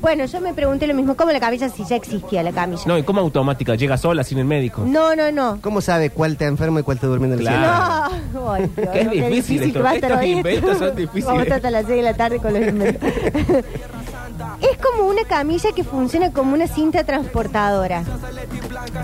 Bueno, 0.00 0.24
yo 0.26 0.40
me 0.40 0.54
pregunté 0.54 0.86
lo 0.86 0.94
mismo, 0.94 1.16
¿cómo 1.16 1.32
la 1.32 1.40
camilla 1.40 1.68
si 1.68 1.84
ya 1.84 1.96
existía 1.96 2.42
la 2.44 2.52
camilla? 2.52 2.82
No, 2.86 2.96
¿y 2.98 3.02
cómo 3.02 3.20
automática? 3.20 3.74
Llega 3.74 3.96
sola 3.96 4.22
sin 4.22 4.38
el 4.38 4.44
médico. 4.44 4.82
no, 4.86 5.16
no. 5.16 5.32
no. 5.32 5.58
¿Cómo 5.60 5.80
sabe 5.80 6.10
cuál 6.10 6.32
está 6.32 6.46
enfermo 6.46 6.78
y 6.78 6.82
cuál 6.84 6.98
está 6.98 7.08
durmiendo 7.08 7.34
en 7.34 7.40
el 7.40 7.46
Claro. 7.48 8.10
cielo? 8.10 8.22
No, 8.32 8.52
Ay, 8.52 8.70
Dios, 8.76 8.86
no, 8.86 8.92
qué 9.10 9.28
difícil 9.28 9.62
esto. 9.62 9.72
que 9.74 9.82
va 9.82 9.90
a 9.90 9.94
estar 9.96 10.10
Estos 10.12 10.24
hoy. 10.24 10.30
inventos 10.30 10.78
son 10.78 10.94
difíciles. 10.96 11.24
Vamos 11.26 11.40
a 11.40 11.42
estar 11.42 11.56
hasta 11.56 11.70
las 11.72 11.84
6 11.86 11.96
de 11.96 12.02
la 12.02 12.14
tarde 12.14 12.38
con 12.38 12.52
los 12.52 12.62
inventos. 12.68 13.10
es 14.60 14.78
como 14.78 15.08
una 15.08 15.24
camilla 15.24 15.70
que 15.74 15.82
funciona 15.84 16.32
como 16.32 16.54
una 16.54 16.66
cinta 16.68 17.02
transportadora. 17.04 18.04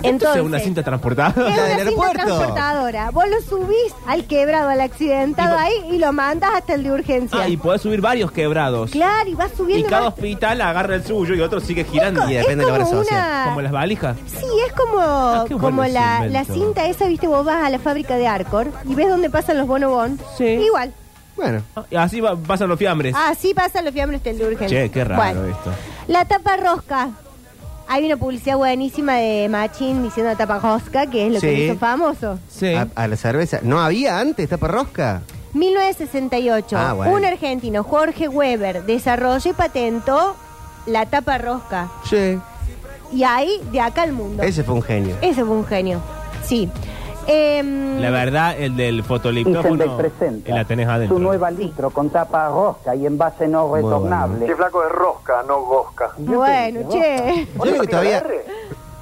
Entonces, 0.03 0.41
una 0.41 0.59
cinta 0.59 0.83
transportada. 0.83 1.29
Es 1.29 1.35
La 1.37 1.43
una 1.43 1.53
del 1.53 1.69
cinta 1.69 1.81
aeropuerto. 1.83 2.25
transportadora. 2.25 3.11
Vos 3.11 3.25
lo 3.29 3.41
subís 3.41 3.93
al 4.07 4.25
quebrado, 4.25 4.69
al 4.69 4.81
accidentado 4.81 5.57
Y 5.57 5.61
ahí 5.61 5.95
y 5.95 5.97
lo 5.97 6.13
mandas 6.13 6.51
hasta 6.55 6.73
el 6.73 6.83
de 6.83 6.91
urgencia. 6.91 7.39
Ah, 7.41 7.47
y 7.49 7.57
podés 7.57 7.81
subir 7.81 8.01
varios 8.01 8.31
quebrados. 8.31 8.91
Claro, 8.91 9.29
y 9.29 9.35
vas 9.35 9.51
Y 9.53 9.57
subiendo. 9.57 9.89
cada 9.89 10.01
vas- 10.05 10.13
hospital 10.13 10.61
agarra 10.61 10.95
el 10.95 11.03
suyo 11.05 11.35
y 11.35 11.41
otro 11.41 11.59
sigue 11.59 11.83
girando. 11.83 12.29
Y 12.29 12.35
es 12.35 12.41
depende 12.43 12.65
de 12.65 12.71
la 12.71 12.77
como 12.79 12.89
obra 12.89 13.03
social. 13.03 13.23
una... 13.23 13.45
Como 13.45 13.61
las 13.61 13.71
valijas. 13.71 14.17
Sí, 14.27 14.45
es 14.67 14.73
como, 14.73 14.99
Ah, 15.01 15.45
como 15.59 15.83
ese 15.83 15.93
la, 15.93 16.25
la 16.27 16.45
cinta 16.45 16.85
esa, 16.85 17.05
viste, 17.07 17.27
vos 17.27 17.45
vas 17.45 17.63
a 17.65 17.69
la 17.69 17.79
fábrica 17.79 18.15
de 18.15 18.27
Arcor 18.27 18.67
y 18.85 18.95
ves 18.95 19.09
dónde 19.09 19.29
pasan 19.29 19.57
los 19.57 19.67
bonobón. 19.67 20.19
Sí. 20.37 20.45
Igual. 20.45 20.93
Bueno, 21.35 21.61
Ah, 21.75 21.83
y 21.89 21.95
Así 21.95 22.19
va- 22.19 22.35
pasan 22.35 22.67
los 22.67 22.77
fiambres. 22.77 23.15
Así 23.17 23.53
pasan 23.53 23.85
los 23.85 23.93
fiambres 23.93 24.21
del 24.23 24.37
de 24.37 24.45
urgencia. 24.47 24.67
Che, 24.83 24.91
qué 24.91 25.03
raro 25.05 25.21
Bueno, 25.23 25.45
esto. 25.47 25.71
La 26.07 26.25
tapa 26.25 26.57
rosca. 26.57 27.09
Hay 27.91 28.05
una 28.05 28.17
publicidad 28.17 28.55
buenísima 28.55 29.15
de 29.15 29.49
Machín 29.49 30.03
diciendo 30.03 30.31
tapa 30.37 30.59
rosca, 30.59 31.07
que 31.07 31.25
es 31.27 31.33
lo 31.33 31.39
que 31.41 31.65
hizo 31.65 31.75
famoso. 31.77 32.39
Sí. 32.47 32.73
a, 32.75 32.87
a 32.95 33.07
la 33.07 33.15
cerveza. 33.15 33.59
¿No 33.63 33.79
había 33.79 34.19
antes 34.19 34.47
tapa 34.47 34.67
rosca? 34.67 35.21
1968, 35.53 36.77
Ah, 36.77 36.93
bueno. 36.93 37.13
un 37.13 37.25
argentino, 37.25 37.83
Jorge 37.83 38.27
Weber, 38.27 38.83
desarrolló 38.85 39.49
y 39.49 39.53
patentó 39.53 40.35
la 40.85 41.07
tapa 41.07 41.39
rosca. 41.39 41.89
Sí. 42.07 42.37
Y 43.11 43.23
ahí, 43.23 43.59
de 43.71 43.81
acá 43.81 44.03
al 44.03 44.11
mundo. 44.13 44.43
Ese 44.43 44.63
fue 44.63 44.75
un 44.75 44.83
genio. 44.83 45.15
Ese 45.21 45.43
fue 45.43 45.55
un 45.55 45.65
genio. 45.65 45.99
Sí. 46.45 46.69
Em, 47.31 47.99
La 47.99 48.09
verdad, 48.09 48.55
el 48.59 48.75
del 48.75 48.95
Incendex 48.99 49.07
fotoliptófono 49.07 49.97
presenta 49.97 50.55
la 50.55 50.65
tenés 50.65 50.87
adentro. 50.87 51.17
su 51.17 51.21
nueva 51.23 51.51
litro 51.51 51.89
con 51.91 52.09
tapa 52.09 52.47
rosca 52.49 52.95
y 52.95 53.05
envase 53.05 53.47
no 53.47 53.67
Muy 53.67 53.81
retornable. 53.81 54.47
Si 54.47 54.53
flaco 54.53 54.83
es 54.83 54.91
rosca, 54.91 55.43
no 55.47 55.61
gosca. 55.61 56.11
bueno, 56.17 56.89
che. 56.89 57.47
Yo 57.63 57.65
lo 57.65 57.81
que 57.81 57.87
todavía 57.87 58.23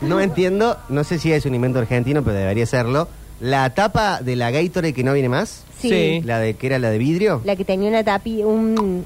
no 0.02 0.20
entiendo, 0.20 0.78
no 0.90 1.04
sé 1.04 1.20
si 1.20 1.32
es 1.32 1.46
un 1.46 1.56
invento 1.56 1.80
argentino, 1.80 2.22
pero 2.24 2.36
debería 2.38 2.66
serlo. 2.66 3.08
La 3.40 3.70
tapa 3.74 4.20
de 4.22 4.36
la 4.36 4.52
Gatorade 4.52 4.94
que 4.94 5.04
no 5.04 5.14
viene 5.14 5.30
más, 5.30 5.64
Sí. 5.80 5.90
Sí. 5.90 6.22
la 6.26 6.40
de 6.40 6.56
que 6.56 6.68
era 6.68 6.80
la 6.80 6.90
de 6.90 6.98
vidrio. 6.98 7.42
La 7.46 7.56
que 7.56 7.64
tenía 7.64 7.88
una 7.90 8.04
tapi, 8.04 8.44
un... 8.44 9.06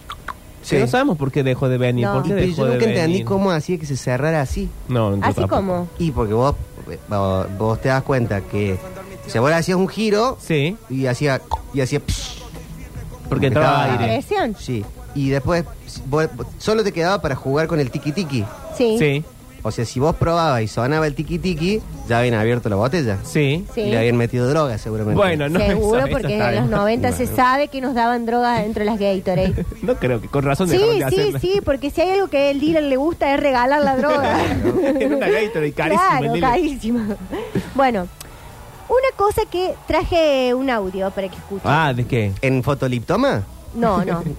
Sí, 0.63 0.77
No 0.77 0.87
sabemos 0.87 1.17
por 1.17 1.31
qué 1.31 1.43
dejó 1.43 1.67
de 1.69 1.77
venir. 1.77 2.05
No. 2.05 2.13
¿Por 2.13 2.23
qué 2.23 2.29
Y 2.29 2.33
pero 2.33 2.45
dejó 2.47 2.57
yo 2.57 2.65
de 2.65 2.71
nunca 2.75 2.85
entendí 2.85 3.11
venir? 3.13 3.25
cómo 3.25 3.51
hacía 3.51 3.77
que 3.77 3.85
se 3.85 3.97
cerrara 3.97 4.41
así. 4.41 4.69
No, 4.87 5.15
yo 5.15 5.23
Así 5.23 5.33
tampoco. 5.41 5.55
como... 5.55 5.87
Y 5.97 6.11
porque 6.11 6.33
vos, 6.33 6.55
vos, 7.09 7.47
vos 7.57 7.81
te 7.81 7.89
das 7.89 8.03
cuenta 8.03 8.39
que 8.41 8.77
si 9.27 9.39
vos 9.39 9.49
le 9.49 9.55
hacías 9.55 9.77
un 9.77 9.87
giro 9.87 10.37
Sí, 10.41 10.75
y 10.89 11.05
hacía 11.07 11.41
y 11.73 11.81
hacía 11.81 11.99
psh, 11.99 12.41
porque 13.29 13.47
entraba 13.47 13.83
Ah. 13.85 13.91
aire. 13.99 14.05
Presión. 14.15 14.55
sí. 14.59 14.83
Y 15.13 15.29
después 15.29 15.65
vos- 16.05 16.29
solo 16.57 16.83
te 16.85 16.91
quedaba 16.93 17.21
para 17.21 17.35
jugar 17.35 17.67
con 17.67 17.79
el 17.79 17.91
tiki 17.91 18.11
tiki. 18.13 18.45
Sí. 18.77 18.95
Sí, 18.97 19.25
O 19.63 19.69
sea, 19.69 19.85
si 19.85 19.99
vos 19.99 20.15
probabas 20.15 20.63
y 20.63 20.67
sonaba 20.67 21.05
el 21.05 21.13
tiki 21.13 21.37
tiki, 21.37 21.81
ya 22.09 22.17
habían 22.17 22.33
abierto 22.33 22.67
la 22.69 22.77
botella. 22.77 23.17
sí. 23.23 23.63
Sí. 23.75 23.81
Y 23.81 23.91
le 23.91 23.97
habían 23.99 24.15
metido 24.17 24.49
droga 24.49 24.77
seguramente. 24.79 25.15
Bueno, 25.17 25.49
no. 25.49 25.59
Seguro, 25.59 26.05
porque 26.09 26.33
está 26.33 26.49
en 26.49 26.55
los 26.55 26.63
bien. 26.69 26.71
90 26.71 27.11
se 27.11 27.27
sabe 27.27 27.67
que 27.67 27.79
nos 27.79 27.93
daban 27.93 28.25
drogas 28.25 28.63
dentro 28.63 28.79
de 28.83 28.89
las 28.89 28.97
Gatorade. 28.99 29.63
No 29.83 29.95
creo 29.97 30.19
que 30.19 30.29
con 30.29 30.43
razón 30.45 30.67
Sí, 30.67 30.77
de 30.77 31.05
sí, 31.11 31.33
sí, 31.39 31.61
porque 31.63 31.91
si 31.91 32.01
hay 32.01 32.09
algo 32.11 32.27
que 32.27 32.49
el 32.49 32.59
dealer 32.59 32.83
le 32.83 32.95
gusta 32.95 33.31
es 33.35 33.39
regalar 33.39 33.83
la 33.83 33.97
droga. 33.97 34.39
Era 34.99 35.15
una 35.15 35.27
Gatorade 35.29 35.73
carísima. 35.73 36.03
el 36.05 36.17
Claro, 36.19 36.33
dealer. 36.33 36.41
carísima. 36.49 37.17
Bueno, 37.75 38.07
una 38.91 39.15
cosa 39.17 39.43
que 39.49 39.73
traje 39.87 40.53
un 40.53 40.69
audio 40.69 41.09
para 41.11 41.27
que 41.29 41.35
escuchen. 41.35 41.61
Ah, 41.65 41.93
¿de 41.93 42.05
qué? 42.05 42.31
¿En 42.41 42.61
fotoliptoma? 42.63 43.43
No, 43.73 44.03
no. 44.05 44.23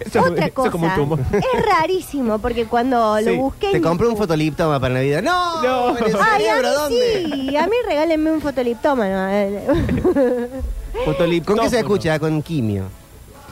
Eso, 0.00 0.20
Otra 0.20 0.46
eso 0.46 0.64
es 0.66 0.70
como 0.72 0.84
un 0.86 0.90
cosa. 0.90 0.96
tumor. 0.96 1.20
Es 1.32 1.64
rarísimo 1.66 2.38
porque 2.40 2.66
cuando 2.66 3.16
Sí, 3.18 3.24
lo 3.26 3.36
busqué. 3.36 3.70
Te 3.70 3.76
en 3.76 3.82
compré 3.82 4.06
un 4.08 4.14
YouTube- 4.14 4.18
fotoliptoma 4.18 4.80
para 4.80 4.94
Navidad. 4.94 5.22
¡No! 5.22 5.62
No. 5.62 5.96
¿En 5.96 6.04
el 6.04 6.16
Ay, 6.16 6.20
a 6.20 6.36
cerebro 6.56 6.68
mí 6.68 6.74
dónde? 6.74 7.22
sí, 7.48 7.56
a 7.56 7.66
mí 7.68 7.76
regálenme 7.86 8.32
un 8.32 8.40
fotoliptómano. 8.40 9.30
Fotoliptófono. 11.04 11.56
¿Con 11.62 11.64
qué 11.64 11.70
se 11.70 11.78
escucha? 11.78 12.18
Con 12.18 12.42
quimio. 12.42 12.84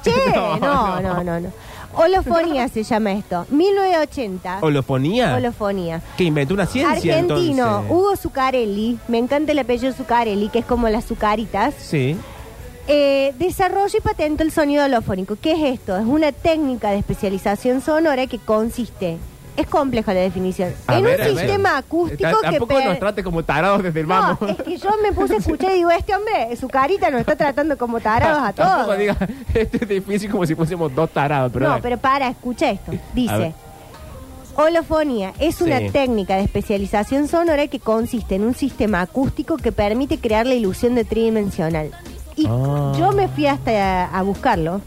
Che, 0.02 0.12
No, 0.34 0.56
no, 0.58 1.00
no, 1.00 1.22
no, 1.24 1.40
no. 1.40 1.52
Holofonía 1.94 2.68
se 2.68 2.82
llama 2.82 3.12
esto. 3.12 3.46
1980. 3.50 4.58
¿Holofonía? 4.62 5.34
Holofonía. 5.36 6.00
Que 6.16 6.24
inventó 6.24 6.54
una 6.54 6.66
ciencia 6.66 6.92
Argentino, 7.18 7.64
entonces. 7.64 7.90
Hugo 7.90 8.16
Zucarelli, 8.16 8.98
me 9.08 9.18
encanta 9.18 9.52
el 9.52 9.58
apellido 9.58 9.92
Zucarelli, 9.92 10.48
que 10.48 10.60
es 10.60 10.64
como 10.64 10.88
las 10.88 11.04
zucaritas, 11.04 11.74
Sí. 11.78 12.16
eh, 12.88 13.32
desarrolla 13.38 13.96
y 13.96 14.00
patentó 14.00 14.42
el 14.42 14.50
sonido 14.50 14.84
holofónico. 14.84 15.36
¿Qué 15.40 15.52
es 15.52 15.80
esto? 15.80 15.96
Es 15.96 16.04
una 16.06 16.32
técnica 16.32 16.90
de 16.90 16.98
especialización 16.98 17.80
sonora 17.80 18.26
que 18.26 18.38
consiste, 18.38 19.18
es 19.56 19.66
compleja 19.66 20.14
la 20.14 20.20
definición, 20.20 20.72
A 20.86 20.96
en 20.98 21.04
ver, 21.04 21.20
a 21.20 21.28
un 21.28 21.34
ver. 21.34 21.38
sistema 21.44 21.76
acústico 21.78 22.22
Ta- 22.22 22.36
que... 22.50 22.56
Tampoco 22.58 22.74
per- 22.74 22.84
nos 22.88 22.98
trate 22.98 23.22
como 23.22 23.42
tarados 23.42 23.82
desde 23.82 24.00
el 24.00 24.08
no, 24.08 24.14
vamos. 24.14 24.38
es 24.50 24.56
que 24.62 24.76
yo 24.78 24.90
me 25.02 25.12
puse 25.12 25.34
a 25.34 25.38
escuchar 25.38 25.72
y 25.72 25.74
digo, 25.76 25.90
este 25.90 26.14
hombre, 26.14 26.56
su 26.56 26.68
carita 26.68 27.10
nos 27.10 27.20
está 27.20 27.36
tratando 27.36 27.76
como 27.76 28.00
tarados 28.00 28.42
a 28.42 28.52
Tampoco 28.54 28.84
todos. 28.86 28.98
diga, 28.98 29.16
este 29.54 29.76
es 29.82 29.88
difícil 29.88 30.30
como 30.30 30.46
si 30.46 30.54
fuésemos 30.54 30.94
dos 30.94 31.10
tarados, 31.10 31.50
pero... 31.52 31.68
no, 31.68 31.80
pero 31.82 31.98
para, 31.98 32.28
escucha 32.28 32.70
esto. 32.70 32.92
A 32.92 32.94
Dice, 33.14 33.52
holofonía 34.56 35.32
es 35.38 35.60
una 35.60 35.78
Sí. 35.78 35.90
técnica 35.90 36.36
de 36.36 36.42
especialización 36.44 37.28
sonora 37.28 37.66
que 37.68 37.80
consiste 37.80 38.34
en 38.34 38.44
un 38.44 38.54
sistema 38.54 39.00
acústico 39.00 39.56
que 39.56 39.72
permite 39.72 40.18
crear 40.18 40.46
la 40.46 40.54
ilusión 40.54 40.94
de 40.94 41.04
tridimensional. 41.04 41.90
Y 42.36 42.46
Ah. 42.48 42.92
yo 42.98 43.12
me 43.12 43.28
fui 43.28 43.46
hasta 43.46 44.04
a, 44.06 44.22
buscarlo, 44.22 44.80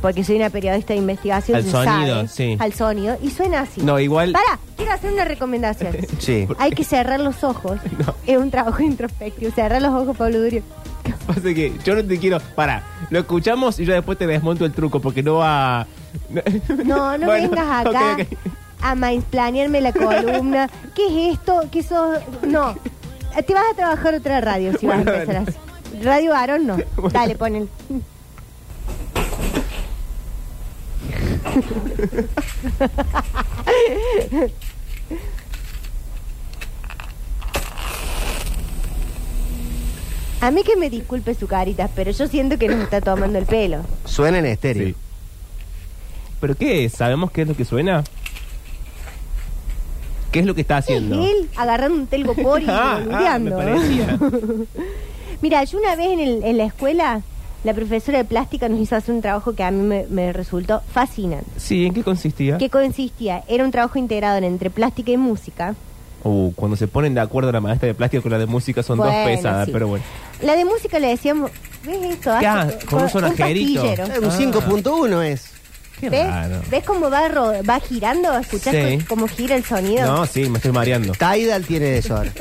porque 0.00 0.24
soy 0.24 0.36
una 0.36 0.50
periodista 0.50 0.94
de 0.94 1.00
investigación. 1.00 1.56
Al 1.56 1.64
se 1.64 1.70
sonido, 1.70 2.14
sabe, 2.14 2.28
sí. 2.28 2.56
Al 2.58 2.72
sonido, 2.72 3.18
y 3.22 3.30
suena 3.30 3.60
así. 3.60 3.82
No, 3.82 3.98
igual... 4.00 4.32
Para, 4.32 4.58
quiero 4.76 4.92
hacer 4.92 5.12
una 5.12 5.24
recomendación. 5.24 5.96
Sí. 6.18 6.46
Hay 6.58 6.72
que 6.72 6.84
cerrar 6.84 7.20
los 7.20 7.44
ojos. 7.44 7.78
Es 8.26 8.36
un 8.36 8.50
trabajo 8.50 8.82
introspectivo. 8.82 9.52
Cerrar 9.52 9.80
los 9.80 9.92
ojos, 9.92 10.16
Pablo 10.16 10.40
Durio. 10.40 10.62
Pasa 11.26 11.42
que 11.42 11.72
yo 11.84 11.94
no 11.94 12.04
te 12.04 12.18
quiero... 12.18 12.40
Para, 12.54 12.82
lo 13.10 13.20
escuchamos 13.20 13.78
y 13.78 13.84
yo 13.84 13.94
después 13.94 14.18
te 14.18 14.26
desmonto 14.26 14.64
el 14.64 14.72
truco 14.72 15.00
porque 15.00 15.22
no 15.22 15.36
va... 15.36 15.86
No, 16.84 17.16
no 17.18 17.26
Bueno, 17.26 17.50
vengas 17.50 17.86
acá 17.86 18.14
ok, 18.14 18.20
ok. 18.20 18.52
a 18.82 18.94
mansplanearme 18.94 19.80
la 19.80 19.92
columna. 19.92 20.68
¿Qué 20.94 21.06
es 21.06 21.38
esto? 21.38 21.62
¿Qué 21.70 21.82
sos? 21.82 22.18
No. 22.42 22.74
Te 23.46 23.54
vas 23.54 23.64
a 23.72 23.76
trabajar 23.76 24.14
otra 24.14 24.40
radio 24.40 24.76
si 24.76 24.86
vas 24.86 24.98
a 24.98 25.00
empezar 25.00 25.36
así. 25.36 25.56
Radio 26.02 26.32
Varón 26.32 26.66
no. 26.66 26.76
Dale, 27.12 27.36
pon 27.36 27.54
el. 27.56 27.68
A 40.40 40.50
mí 40.50 40.62
que 40.62 40.76
me 40.76 40.88
disculpe 40.88 41.34
su 41.34 41.46
carita, 41.46 41.88
pero 41.94 42.10
yo 42.12 42.26
siento 42.26 42.58
que 42.58 42.68
nos 42.68 42.80
está 42.82 43.00
tomando 43.02 43.38
el 43.38 43.44
pelo. 43.44 43.82
Suena 44.06 44.38
en 44.38 44.46
estéreo. 44.46 44.88
Sí. 44.88 44.94
¿Pero 46.40 46.54
qué 46.54 46.84
es? 46.86 46.92
¿Sabemos 46.94 47.30
qué 47.30 47.42
es 47.42 47.48
lo 47.48 47.54
que 47.54 47.66
suena? 47.66 48.02
¿Qué 50.32 50.40
es 50.40 50.46
lo 50.46 50.54
que 50.54 50.62
está 50.62 50.78
haciendo? 50.78 51.22
Es 51.22 51.30
él 51.30 51.50
agarrando 51.56 51.96
un 51.98 52.06
telgopor 52.06 52.62
y 52.62 52.66
Ah, 52.68 53.00
ah, 53.12 53.38
me 53.38 53.50
parecía. 53.50 54.18
Mira, 55.42 55.64
yo 55.64 55.78
una 55.78 55.94
vez 55.96 56.06
en, 56.06 56.20
el- 56.20 56.42
en 56.44 56.56
la 56.56 56.64
escuela, 56.64 57.20
la 57.64 57.74
profesora 57.74 58.18
de 58.18 58.24
plástica 58.24 58.68
nos 58.68 58.80
hizo 58.80 58.96
hacer 58.96 59.14
un 59.14 59.20
trabajo 59.22 59.54
que 59.54 59.62
a 59.62 59.70
mí 59.70 59.82
me, 59.82 60.06
me 60.08 60.32
resultó 60.32 60.80
fascinante. 60.92 61.46
Sí, 61.58 61.86
¿en 61.86 61.94
qué 61.94 62.02
consistía? 62.02 62.58
¿Qué 62.58 62.70
consistía? 62.70 63.42
Era 63.48 63.64
un 63.64 63.70
trabajo 63.70 63.98
integrado 63.98 64.38
entre 64.38 64.70
plástica 64.70 65.10
y 65.10 65.16
música. 65.16 65.74
Uh, 66.22 66.52
cuando 66.54 66.76
se 66.76 66.86
ponen 66.86 67.14
de 67.14 67.20
acuerdo 67.20 67.50
la 67.50 67.60
maestra 67.60 67.86
de 67.86 67.94
plástica 67.94 68.22
con 68.22 68.30
la 68.32 68.38
de 68.38 68.46
música 68.46 68.82
son 68.82 68.98
dos 68.98 69.06
Bueno, 69.06 69.24
pesadas, 69.24 69.66
sí. 69.66 69.72
pero 69.72 69.88
bueno. 69.88 70.04
La 70.42 70.54
de 70.54 70.64
música 70.66 70.98
le 70.98 71.08
decíamos, 71.08 71.50
¿ves 71.84 71.96
esto? 72.12 72.30
¿Qué 72.38 72.46
Hace- 72.46 72.74
hace? 72.76 72.86
Con 72.86 73.02
un 73.02 73.08
sonajerito. 73.08 73.84
Eh, 73.84 73.96
Un 74.18 74.24
Ah. 74.26 74.36
5.1 74.38 75.22
es. 75.22 75.50
Qué 75.98 76.08
¿Ves? 76.10 76.26
raro. 76.26 76.60
¿Ves 76.70 76.84
cómo 76.84 77.10
va, 77.10 77.28
ro- 77.28 77.62
va 77.68 77.78
girando? 77.80 78.32
¿Escuchás 78.38 78.74
Sí. 78.74 78.98
cómo 79.06 79.28
gira 79.28 79.54
el 79.56 79.64
sonido? 79.64 80.06
No, 80.06 80.26
sí, 80.26 80.48
me 80.48 80.56
estoy 80.58 80.72
mareando. 80.72 81.12
Tidal 81.12 81.64
tiene 81.66 81.98
eso 81.98 82.16
ahora. 82.16 82.32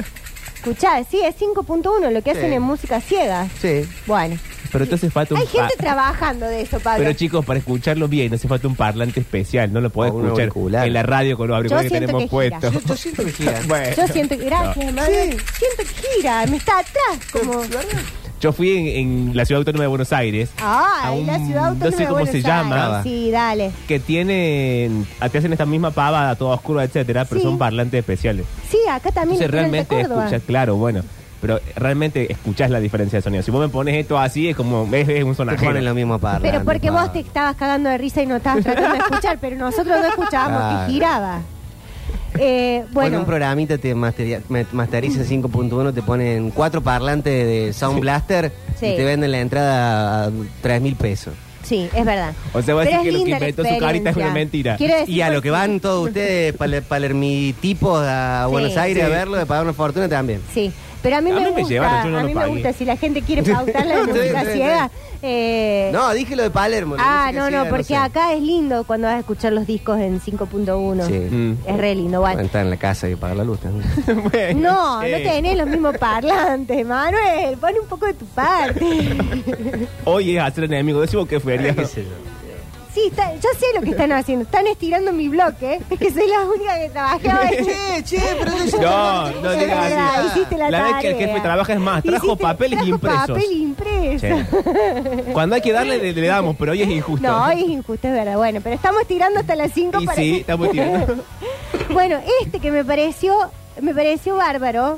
Escuchá, 0.55 1.01
sí, 1.10 1.21
es 1.23 1.36
5.1, 1.38 2.10
lo 2.12 2.21
que 2.21 2.32
Sí. 2.34 2.38
hacen 2.38 2.53
en 2.53 2.62
música 2.62 2.99
ciega. 3.01 3.47
Sí. 3.62 3.82
Bueno, 4.08 4.38
Pero 4.71 4.84
entonces 4.84 5.12
falta 5.12 5.34
un 5.34 5.41
hay 5.41 5.47
gente 5.47 5.73
pa- 5.77 5.84
trabajando 5.84 6.45
de 6.45 6.62
eso, 6.62 6.79
Pablo. 6.79 7.03
Pero 7.03 7.17
chicos, 7.17 7.43
para 7.45 7.60
escucharlo 7.60 8.08
bien, 8.08 8.34
hace 8.34 8.47
falta 8.47 8.67
un 8.67 8.75
parlante 8.75 9.19
especial. 9.19 9.71
No 9.73 9.82
lo 9.82 9.89
podés 9.89 10.12
O 10.12 10.15
un 10.15 10.25
escuchar 10.25 10.43
auricular. 10.43 10.88
en 10.88 10.93
la 10.93 11.03
radio 11.03 11.38
con 11.38 11.47
los 11.47 11.58
auriculares 11.58 11.91
que 11.91 11.97
siento 11.97 12.17
tenemos 12.17 12.29
que 12.32 12.45
gira. 12.45 12.60
puestos. 12.60 12.73
Yo, 12.84 12.88
yo 12.89 12.95
siento 12.95 13.25
que 13.25 13.32
gira. 13.32 13.60
Bueno. 13.67 13.95
Yo 13.95 14.08
siento 14.08 14.38
que, 14.38 14.45
gracias, 14.45 14.86
Manuel. 14.93 15.29
Siento 15.32 15.77
que 15.77 16.17
gira, 16.17 16.45
me 16.47 16.58
está 16.58 16.79
atrás, 16.79 17.19
como... 17.32 17.62
Yo 18.41 18.53
fui 18.53 18.71
en, 18.77 18.88
en 18.88 19.32
la 19.36 19.43
ciudad 19.43 19.60
autónoma 19.60 19.84
de 19.84 19.88
Buenos 19.89 20.13
Aires. 20.13 20.49
a 20.62 21.10
Ay, 21.10 21.19
un- 21.19 21.27
la 21.27 21.39
ciudad 21.39 21.67
autónoma 21.67 21.86
No 21.86 21.91
sé 21.91 21.97
de 21.97 22.03
cómo 22.05 22.19
Buenos 22.19 22.29
se 22.32 22.41
llama. 22.41 22.86
Aires. 22.99 23.03
Sí, 23.03 23.32
dale. 23.32 23.71
Que 23.88 23.99
tienen. 23.99 25.05
Te 25.29 25.38
hacen 25.39 25.51
esta 25.51 25.65
misma 25.65 25.91
pavada, 25.91 26.36
toda 26.36 26.55
oscura, 26.55 26.86
etcétera, 26.86 27.25
pero 27.25 27.41
Sí. 27.41 27.47
son 27.47 27.58
parlantes 27.58 27.99
especiales. 27.99 28.45
Sí, 28.69 28.77
acá 28.89 29.12
también 29.12 29.41
Entonces 29.41 29.47
lo 29.47 29.51
tienen 29.51 29.71
de 29.71 29.77
realmente 29.77 29.95
Córdoba. 30.08 30.23
escuchas, 30.25 30.43
claro, 30.47 30.75
bueno. 30.77 31.01
Pero 31.41 31.60
realmente 31.75 32.32
escuchás 32.32 32.69
la 32.69 32.80
diferencia 32.80 33.17
de 33.19 33.23
sonido. 33.23 33.43
Si 33.43 33.52
vos 33.52 33.62
me 33.62 33.69
pones 33.69 33.95
esto 33.95 34.17
así, 34.19 34.49
es 34.49 34.56
como. 34.56 34.88
Es, 34.93 35.08
es 35.08 35.23
un 35.23 35.32
Te 35.32 35.36
sonajero. 35.38 35.69
ponen 35.71 35.86
lo 35.86 35.93
mismo 35.95 36.19
para 36.19 36.39
Pero 36.39 36.63
porque 36.65 36.89
vos 36.89 37.12
te 37.13 37.19
estabas 37.19 37.56
cagando 37.56 37.89
de 37.89 37.97
risa 37.97 38.21
y 38.21 38.25
no 38.25 38.36
estabas 38.38 38.63
tratando 38.63 38.91
de 38.93 38.97
escuchar, 38.99 39.38
pero 39.39 39.56
nosotros 39.56 39.97
no 40.02 40.08
escuchábamos 40.08 40.60
Claro. 40.60 40.86
que 40.88 40.91
giraba. 40.93 41.41
Eh, 42.38 42.86
Bueno, 42.91 43.19
un 43.19 43.25
programita 43.25 43.78
te 43.78 43.93
masteria- 43.95 44.41
ma- 44.49 44.63
masteriza 44.71 45.23
5.1, 45.23 45.93
te 45.93 46.02
ponen 46.02 46.52
cuatro 46.52 46.82
parlantes 46.82 47.45
de 47.45 47.73
Sound 47.73 47.95
Sí. 47.95 48.02
Blaster 48.02 48.52
Sí. 48.80 48.86
y 48.88 48.95
te 48.95 49.04
venden 49.04 49.32
la 49.32 49.39
entrada 49.39 50.25
a 50.25 50.32
3 50.62 50.82
mil 50.82 50.95
pesos. 50.95 51.34
sí, 51.63 51.89
es 51.93 52.06
verdad. 52.06 52.34
O 52.54 52.62
sea, 52.62 52.73
vos 52.75 52.86
Pero 52.86 52.97
decís 52.97 53.02
que 53.04 53.08
es 53.10 53.13
lo 53.13 53.19
que 53.19 53.25
linda 53.25 53.39
la 53.39 53.49
inventó 53.49 53.62
su 53.63 53.80
carita 53.80 54.10
es 54.10 54.15
una 54.15 54.25
experiencia. 54.25 54.34
mentira. 54.34 54.78
Quiero 54.78 54.95
decir 54.95 55.15
Y 55.15 55.21
a 55.21 55.30
lo 55.30 55.41
que 55.41 55.49
van 55.52 55.80
todos 55.82 56.08
ustedes, 56.08 56.56
pal- 56.58 56.82
palermitipos 56.82 58.04
a 58.06 58.43
Sí. 58.45 58.52
Buenos 58.52 58.78
Aires 58.78 59.06
Sí. 59.06 59.12
a 59.12 59.15
verlo, 59.15 59.38
de 59.38 59.45
pagar 59.45 59.63
una 59.63 59.73
fortuna 59.73 60.08
también. 60.10 60.41
Sí, 60.54 60.71
pero 61.01 61.17
a 61.17 61.21
mí 61.21 61.31
A 61.31 61.33
me 61.35 61.39
mí 61.39 61.45
me 61.47 61.51
gusta, 61.62 61.69
llevaron, 61.69 62.03
yo 62.05 62.09
no 62.12 62.17
a 62.17 62.21
lo 62.21 62.27
mí 62.27 62.33
me 62.33 62.39
pagué. 62.41 62.53
gusta 62.53 62.73
si 62.73 62.85
la 62.85 62.97
gente 62.97 63.21
quiere 63.21 63.43
pautar 63.53 63.85
la 63.85 63.95
Sí, 64.03 64.07
música 64.12 64.41
sí, 64.41 64.45
sí. 64.47 64.53
ciega. 64.53 64.91
eh, 65.21 65.89
No, 65.93 66.12
dije 66.13 66.35
lo 66.35 66.43
de 66.43 66.49
Palermo. 66.49 66.95
la 66.95 67.03
ah, 67.05 67.25
música 67.27 67.39
no, 67.41 67.47
ciega, 67.47 67.63
no, 67.63 67.69
porque 67.69 67.83
sé. 67.83 67.95
acá 67.95 68.33
es 68.33 68.41
lindo 68.41 68.83
cuando 68.85 69.07
vas 69.07 69.15
a 69.15 69.19
escuchar 69.19 69.53
los 69.53 69.65
discos 69.67 69.99
en 69.99 70.19
5.1. 70.21 71.05
Sí. 71.07 71.13
Mm. 71.35 71.57
Es 71.67 71.77
re 71.77 71.95
lindo, 71.95 72.19
bueno. 72.21 72.41
En 72.53 72.69
la 72.69 72.77
casa 72.77 73.07
y 73.09 73.15
pagar 73.15 73.38
la 73.38 73.43
luz 73.43 73.59
también. 73.59 73.89
Bueno, 74.31 74.59
No, 74.62 74.95
no 75.01 75.17
tenés 75.17 75.57
los 75.57 75.67
mismos 75.67 75.97
parlantes, 75.97 76.85
Manuel. 76.85 77.57
Pon 77.57 77.71
un 77.81 77.88
poco 77.88 78.05
de 78.05 78.13
tu 78.13 78.25
parte. 78.27 79.17
Hoy 80.05 80.35
es 80.38 80.43
hacer 80.43 80.65
enemigo. 80.65 81.01
Decimos 81.01 81.27
que 81.27 81.39
feria. 81.39 81.73
¿Qué 81.75 81.85
sé 81.85 82.03
yo? 82.03 82.09
Sí, 82.93 83.02
está- 83.08 83.34
yo 83.36 83.49
sé 83.60 83.65
lo 83.75 83.82
que 83.82 83.91
están 83.91 84.12
haciendo. 84.12 84.43
Están 84.45 84.65
estirando 84.65 85.13
mi 85.13 85.30
bloque. 85.30 85.80
Es 85.91 85.99
que 85.99 86.12
soy 86.12 86.28
la 86.28 86.41
única 86.41 86.75
que 86.80 86.89
trabajaba 86.89 87.49
che, 87.49 88.04
che, 88.04 88.21
pero 88.39 88.52
eso- 88.52 88.82
No, 88.82 89.32
no 89.32 89.52
Es 89.52 89.60
digas 89.60 89.82
verdad, 89.89 90.15
así. 90.15 90.28
hiciste 90.39 90.58
la, 90.58 90.69
La 90.71 90.84
vez 90.84 90.91
que 91.02 91.08
el 91.10 91.13
tarea. 91.13 91.28
jefe 91.28 91.41
trabaja 91.41 91.73
es 91.73 91.80
más, 91.80 92.04
trajo 92.04 92.25
Hiciste- 92.28 92.41
papeles 92.41 92.80
trajo 92.80 92.89
impresos. 92.89 93.28
papel 93.28 93.52
impreso. 93.52 94.28
Che. 94.28 95.32
Cuando 95.34 95.56
hay 95.56 95.62
que 95.62 95.71
darle, 95.71 95.97
le, 95.99 96.13
le 96.13 96.28
damos, 96.28 96.56
pero 96.58 96.71
hoy 96.71 96.82
es 96.82 96.89
injusto. 96.89 97.28
No, 97.28 97.45
hoy 97.45 97.62
es 97.62 97.69
injusto, 97.69 98.08
es 98.08 98.13
verdad. 98.13 98.38
Bueno, 98.38 98.60
pero 98.63 98.75
estamos 98.75 99.06
tirando 99.08 99.39
hasta 99.39 99.56
las 99.56 99.71
5 99.71 100.02
Y 100.02 100.06
para 100.08 100.15
sí, 100.21 100.32
que- 100.34 100.39
estamos 100.41 100.71
tirando. 100.71 101.23
bueno, 101.93 102.17
este 102.43 102.60
que 102.60 102.71
me 102.71 102.84
pareció, 102.84 103.36
me 103.82 103.93
pareció 103.93 104.36
bárbaro. 104.36 104.97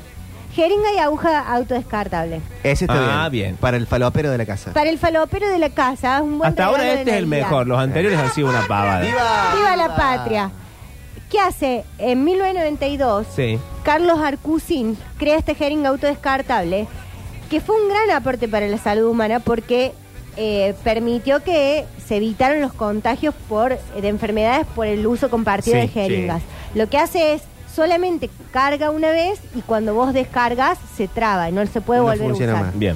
Jeringa 0.53 0.93
y 0.93 0.97
aguja 0.97 1.39
autodescartable. 1.53 2.41
Ese 2.63 2.85
está 2.85 3.23
Ah, 3.25 3.29
bien. 3.29 3.45
bien. 3.51 3.55
Para 3.57 3.77
el 3.77 3.87
falopero 3.87 4.29
de 4.31 4.37
la 4.37 4.45
casa. 4.45 4.73
Para 4.73 4.89
el 4.89 4.97
falopero 4.99 5.47
de 5.49 5.59
la 5.59 5.69
casa, 5.69 6.17
es 6.17 6.21
un 6.23 6.37
buen 6.37 6.49
Hasta 6.49 6.65
ahora 6.65 6.79
regalo 6.83 6.95
de 6.95 6.99
este 7.01 7.11
es 7.11 7.17
el 7.17 7.29
Navidad. 7.29 7.45
mejor. 7.47 7.67
Los 7.67 7.79
anteriores 7.79 8.19
han 8.19 8.31
sido 8.33 8.49
una 8.49 8.67
pavada. 8.67 9.01
¡Viva! 9.01 9.53
¡Viva 9.55 9.75
la 9.77 9.95
patria! 9.95 10.51
¿Qué 11.29 11.39
hace? 11.39 11.85
En 11.97 12.23
1992, 12.25 13.25
Sí. 13.33 13.57
Carlos 13.83 14.19
Arcusin 14.19 14.97
crea 15.17 15.37
este 15.37 15.55
jeringa 15.55 15.89
autodescartable, 15.89 16.87
que 17.49 17.61
fue 17.61 17.75
un 17.81 17.87
gran 17.89 18.11
aporte 18.11 18.47
para 18.49 18.67
la 18.67 18.77
salud 18.77 19.09
humana 19.09 19.39
porque 19.39 19.93
eh, 20.37 20.75
permitió 20.83 21.41
que 21.43 21.85
se 22.05 22.17
evitaran 22.17 22.61
los 22.61 22.73
contagios 22.73 23.33
por, 23.47 23.77
de 23.79 24.07
enfermedades 24.07 24.67
por 24.75 24.87
el 24.87 25.07
uso 25.07 25.29
compartido 25.29 25.75
Sí, 25.75 25.81
de 25.81 25.87
jeringas. 25.87 26.41
Lo 26.75 26.87
que 26.89 26.97
hace 26.97 27.33
es 27.33 27.41
solamente 27.73 28.29
carga 28.51 28.89
una 28.89 29.10
vez 29.12 29.39
y 29.55 29.62
cuando 29.62 29.93
vos 29.93 30.13
descargas 30.13 30.77
se 30.95 31.07
traba 31.07 31.49
y 31.49 31.51
no 31.53 31.65
se 31.65 31.81
puede 31.81 31.99
No 32.01 32.05
volver 32.07 32.21
a 32.21 32.27
funciona 32.29 32.53
usar. 32.53 32.65
más. 32.65 32.79
Bien. 32.79 32.95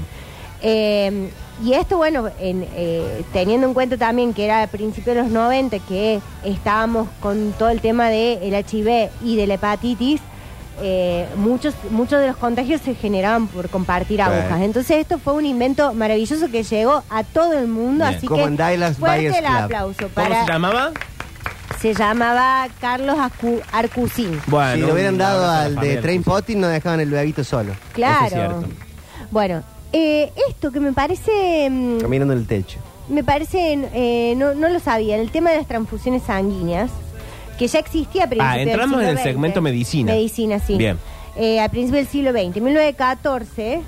Eh, 0.61 1.29
y 1.63 1.73
esto, 1.73 1.95
bueno, 1.97 2.27
en, 2.39 2.67
eh, 2.75 3.23
teniendo 3.31 3.65
en 3.67 3.73
cuenta 3.73 3.97
también 3.97 4.33
que 4.33 4.43
era 4.45 4.63
a 4.63 4.67
principios 4.67 5.15
de 5.15 5.21
los 5.23 5.31
90, 5.31 5.79
que 5.79 6.19
estábamos 6.43 7.07
con 7.21 7.53
todo 7.57 7.69
el 7.69 7.79
tema 7.79 8.09
del 8.09 8.53
HIV 8.53 9.09
y 9.23 9.37
de 9.37 9.47
la 9.47 9.53
hepatitis, 9.53 10.19
eh, 10.81 11.25
muchos, 11.37 11.73
muchos 11.91 12.19
de 12.19 12.27
los 12.27 12.35
contagios 12.35 12.81
se 12.81 12.95
generaban 12.95 13.47
por 13.47 13.69
compartir 13.69 14.21
agujas. 14.21 14.59
Entonces 14.61 14.97
esto 14.97 15.17
fue 15.17 15.33
un 15.33 15.45
invento 15.45 15.93
maravilloso 15.93 16.49
que 16.51 16.63
llegó 16.63 17.03
a 17.09 17.23
todo 17.23 17.53
el 17.53 17.67
mundo, 17.67 18.03
Bien. 18.03 18.17
así 18.17 18.27
Como 18.27 18.45
que 18.45 18.93
fuerte 18.95 19.37
el 19.39 19.45
aplauso. 19.45 20.09
¿Cómo 20.13 20.27
se 20.45 20.51
llamaba? 20.51 20.91
Se 21.81 21.93
llamaba 21.93 22.67
Carlos 22.79 23.17
Acu- 23.17 23.61
Arcusin. 23.71 24.39
Bueno, 24.47 24.73
si 24.75 24.81
le 24.81 24.93
hubieran 24.93 25.17
dado 25.17 25.49
al 25.49 25.75
de 25.75 25.97
Train. 25.97 26.23
Potting, 26.23 26.59
no 26.59 26.67
dejaban 26.67 26.99
el 26.99 27.09
bebito 27.09 27.43
solo, 27.43 27.73
Claro. 27.93 28.61
es. 28.61 28.67
Bueno, 29.31 29.63
eh, 29.93 30.31
esto 30.49 30.71
que 30.71 30.79
me 30.79 30.93
parece... 30.93 31.67
mm, 31.69 31.99
caminando 31.99 32.33
en 32.33 32.39
el 32.39 32.47
techo. 32.47 32.79
Me 33.09 33.23
parece, 33.23 33.77
eh, 33.93 34.33
no, 34.37 34.53
no 34.55 34.69
lo 34.69 34.79
sabía, 34.79 35.15
el 35.17 35.29
tema 35.31 35.51
de 35.51 35.57
las 35.57 35.67
transfusiones 35.67 36.23
sanguíneas, 36.23 36.89
que 37.59 37.67
ya 37.67 37.79
existía 37.79 38.23
a 38.23 38.27
principios 38.27 38.53
Ah, 38.53 38.57
del 38.57 38.67
entramos 38.69 38.93
en 38.95 38.99
siglo 38.99 39.11
el 39.11 39.17
XX. 39.17 39.23
segmento 39.23 39.61
medicina. 39.61 40.11
Medicina, 40.13 40.59
sí. 40.59 40.75
Bien. 40.77 40.97
Eh, 41.37 41.59
a 41.61 41.69
principios 41.69 42.05
del 42.05 42.11
siglo 42.11 42.31
XX, 42.31 42.57
en 42.57 42.63
1914, 42.63 43.81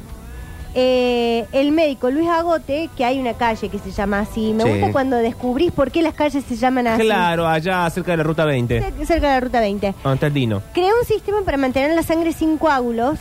eh, 0.80 1.48
el 1.54 1.72
médico 1.72 2.12
Luis 2.12 2.30
Agote, 2.30 2.92
que 2.96 3.04
hay 3.04 3.20
una 3.20 3.34
calle 3.34 3.68
que 3.68 3.80
se 3.80 3.90
llama 3.92 4.20
así, 4.20 4.54
me 4.54 4.64
Sí. 4.64 4.70
gusta 4.70 4.92
cuando 4.92 5.16
descubrís 5.18 5.72
por 5.72 5.90
qué 5.90 6.04
las 6.04 6.14
calles 6.14 6.44
se 6.48 6.56
llaman 6.56 6.86
así. 6.86 7.02
Claro, 7.02 7.48
allá 7.48 7.90
cerca 7.90 8.12
de 8.12 8.18
la 8.18 8.24
ruta 8.24 8.46
20. 8.46 8.80
Cer- 8.84 9.06
Cerca 9.08 9.28
de 9.30 9.34
la 9.34 9.40
ruta 9.40 9.60
20. 9.60 9.96
¿Dónde 10.04 10.14
está 10.14 10.28
el 10.28 10.34
Dino? 10.34 10.62
Creó 10.76 10.94
un 11.02 11.08
sistema 11.08 11.40
para 11.44 11.58
mantener 11.58 11.96
la 11.96 12.04
sangre 12.04 12.32
sin 12.32 12.60
coágulos, 12.60 13.18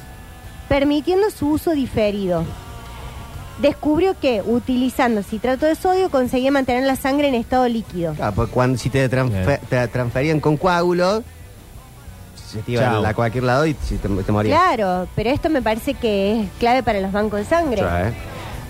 permitiendo 0.69 1.31
su 1.31 1.49
uso 1.49 1.71
diferido. 1.71 2.45
Descubrió 3.62 4.14
que 4.21 4.42
utilizando 4.45 5.23
citrato 5.23 5.64
de 5.64 5.77
sodio 5.77 6.11
conseguía 6.11 6.51
mantener 6.51 6.85
la 6.85 6.95
sangre 6.97 7.29
en 7.29 7.35
estado 7.37 7.66
líquido. 7.69 8.14
Ah, 8.21 8.33
pues 8.37 8.51
cuando, 8.51 8.77
si 8.77 8.90
te, 8.90 9.09
transfe- 9.11 9.47
Bien. 9.47 9.61
te 9.71 9.88
transferían 9.88 10.40
con 10.40 10.59
coágulos, 10.59 11.23
se 12.57 12.62
te 12.62 12.73
iban 12.73 12.85
Chao. 12.85 13.07
a 13.07 13.14
cualquier 13.14 13.45
lado 13.45 13.66
y 13.66 13.75
si 13.85 13.97
te, 13.97 14.09
te 14.09 14.33
morías. 14.33 14.59
Claro, 14.59 15.09
pero 15.14 15.31
esto 15.31 15.49
me 15.51 15.62
parece 15.62 15.95
que 15.95 16.40
es 16.42 16.49
clave 16.59 16.83
para 16.83 17.01
los 17.01 17.12
bancos 17.12 17.38
de 17.40 17.45
sangre. 17.47 17.83
¿eh? 17.83 18.12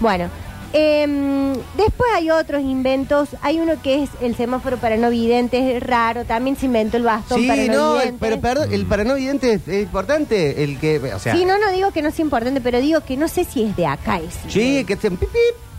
Bueno, 0.00 0.28
em, 0.72 1.52
después 1.76 2.10
hay 2.14 2.30
otros 2.30 2.62
inventos. 2.62 3.30
Hay 3.42 3.60
uno 3.60 3.74
que 3.82 4.02
es 4.02 4.10
el 4.20 4.36
semáforo 4.36 4.76
para 4.76 4.96
no 4.96 5.10
videntes, 5.10 5.76
es 5.76 5.82
raro. 5.82 6.24
También 6.24 6.56
se 6.56 6.66
inventó 6.66 6.96
el 6.96 7.02
bastón 7.04 7.40
Sí, 7.40 7.48
para 7.48 7.62
no, 7.64 7.72
no, 7.72 7.92
el, 7.94 7.98
videntes. 8.12 8.20
pero 8.20 8.40
perdón, 8.40 8.72
el 8.72 8.86
para 8.86 9.04
no 9.04 9.14
vidente 9.14 9.52
es, 9.54 9.66
es 9.68 9.82
importante. 9.84 10.62
El 10.64 10.78
que, 10.78 10.98
o 11.14 11.18
sea, 11.18 11.34
sí, 11.34 11.44
no, 11.44 11.58
no 11.58 11.70
digo 11.72 11.90
que 11.92 12.02
no 12.02 12.10
sea 12.10 12.24
importante, 12.24 12.60
pero 12.60 12.78
digo 12.80 13.00
que 13.00 13.16
no 13.16 13.28
sé 13.28 13.44
si 13.44 13.62
es 13.64 13.76
de 13.76 13.86
acá 13.86 14.18
ese. 14.18 14.50
sí, 14.50 14.84
que 14.84 14.96
te 14.96 15.10
pip, 15.10 15.20
pip, 15.20 15.30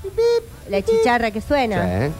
pip, 0.01 0.11
pip. 0.13 0.69
La 0.71 0.81
chicharra 0.81 1.31
que 1.31 1.41
suena. 1.41 2.05
¿eh? 2.07 2.11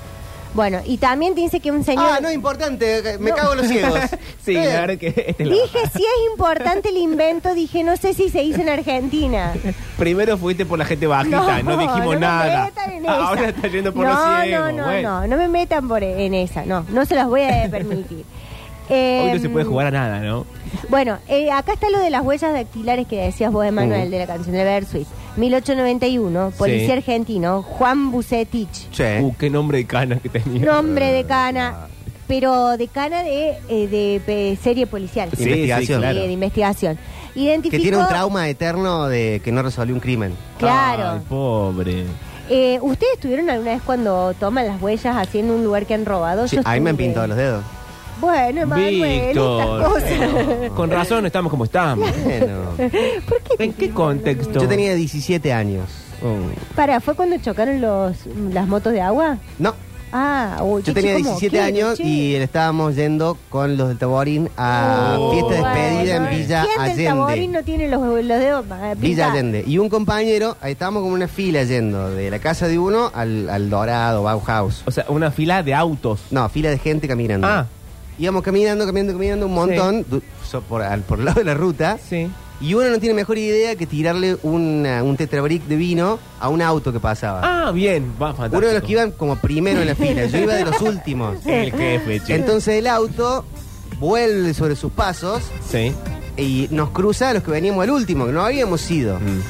Bueno, 0.57 0.79
y 0.85 0.97
también 0.97 1.35
dice 1.35 1.59
que 1.59 1.69
un 1.71 1.83
señor... 1.83 2.03
Ah, 2.13 2.19
no 2.19 2.29
es 2.29 2.33
importante, 2.33 3.17
me 3.19 3.29
No. 3.29 3.35
cago 3.35 3.51
en 3.53 3.57
los 3.59 3.67
ciegos. 3.67 3.99
Sí, 4.43 4.55
Eh, 4.55 4.65
la 4.73 4.81
verdad 4.81 4.97
que 4.97 5.07
esta 5.07 5.43
es 5.43 5.47
la 5.49 5.53
Dije, 5.53 5.79
si 5.93 5.99
es 6.03 6.31
importante 6.31 6.89
el 6.89 6.97
invento, 6.97 7.53
dije, 7.53 7.83
no 7.83 7.95
sé 7.95 8.15
si 8.15 8.29
se 8.29 8.41
hizo 8.43 8.61
en 8.61 8.69
Argentina. 8.69 9.53
Primero 9.99 10.35
fuiste 10.37 10.65
por 10.65 10.79
la 10.79 10.85
gente 10.85 11.05
bajita, 11.05 11.61
no, 11.61 11.77
dijimos 11.77 12.05
no 12.05 12.09
me 12.11 12.19
nada. 12.19 12.65
metan 12.65 12.91
en 12.91 13.07
Ah, 13.07 13.27
Ahora 13.27 13.41
esa. 13.41 13.49
está 13.51 13.67
yendo 13.67 13.93
por 13.93 14.03
no, 14.07 14.13
los 14.13 14.43
ciegos. 14.45 14.71
No, 14.73 14.77
no, 14.79 14.83
bueno. 14.85 15.21
no, 15.21 15.27
no 15.27 15.37
me 15.37 15.47
metan 15.47 15.87
por 15.87 16.01
en 16.03 16.33
esa, 16.33 16.65
no, 16.65 16.83
no 16.89 17.05
se 17.05 17.13
los 17.15 17.27
voy 17.27 17.41
a 17.43 17.67
permitir. 17.69 18.25
Hoy 18.89 18.95
no 19.27 19.33
Em, 19.33 19.41
se 19.41 19.49
puede 19.49 19.65
jugar 19.65 19.87
a 19.87 19.91
nada, 19.91 20.19
¿no? 20.21 20.45
Bueno, 20.89 21.19
eh, 21.27 21.51
acá 21.51 21.73
está 21.73 21.89
lo 21.91 21.99
de 21.99 22.09
las 22.09 22.23
huellas 22.23 22.51
dactilares 22.53 23.05
que 23.05 23.17
decías 23.21 23.51
vos, 23.51 23.63
Emanuel, 23.63 24.09
de 24.09 24.17
la 24.19 24.25
canción 24.25 24.55
de 24.55 24.63
Bersuit. 24.63 25.07
1891, 25.37 26.51
policía 26.57 26.85
Sí. 26.87 26.91
argentino, 26.91 27.61
Juan 27.63 28.11
Bucetich. 28.11 28.87
Sí. 28.91 29.03
Uh, 29.21 29.33
qué 29.37 29.49
nombre 29.49 29.77
de 29.79 29.85
cana 29.85 30.17
que 30.19 30.29
tenía. 30.29 30.65
Nombre 30.65 31.11
de 31.11 31.23
cana, 31.25 31.87
pero 32.27 32.77
de 32.77 32.87
cana 32.87 33.23
de, 33.23 33.57
eh, 33.69 33.87
de, 33.87 34.21
pe- 34.25 34.57
serie 34.61 34.87
policial. 34.87 35.29
Sí, 35.35 35.43
Investigación. 35.43 35.99
sí, 35.99 36.01
claro. 36.03 36.19
Eh, 36.19 36.27
de 36.27 36.33
investigación. 36.33 36.97
Que 37.33 37.39
Identificó, 37.41 37.81
tiene 37.83 37.97
un 37.97 38.07
trauma 38.07 38.49
eterno 38.49 39.07
de 39.07 39.41
que 39.43 39.51
no 39.51 39.61
resolvió 39.61 39.93
un 39.93 40.01
crimen. 40.01 40.33
Claro. 40.57 41.11
Ay, 41.13 41.19
pobre. 41.29 42.03
Eh, 42.49 42.79
¿Ustedes 42.81 43.13
estuvieron 43.15 43.49
alguna 43.49 43.71
vez 43.73 43.81
cuando 43.83 44.33
toman 44.39 44.65
las 44.67 44.81
huellas 44.81 45.15
así 45.17 45.39
en 45.39 45.51
un 45.51 45.63
lugar 45.63 45.85
que 45.85 45.93
han 45.93 46.05
robado? 46.05 46.47
Sí, 46.47 46.55
Yo 46.55 46.61
a 46.65 46.73
mí 46.73 46.79
me 46.79 46.89
han 46.89 46.95
estuve. 46.95 47.05
pintado 47.05 47.27
los 47.27 47.37
dedos. 47.37 47.63
Bueno, 48.19 48.61
Emanuel, 48.61 49.03
estas 49.37 49.67
cosas. 49.67 50.71
Con 50.75 50.89
razón 50.91 51.25
estamos 51.25 51.49
como 51.51 51.65
estamos. 51.65 52.09
Bueno. 52.23 52.61
¿Por 53.27 53.41
qué? 53.41 53.63
¿En 53.63 53.73
qué 53.73 53.89
contexto? 53.91 54.59
Yo 54.61 54.67
tenía 54.67 54.95
17 54.95 55.53
años. 55.53 55.85
Oh. 56.23 56.35
Para, 56.75 56.99
¿fue 56.99 57.13
cuando 57.15 57.37
chocaron 57.37 57.79
los, 57.79 58.17
las 58.51 58.67
motos 58.67 58.91
de 58.93 59.01
agua? 59.01 59.37
No, 59.59 59.73
Ah, 60.13 60.59
uy, 60.63 60.81
yo 60.83 60.93
che, 60.93 61.01
tenía 61.01 61.17
che, 61.17 61.23
¿cómo? 61.23 61.37
17 61.37 61.57
¿Qué? 61.57 61.61
años 61.61 61.97
Che. 61.97 62.03
y 62.05 62.35
estábamos 62.35 62.95
yendo 62.95 63.37
con 63.49 63.75
los 63.75 63.89
del 63.89 63.97
Taborín 63.97 64.49
a 64.55 65.17
Oh, 65.19 65.33
fiesta 65.33 65.51
de 65.53 65.57
despedida 65.61 66.19
Bueno, 66.19 66.29
en 66.31 66.37
Villa 66.37 66.65
¿Quién 66.85 66.95
del 66.95 67.05
Taborín 67.07 67.33
Allende. 67.33 67.57
no 67.59 67.63
tiene 67.65 67.87
los, 67.89 68.01
los 68.01 68.39
dedos 68.39 68.65
eh, 68.65 68.95
Villa 68.95 68.95
pintados? 69.01 69.33
Allende. 69.33 69.63
Y 69.67 69.77
un 69.79 69.89
compañero, 69.89 70.55
ahí 70.61 70.71
estábamos 70.71 71.01
como 71.03 71.13
una 71.13 71.27
fila 71.27 71.61
yendo 71.63 72.09
de 72.11 72.31
la 72.31 72.39
casa 72.39 72.69
de 72.69 72.79
uno 72.79 73.11
al, 73.13 73.49
al 73.49 73.69
Dorado, 73.69 74.23
Bauhaus. 74.23 74.81
O 74.85 74.91
sea, 74.91 75.03
una 75.09 75.29
fila 75.29 75.61
de 75.61 75.73
autos. 75.75 76.21
No, 76.31 76.47
fila 76.47 76.69
de 76.69 76.77
gente 76.79 77.05
caminando. 77.09 77.45
Ah. 77.45 77.67
Íbamos 78.19 78.41
caminando, 78.43 78.85
caminando, 78.85 79.13
caminando 79.13 79.45
un 79.45 79.53
montón 79.53 80.05
du- 80.09 80.21
so- 80.49 80.61
por, 80.61 80.81
al- 80.81 81.01
por 81.01 81.19
el 81.19 81.25
lado 81.25 81.39
de 81.39 81.45
la 81.45 81.53
ruta. 81.53 81.97
Sí. 82.09 82.27
Y 82.59 82.73
uno 82.73 82.89
no 82.89 82.97
tiene 82.99 83.13
mejor 83.13 83.37
idea 83.37 83.75
que 83.75 83.85
tirarle 83.85 84.37
una- 84.41 85.03
un 85.03 85.15
tetrabric 85.15 85.63
de 85.65 85.75
vino 85.75 86.17
a 86.39 86.49
un 86.49 86.61
auto 86.63 86.91
que 86.91 86.99
pasaba. 86.99 87.41
Ah, 87.43 87.71
bien. 87.71 88.13
Va, 88.19 88.29
fantástico. 88.29 88.57
uno 88.57 88.67
de 88.67 88.73
los 88.73 88.81
que 88.83 88.91
iban 88.93 89.11
como 89.11 89.35
primero 89.35 89.79
en 89.81 89.87
la 89.87 89.95
fila. 89.95 90.25
Yo 90.25 90.39
iba 90.39 90.55
de 90.55 90.65
los 90.65 90.81
últimos. 90.81 91.37
El 91.45 91.71
jefe, 91.71 92.19
che. 92.25 92.33
Entonces 92.35 92.75
el 92.79 92.87
auto 92.87 93.45
vuelve 93.99 94.53
sobre 94.53 94.75
sus 94.75 94.91
pasos 94.91 95.43
Sí. 95.69 95.91
y 96.37 96.67
nos 96.71 96.89
cruza 96.89 97.29
a 97.29 97.33
los 97.35 97.43
que 97.43 97.51
veníamos 97.51 97.83
al 97.83 97.91
último, 97.91 98.25
que 98.25 98.31
no 98.31 98.43
habíamos 98.43 98.89
ido. 98.89 99.19
Mm. 99.19 99.41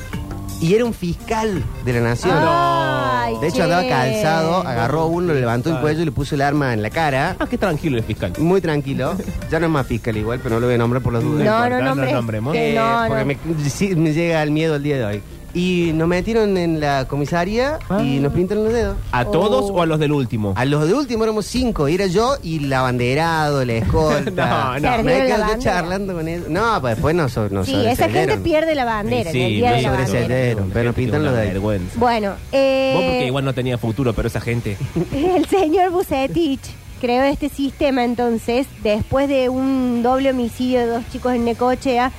Y 0.59 0.73
era 0.73 0.85
un 0.85 0.93
fiscal 0.93 1.63
de 1.85 1.93
la 1.93 1.99
nación. 2.01 2.33
Ay, 2.35 3.35
De 3.41 3.47
hecho 3.47 3.57
che. 3.57 3.63
andaba 3.63 3.87
calzado, 3.87 4.57
agarró 4.67 5.01
a 5.01 5.05
uno, 5.05 5.33
le 5.33 5.39
levantó 5.39 5.69
el 5.69 5.79
cuello 5.81 6.01
y 6.01 6.05
le 6.05 6.11
puso 6.11 6.33
el 6.35 6.41
arma 6.41 6.73
en 6.73 6.81
la 6.81 6.89
cara. 6.89 7.35
Ah, 7.39 7.45
qué 7.47 7.57
tranquilo 7.59 7.97
el 7.97 8.03
fiscal. 8.03 8.33
Muy 8.39 8.59
tranquilo. 8.59 9.15
Ya 9.51 9.59
no 9.59 9.67
es 9.67 9.71
más 9.71 9.85
fiscal 9.85 10.17
igual, 10.17 10.39
pero 10.41 10.55
no 10.55 10.61
lo 10.61 10.65
voy 10.67 10.75
a 10.75 10.77
nombrar 10.79 11.03
por 11.03 11.13
las 11.13 11.21
dudas. 11.23 11.45
No, 11.45 11.69
no, 11.69 11.79
no 11.79 11.85
nombres. 11.85 12.11
nombremos. 12.13 12.53
que 12.53 12.71
Eh, 12.71 12.75
no, 12.75 13.03
porque 13.07 13.37
no. 13.45 13.53
Me, 13.55 13.69
sí, 13.69 13.95
me 13.95 14.13
llega 14.13 14.41
el 14.41 14.49
miedo 14.51 14.75
el 14.75 14.83
día 14.83 14.97
de 14.97 15.05
hoy. 15.05 15.21
Y 15.57 15.91
nos 15.93 16.07
metieron 16.07 16.55
en 16.57 16.79
la 16.79 17.05
comisaría 17.07 17.79
y 18.03 18.17
Ah. 18.17 18.21
nos 18.21 18.33
pintaron 18.33 18.63
los 18.65 18.73
dedos. 18.73 18.97
¿A 19.11 19.25
todos 19.25 19.71
Oh. 19.71 19.73
o 19.73 19.81
a 19.81 19.85
los 19.85 19.99
del 19.99 20.11
último? 20.11 20.53
A 20.55 20.65
los 20.65 20.87
de 20.87 20.93
último 20.93 21.23
éramos 21.23 21.45
cinco, 21.47 21.87
y 21.89 21.95
era 21.95 22.05
yo 22.05 22.35
y 22.43 22.63
el 22.63 22.71
abanderado, 22.73 23.65
la 23.65 23.73
escolta. 23.73 24.77
No, 24.79 24.97
no. 24.97 25.03
Me 25.03 25.19
la 25.19 25.27
yo 25.29 25.37
bandera. 25.39 25.59
charlando 25.59 26.13
con 26.13 26.27
él. 26.27 26.45
No, 26.49 26.79
pues 26.81 26.95
después 26.95 27.15
nos, 27.15 27.35
nos 27.51 27.65
Sí, 27.65 27.75
esa 27.85 28.09
gente 28.09 28.37
pierde 28.37 28.75
la 28.75 28.85
bandera. 28.85 29.31
Sí, 29.31 29.39
en 29.39 29.45
el 29.47 29.53
día 29.55 29.69
no 29.71 29.75
de 29.77 29.81
la 29.81 29.91
bandera. 29.91 30.63
Pero 30.73 30.93
pintan 30.93 31.23
los 31.23 31.31
Una 31.31 31.41
de 31.41 31.47
ahí. 31.47 31.53
vergüenza. 31.53 31.99
Bueno, 31.99 32.33
eh, 32.51 32.91
Vos 32.95 33.03
porque 33.03 33.25
igual 33.27 33.45
no 33.45 33.53
tenía 33.53 33.77
futuro, 33.77 34.13
pero 34.13 34.27
esa 34.27 34.39
gente. 34.41 34.77
el 35.13 35.45
señor 35.47 35.91
Bucetich 35.91 36.61
creó 37.01 37.23
este 37.23 37.49
sistema 37.49 38.03
entonces 38.03 38.67
después 38.83 39.27
de 39.27 39.49
un 39.49 40.01
doble 40.03 40.31
homicidio 40.31 40.79
de 40.79 40.85
dos 40.87 41.03
chicos 41.11 41.33
en 41.33 41.45
Necochea, 41.45 42.11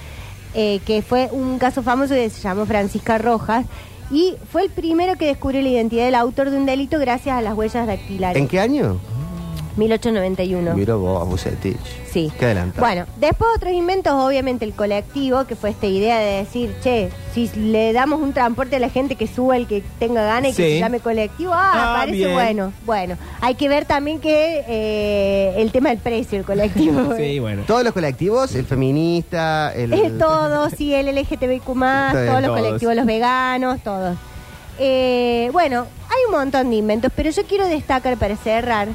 eh, 0.61 0.81
que 0.85 1.03
fue 1.03 1.29
un 1.31 1.61
caso 1.61 1.85
famoso 1.85 2.15
que 2.15 2.29
se 2.31 2.41
llamó 2.41 2.67
Francisca 2.67 3.17
Rojas, 3.17 3.65
y 4.11 4.35
fue 4.51 4.65
el 4.65 4.71
primero 4.71 5.17
que 5.17 5.27
descubrió 5.27 5.63
la 5.63 5.69
identidad 5.69 6.07
del 6.07 6.17
autor 6.17 6.51
de 6.51 6.57
un 6.57 6.67
delito 6.67 6.99
gracias 6.99 7.37
a 7.37 7.43
las 7.43 7.55
huellas 7.55 7.87
dactilares. 7.87 8.43
¿En 8.43 8.49
qué 8.49 8.59
año? 8.59 8.99
1891. 9.79 10.75
Mira 10.75 10.95
vos, 10.97 11.29
Bucetich. 11.29 11.77
Sí. 12.11 12.33
Qué 12.39 12.47
adelantado. 12.47 12.85
Bueno, 12.87 13.07
después 13.19 13.51
otros 13.57 13.73
inventos, 13.73 14.13
obviamente 14.13 14.65
el 14.65 14.73
colectivo, 14.73 15.45
que 15.47 15.57
fue 15.57 15.71
esta 15.71 15.87
idea 15.87 16.19
de 16.19 16.39
decir, 16.39 16.75
che, 16.83 17.11
si 17.35 17.49
le 17.55 17.93
damos 17.93 18.21
un 18.21 18.33
transporte 18.33 18.77
a 18.77 18.79
la 18.81 18.89
gente 18.91 19.15
que 19.17 19.27
suba 19.27 19.57
el 19.57 19.67
que 19.67 19.83
tenga 19.99 20.23
gana 20.23 20.49
y 20.49 20.53
que 20.53 20.57
Sí. 20.67 20.73
se 20.75 20.79
llame 20.81 21.01
colectivo, 21.01 21.53
ah, 21.55 21.73
Ah, 21.75 21.97
parece 22.01 22.17
bien. 22.19 22.33
bueno. 22.35 22.73
Bueno, 22.85 23.17
hay 23.41 23.55
que 23.55 23.69
ver 23.69 23.85
también 23.85 24.21
que 24.21 24.65
eh, 24.67 25.55
el 25.59 25.71
tema 25.71 25.91
del 25.91 25.99
precio, 25.99 26.39
el 26.39 26.45
colectivo. 26.45 27.13
Sí, 27.17 27.39
bueno. 27.41 27.63
Todos 27.67 27.85
los 27.85 27.93
colectivos, 27.93 28.55
el 28.55 28.65
feminista, 28.67 29.73
el... 29.75 30.19
Todos, 30.19 30.73
sí, 30.77 30.93
el 30.95 31.07
LGTBIQ+, 31.15 31.69
Está 31.69 32.13
bien, 32.13 32.27
todos 32.27 32.41
los 32.43 32.45
todos. 32.51 32.61
colectivos, 32.61 32.95
los 32.97 33.07
veganos, 33.07 33.81
todos. 33.83 34.17
Eh, 34.81 35.51
bueno, 35.53 35.87
hay 36.09 36.25
un 36.29 36.33
montón 36.39 36.71
de 36.71 36.77
inventos, 36.77 37.11
pero 37.15 37.31
yo 37.31 37.43
quiero 37.45 37.67
destacar 37.67 38.17
para 38.17 38.37
cerrar 38.37 38.89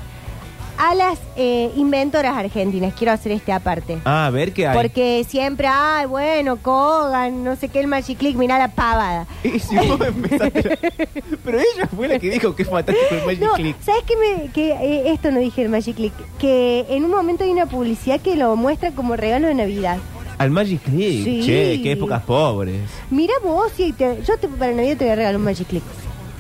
a 0.78 0.96
las 0.96 1.20
eh, 1.36 1.72
inventoras 1.76 2.36
argentinas. 2.36 2.94
Quiero 2.94 3.12
hacer 3.14 3.32
este 3.32 3.52
aparte. 3.54 4.00
Ah, 4.06 4.26
a 4.28 4.30
ver 4.30 4.54
qué 4.54 4.68
hay. 4.68 4.76
Porque 4.76 5.26
siempre, 5.28 5.68
ay, 5.70 6.06
bueno, 6.08 6.58
Kogan, 6.58 7.44
no 7.44 7.56
sé 7.56 7.70
qué, 7.70 7.80
el 7.80 7.88
Magic 7.88 8.18
Click, 8.18 8.36
mirá 8.36 8.58
la 8.60 8.70
pavada. 8.70 9.28
Y 9.44 9.60
si 9.60 9.76
vos 9.76 10.00
empezaste 10.02 10.64
la- 10.64 10.78
Pero 11.44 11.60
ella 11.60 11.88
fue 11.96 12.08
la 12.08 12.20
que 12.20 12.30
dijo 12.30 12.56
que 12.56 12.64
es 12.64 12.70
fantástico 12.70 13.16
el 13.16 13.26
Magic 13.26 13.42
No, 13.42 13.54
Click. 13.54 13.76
¿sabes 13.82 14.04
qué? 14.08 14.14
Me, 14.18 14.52
que, 14.52 14.72
eh, 14.72 15.12
esto 15.14 15.32
no 15.32 15.40
dije 15.40 15.62
el 15.62 15.70
Magic 15.70 15.96
Click. 15.96 16.14
Que 16.40 16.86
en 16.90 17.04
un 17.06 17.12
momento 17.12 17.44
hay 17.44 17.52
una 17.52 17.66
publicidad 17.66 18.20
que 18.22 18.36
lo 18.36 18.56
muestra 18.56 18.92
como 18.92 19.16
regalo 19.16 19.48
de 19.48 19.54
Navidad. 19.56 19.98
Al 20.40 20.50
Magic 20.50 20.82
Click. 20.82 21.24
Sí. 21.24 21.42
Che, 21.46 21.82
qué 21.84 21.92
épocas 21.92 22.24
pobres. 22.24 22.82
Mira 23.12 23.34
vos, 23.44 23.72
y 23.78 23.94
te- 23.94 24.22
yo 24.26 24.38
te, 24.38 24.48
para 24.48 24.72
Navidad 24.74 24.98
te 24.98 25.06
voy 25.06 25.12
a 25.12 25.16
regalar 25.16 25.36
un 25.38 25.44
Magic 25.44 25.68
Click. 25.68 25.84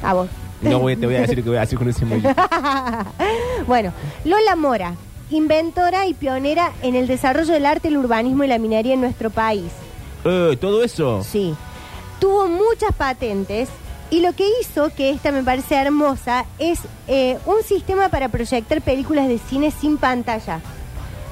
A 0.01 0.13
vos. 0.13 0.27
No 0.61 0.79
voy, 0.79 0.95
te 0.95 1.05
voy 1.05 1.15
a 1.15 1.21
decir 1.21 1.37
lo 1.37 1.43
que 1.43 1.49
voy 1.49 1.57
a 1.59 1.63
hacer 1.63 1.77
con 1.77 1.89
ese 1.89 2.05
Magic 2.05 2.23
bueno, 3.67 3.93
Lola 4.25 4.55
Mora, 4.55 4.95
inventora 5.29 6.05
y 6.07 6.13
pionera 6.13 6.71
en 6.81 6.95
el 6.95 7.07
desarrollo 7.07 7.53
del 7.53 7.65
arte, 7.65 7.87
el 7.87 7.97
urbanismo 7.97 8.43
y 8.43 8.47
la 8.47 8.59
minería 8.59 8.93
en 8.93 9.01
nuestro 9.01 9.29
país. 9.29 9.71
Eh, 10.25 10.57
todo 10.59 10.83
eso. 10.83 11.23
Sí. 11.23 11.53
Tuvo 12.19 12.47
muchas 12.47 12.93
patentes 12.95 13.69
y 14.09 14.21
lo 14.21 14.33
que 14.33 14.45
hizo, 14.61 14.89
que 14.95 15.09
esta 15.09 15.31
me 15.31 15.43
parece 15.43 15.75
hermosa, 15.75 16.45
es 16.59 16.79
eh, 17.07 17.37
un 17.45 17.63
sistema 17.63 18.09
para 18.09 18.29
proyectar 18.29 18.81
películas 18.81 19.27
de 19.27 19.39
cine 19.39 19.71
sin 19.71 19.97
pantalla. 19.97 20.61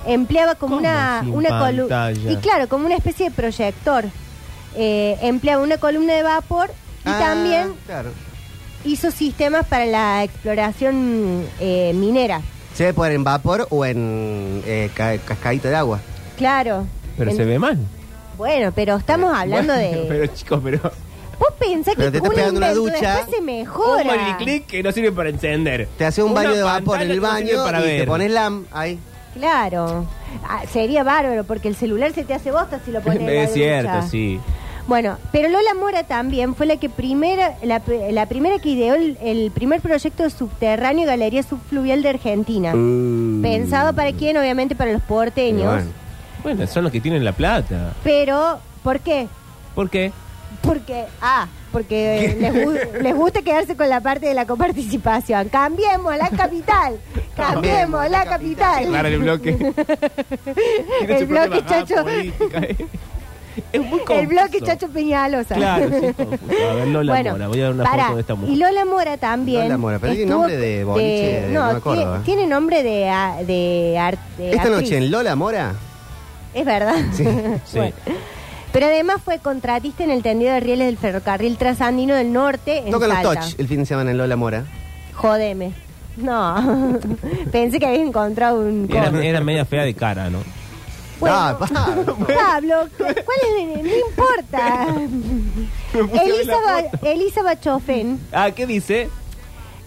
Empleaba 0.05 0.55
como 0.55 0.77
¿Cómo 0.77 0.87
una, 0.87 1.21
sin 1.23 1.33
una 1.35 1.59
columna. 1.59 2.11
Y 2.11 2.35
claro, 2.37 2.67
como 2.67 2.87
una 2.87 2.95
especie 2.95 3.29
de 3.29 3.35
proyector. 3.35 4.05
Eh, 4.75 5.17
empleaba 5.21 5.61
una 5.61 5.77
columna 5.77 6.13
de 6.13 6.23
vapor 6.23 6.71
y 7.05 7.09
Ah, 7.09 7.19
también 7.19 7.73
Claro. 7.85 8.09
Hizo 8.85 9.11
sistemas 9.11 9.65
para 9.67 9.85
la 9.85 10.23
exploración 10.23 11.45
eh, 11.59 11.91
minera. 11.95 12.41
Se 12.73 12.83
debe 12.83 12.93
poner 12.93 13.13
en 13.13 13.23
vapor 13.23 13.67
o 13.69 13.85
en 13.85 14.61
eh, 14.65 14.89
ca- 14.93 15.17
cascadita 15.19 15.69
de 15.69 15.75
agua. 15.75 15.99
Claro. 16.37 16.85
Pero 17.17 17.31
En- 17.31 17.37
se 17.37 17.45
ve 17.45 17.59
mal. 17.59 17.77
Bueno, 18.37 18.71
pero 18.73 18.95
estamos 18.95 19.33
hablando 19.37 19.73
Bueno, 19.73 19.89
de. 19.97 20.05
Pero 20.09 20.27
chicos, 20.27 20.61
pero. 20.63 20.79
Vos 20.81 21.49
pensás 21.59 21.95
Pero 21.97 22.07
que 22.07 22.11
te 22.11 22.17
estás 22.17 22.29
un 22.29 22.35
pegando 22.35 22.57
una 22.59 22.71
invento 22.71 22.91
ducha. 22.97 23.15
después 23.15 23.35
se 23.35 23.39
Un 23.39 23.45
mejora. 23.45 24.37
Click 24.37 24.65
que 24.67 24.83
no 24.83 24.91
sirve 24.91 25.11
para 25.11 25.29
encender. 25.29 25.87
Te 25.97 26.05
hace 26.05 26.21
un 26.23 26.31
Una 26.31 26.41
baño 26.41 26.55
de 26.55 26.63
vapor 26.63 27.01
en 27.01 27.11
el 27.11 27.15
que 27.19 27.21
no 27.21 27.35
sirve 27.37 27.51
baño 27.55 27.65
para 27.65 27.81
y 27.81 27.83
ver. 27.83 27.99
te 28.01 28.07
pones 28.07 28.31
LAM 28.31 28.65
ahí. 28.71 28.99
Claro. 29.33 30.05
Ah, 30.47 30.61
sería 30.71 31.03
bárbaro 31.03 31.43
porque 31.43 31.67
el 31.67 31.75
celular 31.75 32.13
se 32.13 32.23
te 32.23 32.33
hace 32.33 32.51
bosta 32.51 32.79
si 32.85 32.91
lo 32.91 33.01
pones 33.01 33.19
en 33.21 33.25
la 33.35 33.43
es 33.43 33.53
cierto, 33.53 33.91
ducha. 33.95 34.07
sí. 34.07 34.39
Bueno, 34.87 35.17
pero 35.31 35.47
Lola 35.49 35.73
Mora 35.79 36.03
también 36.03 36.55
fue 36.55 36.65
la 36.65 36.77
que 36.77 36.89
primera, 36.89 37.55
la, 37.63 37.81
la 38.11 38.25
primera 38.25 38.59
que 38.59 38.69
ideó 38.69 38.95
el, 38.95 39.17
el 39.21 39.51
primer 39.51 39.79
proyecto 39.81 40.29
subterráneo 40.29 41.03
y 41.03 41.07
galería 41.07 41.43
subfluvial 41.43 42.01
de 42.03 42.09
Argentina. 42.09 42.71
Pensado 43.41 43.93
para 43.93 44.11
quién, 44.13 44.37
obviamente 44.37 44.75
para 44.75 44.91
los 44.91 45.01
porteños. 45.01 45.65
Bueno. 45.65 45.91
Bueno, 46.43 46.65
son 46.67 46.83
los 46.83 46.91
que 46.91 46.99
tienen 46.99 47.23
la 47.23 47.33
plata. 47.33 47.93
Pero, 48.03 48.59
¿por 48.83 48.99
qué? 48.99 49.27
¿Por 49.75 49.89
qué? 49.91 50.11
Porque, 50.63 51.05
ah, 51.21 51.47
porque 51.71 52.35
les, 52.39 53.01
les 53.03 53.15
gusta 53.15 53.41
quedarse 53.41 53.75
con 53.75 53.87
la 53.89 54.01
parte 54.01 54.25
de 54.27 54.33
la 54.33 54.45
coparticipación. 54.45 55.49
Cambiemos 55.49 56.17
la 56.17 56.29
capital. 56.29 56.99
Cambiemos 57.35 58.09
la 58.09 58.25
capital. 58.25 58.85
Claro, 58.87 59.07
el 59.07 59.19
bloque. 59.19 59.49
El 61.07 61.25
bloque, 61.27 61.49
bajada 61.49 61.85
chacho. 61.85 62.03
política, 62.03 62.59
eh. 62.59 62.87
Es 63.73 63.79
muy 63.81 63.99
confuso. 63.99 64.19
El 64.19 64.27
bloque 64.27 64.61
Chacho 64.61 64.87
Peñalosa. 64.89 65.55
Claro, 65.55 65.87
sí, 65.89 66.05
es 66.05 66.15
confuso. 66.17 66.53
A 66.69 66.73
ver, 66.75 66.87
Lola 66.87 67.13
bueno, 67.13 67.31
Mora. 67.31 67.47
Voy 67.47 67.59
a 67.59 67.63
dar 67.63 67.73
una 67.73 67.83
pará, 67.83 68.03
foto 68.05 68.15
de 68.15 68.21
esta 68.21 68.35
mujer. 68.35 68.53
Y 68.55 68.57
Lola 68.57 68.85
Mora 68.85 69.17
también. 69.17 69.61
Lola 69.63 69.77
Mora, 69.77 69.99
pero 69.99 70.13
tiene 70.13 70.31
nombre 70.31 70.57
de 70.57 70.83
boliche, 70.83 71.47
no 71.51 71.65
me 71.71 71.77
acuerdo, 71.77 72.01
tiene, 72.01 72.15
¿eh? 72.15 72.21
tiene 72.25 72.47
nombre 72.47 72.83
de, 72.83 73.09
a- 73.09 73.37
de, 73.43 73.97
arte. 73.99 74.51
Esta 74.51 74.69
noche 74.69 74.97
en 74.97 75.11
Lola 75.11 75.35
Mora. 75.35 75.73
Es 76.53 76.65
verdad. 76.65 76.95
Sí, 77.13 77.23
sí. 77.65 77.77
Bueno. 77.77 77.93
Pero 78.73 78.85
además 78.85 79.17
fue 79.23 79.39
contratista 79.39 80.03
en 80.05 80.11
el 80.11 80.23
tendido 80.23 80.53
de 80.53 80.61
rieles 80.61 80.87
del 80.87 80.97
ferrocarril 80.97 81.57
trasandino 81.57 82.15
del 82.15 82.31
norte 82.31 82.77
en 82.85 82.91
Tocan 82.91 83.09
los. 83.09 83.21
Touch 83.21 83.59
el 83.59 83.67
fin 83.67 83.79
de 83.79 83.85
semana 83.85 84.11
en 84.11 84.17
Lola 84.17 84.37
Mora. 84.37 84.63
Jodeme. 85.13 85.73
No. 86.17 86.97
Pensé 87.51 87.79
que 87.79 87.85
habías 87.85 88.07
encontrado 88.07 88.59
un... 88.61 88.87
Era, 88.89 89.09
era 89.23 89.41
media 89.41 89.65
fea 89.65 89.83
de 89.83 89.93
cara, 89.93 90.29
¿no? 90.29 90.39
Bueno, 91.21 91.35
Ah, 91.37 91.57
Pablo. 91.59 92.17
Pablo, 92.27 92.75
¿cuál 92.97 93.15
es? 93.59 93.83
No 93.83 94.09
importa. 94.09 94.87
Elisa, 96.23 96.55
Ba- 96.65 97.09
Elisa 97.09 97.43
Bachofen, 97.43 98.19
Ah, 98.33 98.51
¿qué 98.51 98.65
dice? 98.67 99.09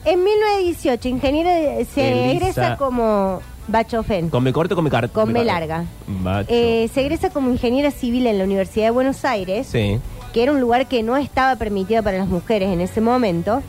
en 0.07 0.23
1918, 0.25 1.09
ingeniera, 1.09 1.51
de- 1.55 1.85
se 1.87 2.09
Elisa. 2.31 2.31
egresa 2.47 2.77
como 2.77 3.41
Bachofen. 3.69 4.29
Con 4.31 4.43
me 4.45 4.53
corto, 4.53 4.75
con 4.75 4.85
me 4.85 4.91
car 4.91 5.11
Con 5.11 5.33
B 5.33 5.45
larga. 5.45 5.85
Bacho. 6.07 6.49
Eh, 6.53 6.89
se 6.95 7.01
egresa 7.01 7.31
como 7.31 7.51
ingeniera 7.51 7.91
civil 7.91 8.27
en 8.27 8.39
la 8.39 8.45
Universidad 8.45 8.87
de 8.87 8.91
Buenos 8.91 9.25
Aires, 9.25 9.67
sí. 9.67 9.99
que 10.33 10.43
era 10.43 10.53
un 10.53 10.61
lugar 10.61 10.87
que 10.89 11.03
no 11.03 11.17
estaba 11.17 11.57
permitido 11.57 12.03
para 12.03 12.19
las 12.19 12.29
mujeres 12.29 12.69
en 12.71 12.81
ese 12.81 13.01
momento. 13.01 13.63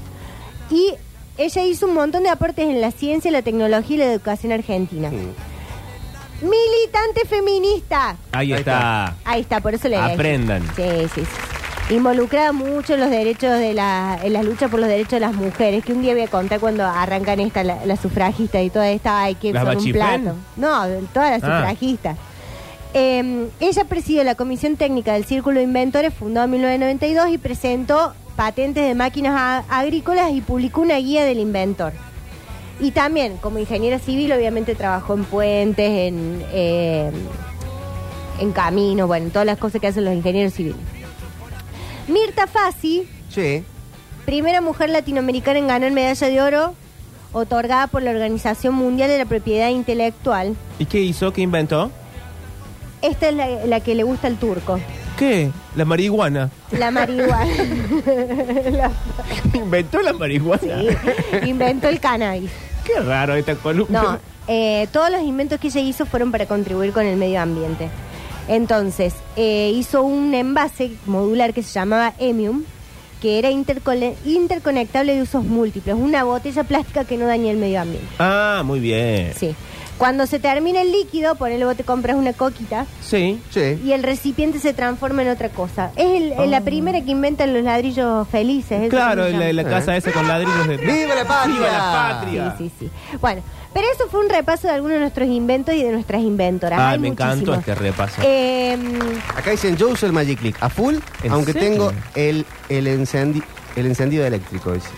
Y 0.69 0.93
ella 1.37 1.63
hizo 1.63 1.85
un 1.87 1.93
montón 1.93 2.23
de 2.23 2.29
aportes 2.29 2.67
en 2.69 2.81
la 2.81 2.91
ciencia, 2.91 3.31
la 3.31 3.41
tecnología 3.41 3.95
y 3.95 3.99
la 3.99 4.05
educación 4.11 4.51
argentina. 4.51 5.09
Militante 6.41 7.25
feminista. 7.27 8.15
Ahí, 8.31 8.51
Ahí 8.53 8.59
está. 8.59 9.15
Ahí 9.25 9.41
está, 9.41 9.59
por 9.61 9.73
eso 9.73 9.87
le. 9.87 9.97
Aprendan. 9.97 10.61
Sí, 10.75 10.83
sí, 11.13 11.21
sí. 11.21 11.93
Involucrada 11.93 12.51
mucho 12.51 12.95
en 12.95 12.99
los 12.99 13.09
derechos 13.11 13.51
de 13.59 13.73
la, 13.75 14.17
en 14.23 14.33
las 14.33 14.43
luchas 14.43 14.71
por 14.71 14.79
los 14.79 14.89
derechos 14.89 15.11
de 15.11 15.19
las 15.19 15.33
mujeres, 15.35 15.85
que 15.85 15.93
un 15.93 16.01
día 16.01 16.13
voy 16.13 16.23
a 16.23 16.27
contar 16.27 16.59
cuando 16.59 16.83
arrancan 16.83 17.39
esta, 17.39 17.63
la, 17.63 17.85
la 17.85 17.95
sufragista 17.95 18.59
y 18.61 18.71
toda 18.71 18.89
esta, 18.89 19.21
hay 19.21 19.35
que 19.35 19.53
¿Las 19.53 19.63
son 19.65 19.77
un 19.77 19.91
plato. 19.91 20.35
No, 20.57 20.83
todas 21.13 21.29
las 21.31 21.43
Ah. 21.43 21.59
sufragistas. 21.59 22.17
Eh, 22.95 23.47
ella 23.59 23.83
presidió 23.83 24.23
la 24.23 24.33
Comisión 24.35 24.77
Técnica 24.77 25.13
del 25.13 25.25
Círculo 25.25 25.57
de 25.57 25.63
Inventores, 25.65 26.13
fundado 26.13 26.45
en 26.45 26.51
1992, 26.51 27.29
y 27.29 27.37
presentó 27.37 28.13
patentes 28.35 28.83
de 28.87 28.95
máquinas 28.95 29.33
a- 29.35 29.79
agrícolas 29.79 30.31
y 30.31 30.41
publicó 30.41 30.81
una 30.81 30.95
guía 30.97 31.23
del 31.23 31.39
inventor. 31.39 31.93
Y 32.79 32.91
también, 32.91 33.37
como 33.37 33.57
ingeniera 33.59 33.99
civil, 33.99 34.31
obviamente 34.33 34.75
trabajó 34.75 35.13
en 35.13 35.23
puentes, 35.23 35.89
en, 35.89 36.43
eh, 36.51 37.09
en 38.39 38.51
caminos, 38.51 39.07
bueno, 39.07 39.27
en 39.27 39.31
todas 39.31 39.45
las 39.45 39.57
cosas 39.57 39.79
que 39.79 39.87
hacen 39.87 40.03
los 40.05 40.13
ingenieros 40.13 40.53
civiles. 40.53 40.77
Mirta 42.07 42.47
Fassi, 42.47 43.07
Sí. 43.29 43.63
primera 44.25 44.61
mujer 44.61 44.89
latinoamericana 44.89 45.59
en 45.59 45.67
ganar 45.67 45.91
medalla 45.91 46.27
de 46.27 46.41
oro, 46.41 46.73
otorgada 47.31 47.87
por 47.87 48.01
la 48.03 48.11
Organización 48.11 48.75
Mundial 48.75 49.09
de 49.09 49.17
la 49.19 49.25
Propiedad 49.25 49.69
Intelectual. 49.69 50.55
¿Y 50.79 50.85
qué 50.85 50.99
hizo? 50.99 51.31
¿Qué 51.33 51.41
inventó? 51.41 51.91
Esta 53.01 53.29
es 53.29 53.35
la, 53.35 53.47
la 53.65 53.79
que 53.79 53.95
le 53.95 54.03
gusta 54.03 54.27
al 54.27 54.35
turco, 54.37 54.79
¿Qué? 55.17 55.49
La 55.75 55.85
marihuana. 55.85 56.49
la 56.71 56.91
marihuana. 56.91 57.45
La- 58.71 58.91
¿Inventó 59.53 60.01
la 60.01 60.13
marihuana? 60.13 60.59
sí, 60.81 60.87
inventó 61.49 61.87
el 61.87 61.99
cannabis. 61.99 62.51
Qué 62.83 62.99
raro 62.99 63.35
esta 63.35 63.55
columna. 63.55 64.01
No, 64.01 64.19
eh, 64.47 64.87
todos 64.91 65.09
los 65.09 65.21
inventos 65.23 65.59
que 65.59 65.67
ella 65.67 65.79
hizo 65.81 66.05
fueron 66.05 66.31
para 66.31 66.45
contribuir 66.45 66.91
con 66.91 67.05
el 67.05 67.15
medio 67.17 67.41
ambiente. 67.41 67.89
Entonces, 68.47 69.13
eh, 69.37 69.71
hizo 69.73 70.03
un 70.03 70.33
envase 70.33 70.91
modular 71.07 71.53
que 71.53 71.63
se 71.63 71.71
llamaba 71.73 72.13
Emium, 72.19 72.63
que 73.21 73.39
era 73.39 73.49
interconectable 73.49 75.15
de 75.15 75.21
usos 75.23 75.43
múltiples, 75.43 75.95
una 75.95 76.23
botella 76.25 76.63
plástica 76.63 77.05
que 77.05 77.17
no 77.17 77.25
daña 77.25 77.49
el 77.51 77.57
medio 77.57 77.81
ambiente. 77.81 78.07
Ah, 78.19 78.61
muy 78.63 78.79
bien. 78.79 79.31
Sí. 79.35 79.55
Cuando 79.97 80.27
se 80.27 80.39
termina 80.39 80.81
el 80.81 80.91
líquido, 80.91 81.35
ponele 81.35 81.63
vos 81.65 81.77
te 81.77 81.83
compras 81.85 82.17
una 82.17 82.33
coquita 82.33 82.85
Sí. 83.01 83.41
Sí. 83.49 83.79
y 83.83 83.93
el 83.93 84.03
recipiente 84.03 84.59
se 84.59 84.73
transforma 84.73 85.21
en 85.21 85.29
otra 85.29 85.47
cosa. 85.49 85.91
Es 85.95 86.21
el- 86.21 86.33
es 86.33 86.49
la 86.49 86.61
primera 86.61 87.01
que 87.01 87.11
inventan 87.11 87.53
los 87.53 87.63
ladrillos 87.63 88.27
felices. 88.27 88.81
¿eso 88.81 88.89
Claro, 88.89 89.23
cómo 89.23 89.39
se 89.39 89.49
en 89.49 89.55
la, 89.55 89.63
llama? 89.63 89.75
casa 89.75 89.95
esa 89.95 90.11
con 90.11 90.27
ladrillos 90.27 90.67
de... 90.67 90.77
¡Viva 90.77 91.15
la 91.15 91.25
patria! 91.25 91.55
¡Viva 91.55 91.67
la 91.71 91.91
patria! 92.19 92.55
Sí, 92.57 92.71
sí, 92.79 92.87
sí. 93.11 93.17
Bueno, 93.21 93.41
pero 93.73 93.87
eso 93.93 94.07
fue 94.09 94.19
un 94.19 94.29
repaso 94.29 94.67
de 94.67 94.73
algunos 94.73 94.95
de 94.95 94.99
nuestros 95.01 95.29
inventos 95.29 95.73
y 95.75 95.83
de 95.83 95.91
nuestras 95.91 96.21
inventoras. 96.21 96.77
Ay, 96.79 96.93
Hay 96.93 96.99
me 96.99 97.07
encantó 97.09 97.35
muchísimos. 97.51 97.59
este 97.59 97.75
repaso. 97.75 98.21
Eh, 98.23 98.77
Acá 99.35 99.51
dicen 99.51 99.77
yo 99.77 99.87
uso 99.89 100.05
el 100.05 100.11
Magic 100.11 100.39
Click 100.39 100.57
a 100.61 100.69
full, 100.69 100.95
¿En 101.23 101.31
aunque 101.31 101.53
serio? 101.53 101.69
tengo 101.69 101.91
el, 102.15 102.45
el, 102.67 102.87
encendi- 102.87 103.43
el 103.77 103.85
encendido 103.85 104.25
eléctrico. 104.25 104.73
dice. 104.73 104.89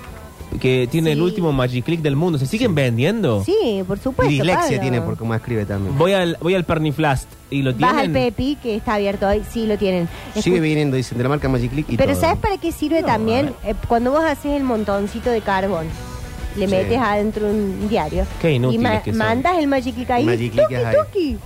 Que 0.60 0.88
tiene 0.90 1.12
el 1.12 1.22
último 1.22 1.52
Magic 1.52 1.84
Click 1.86 2.02
del 2.02 2.16
mundo. 2.16 2.40
¿Se 2.40 2.46
siguen 2.46 2.74
vendiendo? 2.74 3.44
sí, 3.44 3.84
por 3.88 3.98
Y 3.98 4.02
supuesto. 4.02 4.32
dislexia 4.32 4.62
Pablo. 4.64 4.82
tiene 4.82 5.02
por 5.02 5.18
cómo 5.18 5.36
escribe 5.36 5.66
también. 5.66 5.98
Voy 5.98 6.14
al, 6.14 6.38
voy 6.42 6.56
al 6.56 6.64
Perniflast 6.64 7.28
y 7.52 7.62
lo 7.62 7.74
Vas 7.76 7.94
al 7.94 8.02
tienen. 8.12 8.14
Pepi, 8.14 8.56
que 8.62 8.76
está 8.76 8.96
abierto 8.96 9.28
hoy. 9.28 9.44
Sí, 9.52 9.68
lo 9.68 9.78
tienen. 9.78 10.08
Sigue 10.36 10.58
Escu- 10.58 10.62
viniendo, 10.62 10.96
dicen, 10.98 11.18
de 11.18 11.24
la 11.24 11.30
marca 11.30 11.48
Magic 11.50 11.72
Click 11.72 11.90
y 11.90 11.98
Pero 11.98 12.14
todo. 12.14 12.22
¿sabes 12.22 12.38
para 12.40 12.58
qué 12.58 12.72
sirve 12.72 13.02
No, 13.02 13.08
también? 13.08 13.54
Eh, 13.66 13.74
cuando 13.88 14.12
vos 14.12 14.24
haces 14.24 14.54
el 14.54 14.64
montoncito 14.64 15.30
de 15.30 15.42
carbón, 15.42 15.86
le 16.56 16.66
Sí. 16.68 16.72
metes 16.76 16.98
adentro 16.98 17.48
un 17.48 17.88
diario. 17.90 18.26
Qué 18.42 18.52
y 18.54 18.56
inútiles 18.56 19.02
que 19.04 19.12
son. 19.12 19.20
mandas 19.20 19.58
el 19.60 19.68
Magic 19.68 19.94
Click 19.96 20.10
ahí. 20.10 20.24
Magic 20.26 20.52
Click 20.54 20.66
tuki, 20.68 20.76
tuki. 21.12 21.38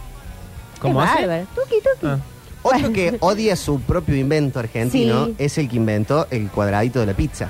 ¿Cómo 0.79 1.01
hace? 1.01 1.21
bárbaro. 1.25 1.45
Tuki, 1.55 1.75
tuki. 1.81 2.05
Ah. 2.07 2.19
Otro 2.63 2.93
que 2.93 3.17
odia 3.21 3.55
su 3.55 3.79
propio 3.81 4.15
invento 4.15 4.59
argentino 4.59 5.25
Sí. 5.25 5.35
es 5.39 5.57
el 5.57 5.67
que 5.67 5.77
inventó 5.77 6.27
el 6.29 6.47
cuadradito 6.49 6.99
de 6.99 7.07
la 7.07 7.13
pizza. 7.13 7.49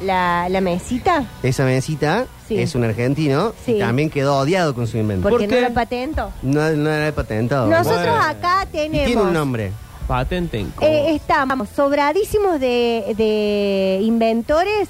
La, 0.00 0.48
la 0.48 0.60
mesita, 0.60 1.24
Esa 1.42 1.64
mesita 1.64 2.26
Sí. 2.48 2.58
es 2.58 2.74
un 2.74 2.84
argentino 2.84 3.52
Sí. 3.64 3.72
y 3.72 3.78
también 3.78 4.08
quedó 4.10 4.36
odiado 4.38 4.74
con 4.74 4.86
su 4.86 4.96
invento. 4.98 5.28
porque 5.28 5.46
¿Por 5.46 5.54
no 5.54 5.60
qué? 5.62 5.68
lo 5.68 5.74
patento. 5.74 6.30
No, 6.42 6.70
no 6.70 6.90
era 6.90 7.12
patentado. 7.14 7.66
Nosotros 7.68 8.00
Bueno. 8.00 8.22
acá 8.22 8.66
Y 8.68 8.72
tenemos... 8.72 9.06
tiene 9.06 9.22
un 9.22 9.32
nombre. 9.32 9.72
Patente 10.08 10.58
en 10.58 10.72
Eh, 10.80 11.14
estamos 11.14 11.68
sobradísimos 11.68 12.58
de, 12.58 13.14
de 13.16 14.00
inventores, 14.02 14.88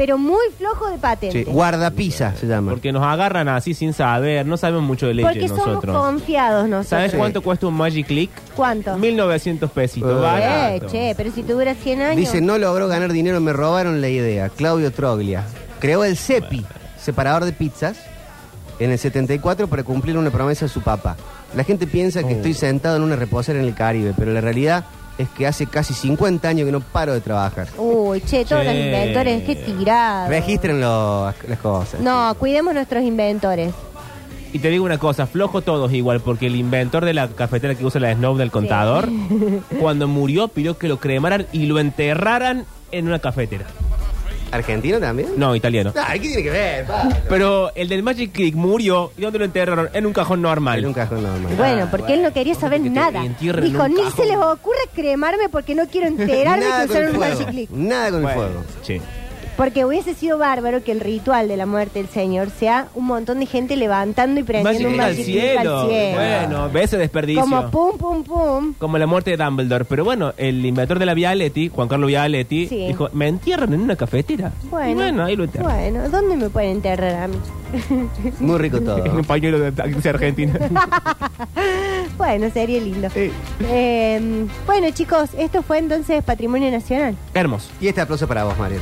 pero 0.00 0.16
muy 0.16 0.40
flojos 0.56 0.88
de 0.88 0.94
Sí, 0.96 1.00
patentes. 1.02 1.46
guardapizza 1.46 2.34
se 2.34 2.46
llama. 2.46 2.70
Porque 2.70 2.90
nos 2.90 3.02
agarran 3.02 3.48
así 3.48 3.74
sin 3.74 3.92
saber. 3.92 4.46
No 4.46 4.56
sabemos 4.56 4.82
mucho 4.84 5.06
de 5.06 5.12
leche 5.12 5.28
Porque 5.28 5.48
somos 5.48 5.66
nosotros. 5.66 5.94
confiados 5.94 6.62
nosotros. 6.70 6.86
¿Sabes 6.88 7.10
Sí. 7.10 7.18
cuánto 7.18 7.42
cuesta 7.42 7.66
un 7.66 7.74
Magic 7.74 8.06
Click? 8.06 8.30
¿Cuánto? 8.56 8.96
1900 8.96 9.70
pesitos. 9.70 10.10
Eh, 10.10 10.16
Eh, 10.16 10.20
barato. 10.22 10.86
che, 10.90 11.12
pero 11.18 11.30
si 11.30 11.42
tuviera 11.42 11.74
100 11.74 12.00
años. 12.00 12.16
Dice, 12.16 12.40
no 12.40 12.56
logró 12.56 12.88
ganar 12.88 13.12
dinero, 13.12 13.42
me 13.42 13.52
robaron 13.52 14.00
la 14.00 14.08
idea. 14.08 14.48
Claudio 14.48 14.90
Troglia. 14.90 15.44
Creó 15.80 16.02
el 16.04 16.16
CEPI, 16.16 16.64
separador 16.98 17.44
de 17.44 17.52
pizzas, 17.52 17.98
en 18.78 18.92
el 18.92 18.98
74 18.98 19.68
para 19.68 19.82
cumplir 19.82 20.16
una 20.16 20.30
promesa 20.30 20.64
de 20.64 20.70
su 20.70 20.80
papá. 20.80 21.18
La 21.54 21.62
gente 21.62 21.86
piensa 21.86 22.20
que 22.22 22.32
Oh. 22.32 22.36
estoy 22.36 22.54
sentado 22.54 22.96
en 22.96 23.02
una 23.02 23.16
reposera 23.16 23.58
en 23.60 23.66
el 23.66 23.74
Caribe, 23.74 24.14
pero 24.16 24.32
la 24.32 24.40
realidad 24.40 24.86
es 25.18 25.28
que 25.30 25.46
hace 25.46 25.66
casi 25.66 25.92
50 25.94 26.48
años 26.48 26.66
que 26.66 26.72
no 26.72 26.80
paro 26.80 27.12
de 27.12 27.20
trabajar. 27.20 27.68
Uy, 27.76 28.20
che, 28.22 28.44
todos 28.44 28.64
los 28.64 28.74
inventores, 28.74 29.42
qué 29.44 29.56
tirado. 29.56 30.28
Registren 30.28 30.80
los- 30.80 31.34
las 31.48 31.58
cosas. 31.58 32.00
No, 32.00 32.34
cuidemos 32.38 32.72
nuestros 32.74 33.02
inventores. 33.04 33.72
Y 34.52 34.58
te 34.58 34.68
digo 34.70 34.84
una 34.84 34.98
cosa, 34.98 35.26
flojo 35.28 35.60
todos 35.60 35.92
igual, 35.92 36.20
porque 36.20 36.46
el 36.48 36.56
inventor 36.56 37.04
de 37.04 37.14
la 37.14 37.28
cafetera 37.28 37.76
que 37.76 37.84
usa 37.84 38.00
la 38.00 38.12
Snow 38.14 38.36
del 38.36 38.50
contador, 38.50 39.08
cuando 39.80 40.08
murió 40.08 40.48
pidió 40.48 40.76
que 40.76 40.88
lo 40.88 40.98
cremaran 40.98 41.46
y 41.52 41.66
lo 41.66 41.78
enterraran 41.78 42.64
en 42.90 43.06
una 43.06 43.20
cafetera. 43.20 43.66
¿Argentino 44.52 44.98
también? 44.98 45.28
No, 45.36 45.54
italiano. 45.54 45.92
Ay, 46.06 46.18
¿qué 46.20 46.26
tiene 46.28 46.42
que 46.42 46.50
ver? 46.50 46.84
Pablo? 46.86 47.16
Pero 47.28 47.72
el 47.74 47.88
del 47.88 48.02
Magic 48.02 48.32
Click 48.32 48.54
murió 48.54 49.12
y 49.16 49.22
¿dónde 49.22 49.38
lo 49.38 49.44
enterraron? 49.44 49.88
En 49.92 50.06
un 50.06 50.12
cajón 50.12 50.42
normal. 50.42 50.78
En 50.80 50.86
un 50.86 50.92
cajón 50.94 51.22
normal. 51.22 51.54
Bueno, 51.56 51.88
porque 51.90 52.14
él 52.14 52.22
no 52.22 52.32
quería 52.32 52.54
saber 52.54 52.78
que 52.82 52.88
te 52.88 52.94
nada. 52.94 53.24
entierren 53.24 53.64
en 53.64 53.72
Dijo, 53.72 53.84
un 53.84 53.90
ni 53.94 53.96
cajón". 54.02 54.12
se 54.16 54.26
les 54.26 54.36
ocurre 54.36 54.78
cremarme 54.94 55.48
porque 55.48 55.74
no 55.74 55.86
quiero 55.86 56.08
enterarme 56.08 56.64
Nada 56.66 56.82
que 56.82 56.88
con 56.88 56.96
el 56.96 57.02
usaron 57.02 57.08
un 57.10 57.16
fuego. 57.16 57.34
Magic 57.34 57.48
Click. 57.50 57.70
Nada 57.70 58.10
con 58.10 58.22
Bueno, 58.22 58.40
el 58.42 58.48
fuego. 58.48 58.64
sí. 58.82 59.00
Porque 59.56 59.84
hubiese 59.84 60.14
sido 60.14 60.38
bárbaro 60.38 60.82
que 60.82 60.92
el 60.92 61.00
ritual 61.00 61.46
de 61.48 61.56
la 61.56 61.66
muerte 61.66 61.98
del 62.00 62.08
Señor 62.08 62.48
sea 62.50 62.88
un 62.94 63.06
montón 63.06 63.40
de 63.40 63.46
gente 63.46 63.76
levantando 63.76 64.40
y 64.40 64.42
prendiendo 64.42 64.88
un 64.88 64.96
Magic 64.96 65.08
al 65.10 65.16
Magic 65.16 65.24
Click 65.26 65.42
cielo. 65.56 65.78
al 65.80 65.88
cielo. 65.88 66.16
Bueno, 66.16 66.70
ve 66.72 66.82
ese 66.82 66.96
desperdicio. 66.98 67.42
Como 67.42 67.70
pum, 67.70 67.98
pum, 67.98 68.24
pum. 68.24 68.74
Como 68.78 68.96
la 68.98 69.06
muerte 69.06 69.36
de 69.36 69.36
Dumbledore. 69.44 69.84
Pero 69.84 70.04
bueno, 70.04 70.32
el 70.38 70.64
inventor 70.64 70.98
de 70.98 71.06
la 71.06 71.14
Vialetti, 71.14 71.68
Juan 71.68 71.88
Carlos 71.88 72.06
Vialetti, 72.08 72.68
Sí. 72.68 72.86
dijo, 72.88 73.08
¿me 73.12 73.28
entierran 73.28 73.72
en 73.74 73.80
una 73.82 73.96
cafetera? 73.96 74.52
Bueno, 74.70 74.90
Y 74.90 74.94
bueno 74.94 75.24
ahí 75.24 75.36
lo 75.36 75.44
enterran. 75.44 75.70
Bueno, 75.72 76.08
¿dónde 76.08 76.36
me 76.36 76.48
pueden 76.50 76.70
enterrar 76.72 77.14
a 77.24 77.28
mí? 77.28 77.36
Muy 78.40 78.58
rico 78.58 78.80
todo. 78.80 79.04
En 79.04 79.12
un 79.12 79.24
pañuelo 79.24 79.58
de 79.70 80.08
argentina. 80.10 80.54
Bueno, 82.16 82.50
sería 82.52 82.80
lindo. 82.80 83.08
Eh, 83.14 84.46
bueno, 84.66 84.88
chicos, 84.92 85.30
esto 85.38 85.62
fue 85.62 85.78
entonces 85.78 86.22
Patrimonio 86.22 86.70
Nacional. 86.70 87.16
Hermoso. 87.32 87.70
Y 87.80 87.88
este 87.88 88.02
aplauso 88.02 88.28
para 88.28 88.44
vos, 88.44 88.58
Mario. 88.58 88.78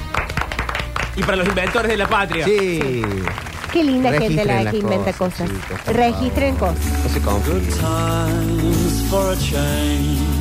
Y 1.18 1.22
para 1.22 1.36
los 1.38 1.48
inventores 1.48 1.90
de 1.90 1.96
la 1.96 2.08
patria. 2.08 2.44
Sí. 2.44 3.02
Qué 3.72 3.82
linda 3.84 4.10
gente 4.12 4.20
Registren 4.28 4.46
la 4.46 4.62
las 4.62 4.72
que 4.72 4.78
inventa 4.78 5.12
cosas, 5.12 5.50
cosas. 5.50 5.50
chicos, 5.50 5.80
por 5.84 5.94
Registren 5.96 6.54
cosas. 6.56 6.86
No 7.02 7.08
se 7.10 7.20
confundan. 7.20 7.68
times 7.68 9.02
for 9.10 9.32
a 9.32 9.36
change. 9.36 10.37